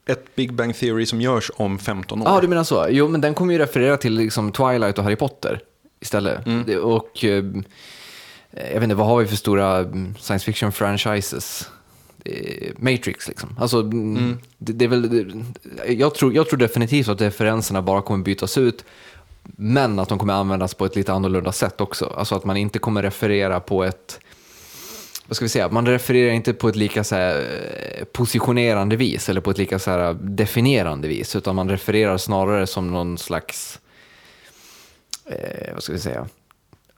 ett 0.09 0.35
Big 0.35 0.53
Bang 0.53 0.77
Theory 0.77 1.07
som 1.07 1.21
görs 1.21 1.51
om 1.57 1.79
15 1.79 2.23
år. 2.23 2.29
Ja, 2.29 2.41
du 2.41 2.49
menar 2.49 2.65
så. 2.65 2.87
Jo, 2.91 3.09
men 3.09 3.21
den 3.21 3.35
kommer 3.35 3.53
ju 3.53 3.59
referera 3.59 3.97
till 3.97 4.15
liksom 4.15 4.53
Twilight 4.53 4.99
och 4.99 5.05
Harry 5.05 5.17
Potter 5.17 5.61
istället. 6.01 6.41
Det- 6.67 6.79
Och 6.79 7.25
eh, 7.25 7.45
jag 8.51 8.75
vet 8.75 8.83
inte, 8.83 8.95
vad 8.95 9.07
har 9.07 9.19
vi 9.19 9.27
för 9.27 9.37
stora 9.37 9.79
mm, 9.79 10.15
science 10.19 10.45
fiction 10.45 10.73
franchises? 10.73 11.71
Eh, 12.25 12.73
Matrix 12.77 13.29
liksom. 13.29 13.57
Alltså, 13.61 13.81
mm. 13.81 14.39
det, 14.59 14.73
det 14.73 14.85
är 14.85 14.89
väl, 14.89 15.11
det, 15.11 15.93
jag, 15.93 16.15
tror, 16.15 16.35
jag 16.35 16.49
tror 16.49 16.59
definitivt 16.59 17.09
att 17.09 17.21
referenserna 17.21 17.83
bara 17.83 18.03
kommer 18.03 18.25
bytas 18.25 18.59
ut, 18.59 18.85
men 19.57 19.99
att 19.99 20.09
de 20.09 20.19
kommer 20.19 20.35
användas 20.35 20.75
på 20.75 20.85
ett 20.85 20.97
lite 20.97 21.13
annorlunda 21.13 21.53
sätt 21.53 21.81
också. 21.81 22.15
Alltså 22.17 22.35
att 22.35 22.45
man 22.45 22.57
inte 22.57 22.79
kommer 22.79 23.03
referera 23.03 23.61
på 23.61 23.85
ett 23.85 24.21
vad 25.29 25.37
ska 25.37 25.45
vi 25.45 25.49
säga, 25.49 25.69
man 25.69 25.87
refererar 25.87 26.33
inte 26.33 26.55
på 26.55 26.69
ett 26.69 26.77
lika 26.77 27.05
så 27.05 27.15
här, 27.15 27.37
eh, 27.99 28.05
positionerande 28.05 28.97
vis 28.97 29.29
eller 29.29 29.41
på 29.41 29.51
ett 29.51 29.59
lika 29.59 29.79
så 29.79 29.91
här, 29.91 30.15
definierande 30.21 31.09
vis, 31.09 31.37
utan 31.37 31.57
man 31.57 31.71
refererar 31.71 32.19
snarare 32.19 32.67
som 32.67 32.91
någon 32.91 33.19
slags, 33.19 33.81
eh, 35.27 35.75
vad 35.75 35.83
ska 35.83 35.93
vi 35.93 35.99
säga, 35.99 36.29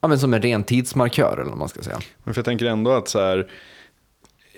ja, 0.01 0.09
men 0.09 0.18
som 0.18 0.35
en 0.35 0.43
ren 0.43 0.64
tidsmarkör 0.64 1.39
eller 1.41 1.51
vad 1.51 1.59
man 1.59 1.68
ska 1.68 1.83
säga. 1.83 2.01
Men 2.24 2.35
för 2.35 2.39
jag 2.39 2.45
tänker 2.45 2.66
ändå 2.66 2.91
att 2.91 3.09
så 3.09 3.20
här, 3.20 3.51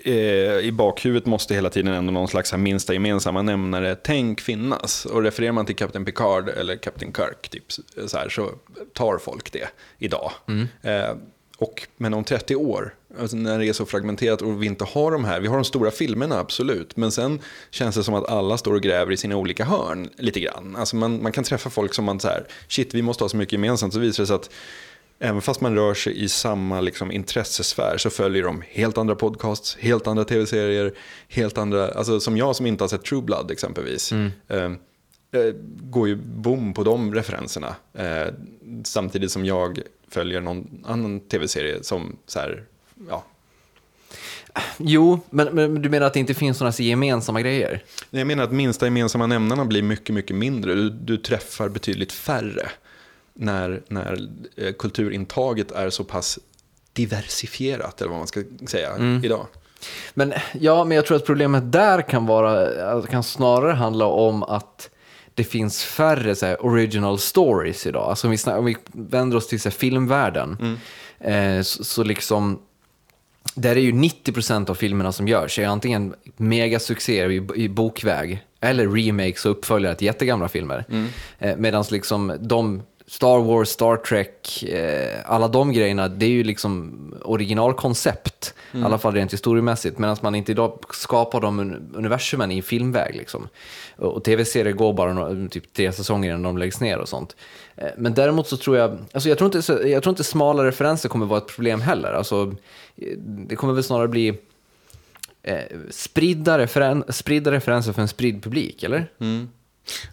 eh, 0.03 0.13
i 0.57 0.71
bakhuvudet 0.71 1.25
måste 1.25 1.53
hela 1.53 1.69
tiden 1.69 1.93
ändå 1.93 2.11
någon 2.11 2.27
slags 2.27 2.53
minsta 2.53 2.93
gemensamma 2.93 3.41
nämnare 3.41 3.95
tänk 3.95 4.41
finnas. 4.41 5.05
Och 5.05 5.23
refererar 5.23 5.51
man 5.51 5.65
till 5.65 5.75
Captain 5.75 6.05
Picard 6.05 6.49
eller 6.49 6.75
Captain 6.75 7.13
Kirk 7.13 7.49
typ, 7.49 7.71
så, 8.07 8.17
här, 8.17 8.29
så 8.29 8.51
tar 8.93 9.17
folk 9.17 9.51
det 9.51 9.67
idag. 9.97 10.31
Eh, 10.81 11.15
och, 11.57 11.87
men 11.97 12.13
om 12.13 12.23
30 12.23 12.55
år, 12.55 12.93
alltså 13.19 13.37
när 13.37 13.59
det 13.59 13.65
är 13.65 13.73
så 13.73 13.85
fragmenterat 13.85 14.41
och 14.41 14.63
vi 14.63 14.67
inte 14.67 14.83
har 14.85 15.11
de 15.11 15.25
här, 15.25 15.39
vi 15.39 15.47
har 15.47 15.55
de 15.55 15.65
stora 15.65 15.91
filmerna 15.91 16.39
absolut, 16.39 16.97
men 16.97 17.11
sen 17.11 17.39
känns 17.71 17.95
det 17.95 18.03
som 18.03 18.13
att 18.13 18.29
alla 18.29 18.57
står 18.57 18.73
och 18.73 18.81
gräver 18.81 19.11
i 19.11 19.17
sina 19.17 19.35
olika 19.35 19.65
hörn 19.65 20.09
lite 20.17 20.39
grann. 20.39 20.75
Alltså 20.75 20.95
man, 20.95 21.23
man 21.23 21.31
kan 21.31 21.43
träffa 21.43 21.69
folk 21.69 21.93
som 21.93 22.05
man 22.05 22.19
så 22.19 22.27
här, 22.27 22.47
shit 22.67 22.93
vi 22.93 23.01
måste 23.01 23.23
ha 23.23 23.29
så 23.29 23.37
mycket 23.37 23.53
gemensamt, 23.53 23.93
så 23.93 23.99
visar 23.99 24.23
det 24.23 24.27
sig 24.27 24.35
att 24.35 24.49
Även 25.19 25.41
fast 25.41 25.61
man 25.61 25.75
rör 25.75 25.93
sig 25.93 26.23
i 26.23 26.29
samma 26.29 26.81
liksom, 26.81 27.11
intressesfär 27.11 27.97
så 27.97 28.09
följer 28.09 28.43
de 28.43 28.63
helt 28.69 28.97
andra 28.97 29.15
podcasts, 29.15 29.77
helt 29.79 30.07
andra 30.07 30.23
tv-serier, 30.23 30.93
helt 31.27 31.57
andra, 31.57 31.87
alltså 31.87 32.19
som 32.19 32.37
jag 32.37 32.55
som 32.55 32.65
inte 32.65 32.83
har 32.83 32.89
sett 32.89 33.03
True 33.03 33.21
Blood 33.21 33.51
exempelvis. 33.51 34.11
Eh, 34.47 34.63
eh, 35.31 35.53
går 35.81 36.07
ju 36.07 36.15
bom 36.15 36.73
på 36.73 36.83
de 36.83 37.13
referenserna. 37.13 37.75
Eh, 37.93 38.33
samtidigt 38.83 39.31
som 39.31 39.45
jag 39.45 39.79
följer 40.07 40.41
någon 40.41 40.83
annan 40.85 41.19
tv-serie 41.19 41.83
som 41.83 42.17
så 42.25 42.39
här, 42.39 42.63
ja. 43.09 43.23
Jo, 44.77 45.19
men, 45.29 45.47
men 45.55 45.81
du 45.81 45.89
menar 45.89 46.07
att 46.07 46.13
det 46.13 46.19
inte 46.19 46.33
finns 46.33 46.59
några 46.59 46.71
gemensamma 46.71 47.41
grejer? 47.41 47.83
Jag 48.09 48.27
menar 48.27 48.43
att 48.43 48.51
minsta 48.51 48.85
gemensamma 48.85 49.27
nämnarna 49.27 49.65
blir 49.65 49.83
mycket, 49.83 50.15
mycket 50.15 50.35
mindre. 50.35 50.73
Du, 50.73 50.89
du 50.89 51.17
träffar 51.17 51.69
betydligt 51.69 52.11
färre 52.11 52.69
när, 53.33 53.81
när 53.87 54.29
eh, 54.57 54.73
kulturintaget 54.73 55.71
är 55.71 55.89
så 55.89 56.03
pass 56.03 56.39
diversifierat, 56.93 58.01
eller 58.01 58.09
vad 58.09 58.19
man 58.19 58.27
ska 58.27 58.43
säga, 58.67 59.19
idag. 59.23 59.47
Men, 60.13 60.33
ja, 60.53 60.83
men 60.83 60.95
jag 60.95 61.05
tror 61.05 61.17
att 61.17 61.25
problemet 61.25 61.71
där 61.71 62.01
kan, 62.01 62.25
vara, 62.25 63.01
kan 63.01 63.23
snarare 63.23 63.73
handla 63.73 64.05
om 64.05 64.43
att 64.43 64.89
det 65.33 65.43
finns 65.43 65.83
färre 65.83 66.35
så 66.35 66.45
här, 66.45 66.65
original 66.65 67.19
stories 67.19 67.87
idag. 67.87 68.09
Alltså 68.09 68.27
om 68.27 68.31
vi, 68.31 68.51
om 68.51 68.65
vi 68.65 68.77
vänder 68.91 69.37
oss 69.37 69.47
till 69.47 69.61
så 69.61 69.69
här, 69.69 69.73
filmvärlden, 69.73 70.77
eh, 71.19 71.61
så, 71.61 71.83
så 71.83 72.03
liksom, 72.03 72.59
där 73.55 73.75
är 73.75 73.79
ju 73.81 73.91
90% 73.91 74.69
av 74.69 74.75
filmerna 74.75 75.11
som 75.11 75.27
görs 75.27 75.59
är 75.59 75.65
antingen 75.67 76.13
megasuccéer 76.37 77.29
i, 77.31 77.47
i 77.55 77.69
bokväg 77.69 78.43
eller 78.59 78.87
remakes 78.87 79.45
och 79.45 79.51
uppföljare 79.51 79.95
till 79.95 80.05
jättegamla 80.05 80.47
filmer. 80.47 80.85
Eh, 81.39 81.55
Medan 81.57 81.83
liksom 81.91 82.37
de 82.39 82.81
Star 83.07 83.39
Wars, 83.39 83.69
Star 83.69 83.95
Trek, 83.97 84.63
eh, 84.63 85.19
alla 85.25 85.47
de 85.47 85.73
grejerna, 85.73 86.07
det 86.07 86.25
är 86.25 86.29
ju 86.29 86.43
liksom 86.43 86.93
originalkoncept. 87.25 88.53
I 88.71 88.81
alla 88.83 88.97
fall 88.97 89.13
rent 89.13 89.33
historiemässigt. 89.33 89.97
Medan 89.97 90.17
man 90.21 90.35
inte 90.35 90.51
idag 90.51 90.79
skapar 90.93 91.41
de 91.41 91.59
un- 91.59 91.95
universumen 91.97 92.51
i 92.51 92.61
filmväg. 92.61 93.15
Liksom. 93.15 93.47
Och, 93.95 94.13
och 94.13 94.23
tv-serier 94.23 94.73
går 94.73 94.93
bara 94.93 95.13
några, 95.13 95.49
typ 95.49 95.73
tre 95.73 95.91
säsonger 95.91 96.29
innan 96.29 96.43
de 96.43 96.57
läggs 96.57 96.81
ner 96.81 96.97
och 96.97 97.09
sånt. 97.09 97.35
Eh, 97.75 97.87
men 97.97 98.13
däremot 98.13 98.47
så 98.47 98.57
tror 98.57 98.77
jag, 98.77 98.97
alltså 99.11 99.29
jag 99.29 99.37
tror 99.37 99.55
inte, 99.55 99.73
jag 99.89 100.03
tror 100.03 100.11
inte 100.11 100.23
smala 100.23 100.63
referenser 100.65 101.09
kommer 101.09 101.25
vara 101.25 101.37
ett 101.37 101.47
problem 101.55 101.81
heller. 101.81 102.13
Alltså, 102.13 102.55
eh, 102.95 103.17
det 103.19 103.55
kommer 103.55 103.73
väl 103.73 103.83
snarare 103.83 104.07
bli 104.07 104.27
eh, 105.43 105.57
spridda, 105.89 106.59
referen- 106.59 107.11
spridda 107.11 107.51
referenser 107.51 107.93
för 107.93 108.01
en 108.01 108.07
spridd 108.07 108.43
publik, 108.43 108.83
eller? 108.83 109.11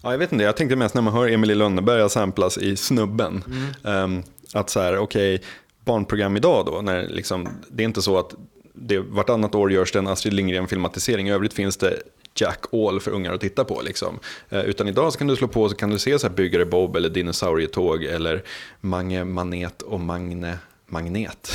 Ja, 0.03 0.11
jag 0.11 0.19
vet 0.19 0.33
inte, 0.33 0.45
jag 0.45 0.57
tänkte 0.57 0.77
mest 0.77 0.95
när 0.95 1.03
man 1.03 1.13
hör 1.15 1.29
Emily 1.29 1.55
Lönneberga 1.55 2.09
samplas 2.09 2.59
i 2.59 2.77
Snubben. 2.77 3.45
ehm, 3.85 4.23
att 4.55 4.71
så 4.71 4.81
här, 4.81 4.99
okej, 4.99 5.43
barnprogram 5.85 6.37
idag 6.37 6.67
då, 6.67 6.81
när 6.83 7.09
liksom, 7.09 7.49
det 7.71 7.83
är 7.83 7.85
inte 7.85 8.03
så 8.03 8.19
att 8.19 8.35
det, 8.75 8.99
vartannat 8.99 9.55
år 9.55 9.73
görs 9.73 9.93
det 9.93 9.99
en 9.99 10.07
Astrid 10.07 10.33
Lindgren-filmatisering, 10.35 11.29
i 11.29 11.33
övrigt 11.33 11.53
finns 11.53 11.77
det 11.77 12.03
Jack 12.35 12.65
All 12.73 13.01
för 13.01 13.11
ungar 13.11 13.33
att 13.33 13.41
titta 13.41 13.65
på. 13.65 13.83
Liksom. 13.83 14.19
Eh, 14.49 14.61
utan 14.61 14.89
idag 14.89 15.13
så 15.13 15.19
kan 15.19 15.27
du 15.27 15.37
slå 15.37 15.49
på 15.49 15.69
så 15.69 15.75
kan 15.75 15.91
du 15.91 15.99
se 15.99 16.19
så 16.19 16.27
här 16.29 16.35
Byggare 16.35 16.65
Bob 16.67 16.97
eller 16.97 17.09
Dinosaurietåg 17.09 18.05
eller 18.05 18.43
Mange 18.81 19.25
Manet 19.25 19.83
och 19.83 20.01
Magne 20.01 20.59
Magnet. 20.91 21.53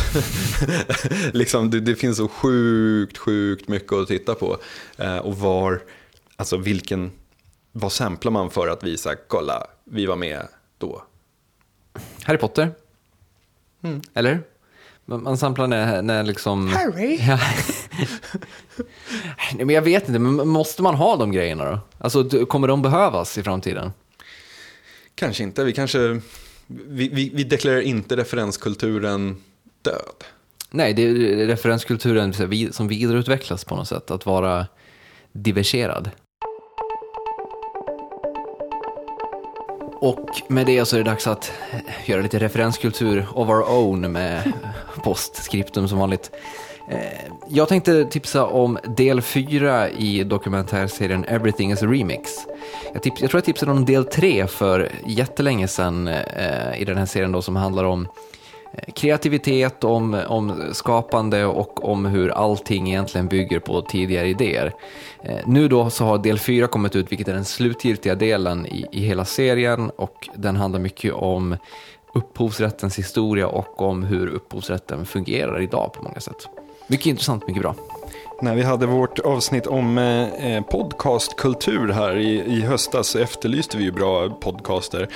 liksom, 1.34 1.70
det, 1.70 1.80
det 1.80 1.96
finns 1.96 2.18
så 2.18 2.28
sjukt, 2.28 3.18
sjukt 3.18 3.68
mycket 3.68 3.94
att 3.94 4.08
titta 4.08 4.36
på. 4.36 4.58
Eh, 4.98 5.18
och 5.18 5.38
var, 5.38 5.82
alltså 6.36 6.58
vilken, 6.58 7.12
vad 7.72 7.92
samplar 7.92 8.32
man 8.32 8.50
för 8.50 8.68
att 8.68 8.84
visa, 8.84 9.16
kolla, 9.28 9.68
vi 9.84 10.06
var 10.06 10.16
med 10.16 10.48
då. 10.78 11.04
Harry 12.24 12.38
Potter. 12.38 12.72
Eller? 14.14 14.42
Man, 15.06 15.24
man 15.24 15.38
samplar 15.38 15.68
när, 15.68 16.02
när 16.02 16.24
liksom... 16.24 16.68
Harry? 16.68 17.20
Ja. 17.28 17.40
Nej, 19.54 19.66
men 19.66 19.76
jag 19.76 19.82
vet 19.82 20.08
inte, 20.08 20.20
men 20.20 20.48
måste 20.48 20.82
man 20.82 20.96
ha 20.96 21.16
de 21.16 21.32
grejerna 21.32 21.66
då? 21.66 21.80
Alltså, 21.98 22.46
kommer 22.46 22.68
de 22.68 22.82
behövas 22.82 23.38
i 23.38 23.44
framtiden? 23.44 23.92
Kanske 25.16 25.44
inte, 25.44 25.64
vi 25.64 25.74
kanske, 25.74 26.22
vi, 26.68 27.10
vi, 27.10 27.32
vi 27.34 27.44
deklarerar 27.44 27.82
inte 27.82 28.16
referenskulturen 28.16 29.44
död. 29.82 30.24
Nej, 30.72 30.94
det 30.94 31.02
är 31.04 31.48
referenskulturen 31.48 32.34
som 32.74 32.88
vidareutvecklas 32.88 33.66
på 33.66 33.76
något 33.76 33.88
sätt, 33.88 34.12
att 34.12 34.26
vara 34.26 34.68
diverserad. 35.32 36.10
Och 39.96 40.42
med 40.48 40.66
det 40.66 40.86
så 40.86 40.96
är 40.96 41.04
det 41.04 41.10
dags 41.10 41.28
att 41.28 41.52
eh, 41.72 42.10
göra 42.10 42.22
lite 42.22 42.40
referenskultur 42.40 43.28
of 43.34 43.50
our 43.50 43.70
own 43.70 44.12
med 44.12 44.54
postskriptum 45.04 45.88
som 45.88 46.00
vanligt. 46.00 46.32
Eh, 46.88 47.32
jag 47.48 47.68
tänkte 47.68 48.06
tipsa 48.06 48.46
om 48.46 48.78
del 48.84 49.22
4 49.22 49.90
i 49.90 50.24
dokumentärserien 50.24 51.26
Everything 51.26 51.72
is 51.72 51.84
a 51.84 51.86
Remix. 51.86 52.32
Jag, 52.94 53.04
tips, 53.04 53.22
jag 53.22 53.30
tror 53.30 53.38
jag 53.38 53.46
tipsade 53.46 53.72
om 53.72 53.86
del 53.86 54.06
3 54.06 54.48
för 54.48 54.92
jättelänge 55.06 55.68
sedan 55.68 56.08
eh, 56.08 56.82
i 56.82 56.86
den 56.86 56.98
här 56.98 57.06
serien 57.06 57.32
då, 57.32 57.42
som 57.42 57.56
handlar 57.56 57.84
om 57.84 58.02
eh, 58.04 58.10
kreativitet, 58.94 59.84
om, 59.84 60.14
om 60.28 60.64
skapande 60.72 61.46
och 61.46 61.90
om 61.90 62.06
hur 62.06 62.30
allting 62.30 62.88
egentligen 62.90 63.28
bygger 63.28 63.60
på 63.60 63.82
tidigare 63.82 64.28
idéer. 64.28 64.74
Eh, 65.24 65.40
nu 65.46 65.68
då 65.68 65.90
så 65.90 66.06
har 66.06 66.18
del 66.18 66.40
4 66.40 66.68
kommit 66.68 66.96
ut, 66.96 67.12
vilket 67.12 67.28
är 67.28 67.34
den 67.34 67.46
slutgiltiga 67.46 68.16
delen 68.16 68.66
i, 68.66 68.86
i 68.92 69.00
hela 69.00 69.26
serien 69.26 69.90
och 69.90 70.30
den 70.36 70.56
handlar 70.56 70.80
mycket 70.80 71.14
om 71.14 71.58
upphovsrättens 72.14 73.00
historia 73.00 73.48
och 73.48 73.82
om 73.82 74.04
hur 74.04 74.28
upphovsrätten 74.28 75.06
fungerar 75.06 75.62
idag 75.62 75.94
på 75.94 76.04
många 76.04 76.20
sätt. 76.20 76.48
Mycket 76.88 77.06
intressant, 77.06 77.48
mycket 77.48 77.62
bra. 77.62 77.76
När 78.42 78.56
vi 78.56 78.64
hade 78.64 78.86
vårt 78.86 79.20
avsnitt 79.20 79.68
om 79.68 79.98
eh, 79.98 80.56
eh, 80.56 80.64
podcastkultur 80.64 81.88
här 81.88 82.18
i, 82.18 82.58
i 82.58 82.62
höstas 82.62 83.08
så 83.08 83.20
efterlyste 83.20 83.78
vi 83.78 83.84
ju 83.84 83.92
bra 83.92 84.30
podcaster 84.30 85.08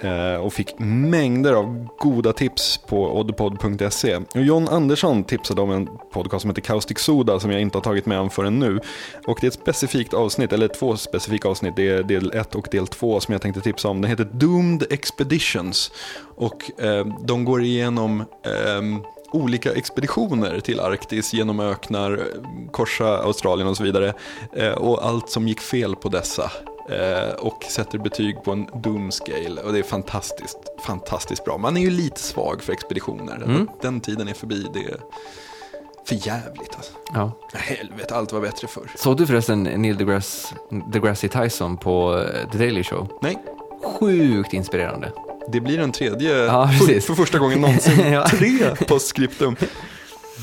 eh, 0.00 0.34
och 0.34 0.52
fick 0.52 0.74
mängder 0.78 1.52
av 1.52 1.88
goda 1.98 2.32
tips 2.32 2.78
på 2.86 3.18
oddpod.se. 3.18 4.16
Och 4.16 4.42
John 4.42 4.68
Andersson 4.68 5.24
tipsade 5.24 5.60
om 5.60 5.70
en 5.70 5.88
podcast 6.12 6.40
som 6.42 6.50
heter 6.50 6.62
Caustic 6.62 6.98
Soda 6.98 7.40
som 7.40 7.50
jag 7.50 7.60
inte 7.60 7.78
har 7.78 7.82
tagit 7.82 8.06
med 8.06 8.18
an 8.20 8.30
förrän 8.30 8.58
nu. 8.58 8.80
Och 9.26 9.38
det 9.40 9.46
är 9.46 9.48
ett 9.48 9.54
specifikt 9.54 10.14
avsnitt, 10.14 10.52
eller 10.52 10.68
två 10.68 10.96
specifika 10.96 11.48
avsnitt, 11.48 11.76
det 11.76 11.88
är 11.88 12.02
del 12.02 12.30
1 12.34 12.54
och 12.54 12.68
del 12.70 12.86
2 12.86 13.20
som 13.20 13.32
jag 13.32 13.42
tänkte 13.42 13.60
tipsa 13.60 13.88
om. 13.88 14.00
Den 14.00 14.10
heter 14.10 14.28
Doomed 14.32 14.84
Expeditions 14.90 15.92
och 16.36 16.80
eh, 16.80 17.06
de 17.20 17.44
går 17.44 17.62
igenom 17.62 18.24
ehm, 18.44 19.02
olika 19.32 19.72
expeditioner 19.72 20.60
till 20.60 20.80
Arktis 20.80 21.34
genom 21.34 21.60
öknar, 21.60 22.24
korsa 22.70 23.18
Australien 23.18 23.68
och 23.68 23.76
så 23.76 23.82
vidare. 23.82 24.14
Eh, 24.52 24.72
och 24.72 25.06
allt 25.06 25.30
som 25.30 25.48
gick 25.48 25.60
fel 25.60 25.96
på 25.96 26.08
dessa. 26.08 26.50
Eh, 26.90 27.34
och 27.38 27.64
sätter 27.64 27.98
betyg 27.98 28.42
på 28.42 28.52
en 28.52 29.12
scale. 29.12 29.60
Och 29.60 29.72
det 29.72 29.78
är 29.78 29.82
fantastiskt, 29.82 30.58
fantastiskt 30.82 31.44
bra. 31.44 31.58
Man 31.58 31.76
är 31.76 31.80
ju 31.80 31.90
lite 31.90 32.20
svag 32.20 32.62
för 32.62 32.72
expeditioner. 32.72 33.36
Mm. 33.36 33.68
Den 33.82 34.00
tiden 34.00 34.28
är 34.28 34.34
förbi. 34.34 34.66
Det 34.74 34.78
är 34.78 34.96
för 36.04 36.26
jävligt 36.26 36.76
alltså. 36.76 36.92
Ja. 37.14 37.32
Helvete, 37.52 38.14
allt 38.14 38.32
var 38.32 38.40
bättre 38.40 38.68
förr. 38.68 38.90
Såg 38.96 39.16
du 39.16 39.26
förresten 39.26 39.62
Neil 39.62 39.96
deGrasse, 39.96 40.54
deGrasse 40.92 41.28
Tyson 41.28 41.76
på 41.76 42.18
eh, 42.18 42.50
The 42.50 42.58
Daily 42.58 42.84
Show? 42.84 43.18
Nej, 43.22 43.38
Sjukt 43.84 44.52
inspirerande. 44.52 45.12
Det 45.52 45.60
blir 45.60 45.78
den 45.78 45.92
tredje 45.92 46.36
Ja, 46.44 46.68
för, 46.68 47.00
för 47.00 47.14
första 47.14 47.38
gången 47.38 47.60
någonsin. 47.60 48.12
Ja. 48.12 48.28
Tre 48.28 48.58
postscriptum. 48.88 49.56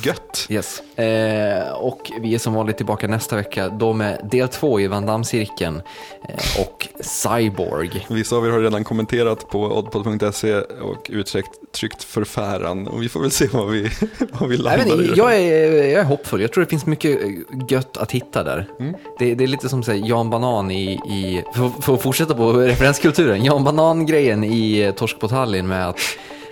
Gött. 0.04 0.48
Yes. 0.50 0.98
Eh, 0.98 1.72
och 1.72 2.12
vi 2.22 2.36
är 2.36 2.40
som 2.40 2.54
vanligt 2.54 2.78
tillbaka 2.78 3.08
nästa 3.08 3.36
vecka, 3.36 3.70
då 3.70 3.94
med 3.94 4.30
del 4.32 4.48
två 4.48 4.80
i 4.80 4.88
Van 4.88 5.06
Damme-cirkeln 5.06 5.82
eh, 6.30 6.62
och 6.62 6.88
Cyborg. 7.00 8.06
Vissa 8.10 8.36
av 8.36 8.46
er 8.48 8.52
har 8.52 8.60
redan 8.60 8.84
kommenterat 8.84 9.50
på 9.50 9.64
oddpod.se 9.64 10.56
och 10.62 11.10
uttryckt 11.10 11.50
tryckt 11.72 12.04
förfäran. 12.04 12.88
Och 12.88 13.04
vi 13.04 13.10
får 13.10 13.20
väl 13.20 13.32
se 13.32 13.48
vad 13.52 13.70
vi, 13.72 13.90
vad 14.40 14.50
vi 14.50 14.58
landar 14.58 14.86
vet 14.86 15.00
i. 15.00 15.04
inte, 15.04 15.20
jag, 15.20 15.38
är, 15.38 15.84
jag 15.84 16.02
är 16.02 16.04
hoppfull, 16.04 16.42
jag 16.42 16.52
tror 16.52 16.64
det 16.64 16.70
finns 16.70 16.86
mycket 16.86 17.24
eh, 17.24 17.30
gött 17.70 17.98
att 17.98 18.12
hitta 18.12 18.44
där. 18.44 18.70
Mm. 18.80 18.96
Det, 19.20 19.36
det 19.36 19.44
är 19.44 19.48
lite 19.48 19.70
som 19.70 19.84
här, 19.88 19.94
Jan 19.94 20.30
Banan 20.30 20.72
i, 20.72 20.92
i 20.92 21.44
för, 21.56 21.82
för 21.82 21.94
att 21.94 22.02
fortsätta 22.02 22.36
på 22.36 22.54
referenskulturen, 22.54 23.44
Jan 23.44 23.64
Banan-grejen 23.64 24.44
i 24.44 24.80
eh, 24.80 24.92
Torsk 24.92 25.20
på 25.20 25.28
Tallinn 25.28 25.68
med 25.68 25.90
att 25.90 26.00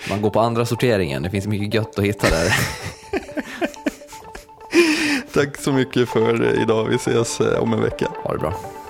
man 0.10 0.22
går 0.22 0.30
på 0.30 0.40
andra 0.40 0.66
sorteringen, 0.66 1.24
det 1.24 1.30
finns 1.30 1.48
mycket 1.48 1.74
gött 1.74 2.00
att 2.00 2.06
hitta 2.06 2.30
där. 2.30 2.56
Tack 5.34 5.58
så 5.58 5.74
mycket 5.74 6.10
för 6.10 6.62
idag. 6.62 6.86
Vi 6.86 6.96
ses 6.96 7.40
eh, 7.42 7.64
om 7.64 7.74
en 7.74 7.82
vecka. 7.82 8.08
Ha 8.24 8.34
det 8.34 8.40
bra. 8.40 8.83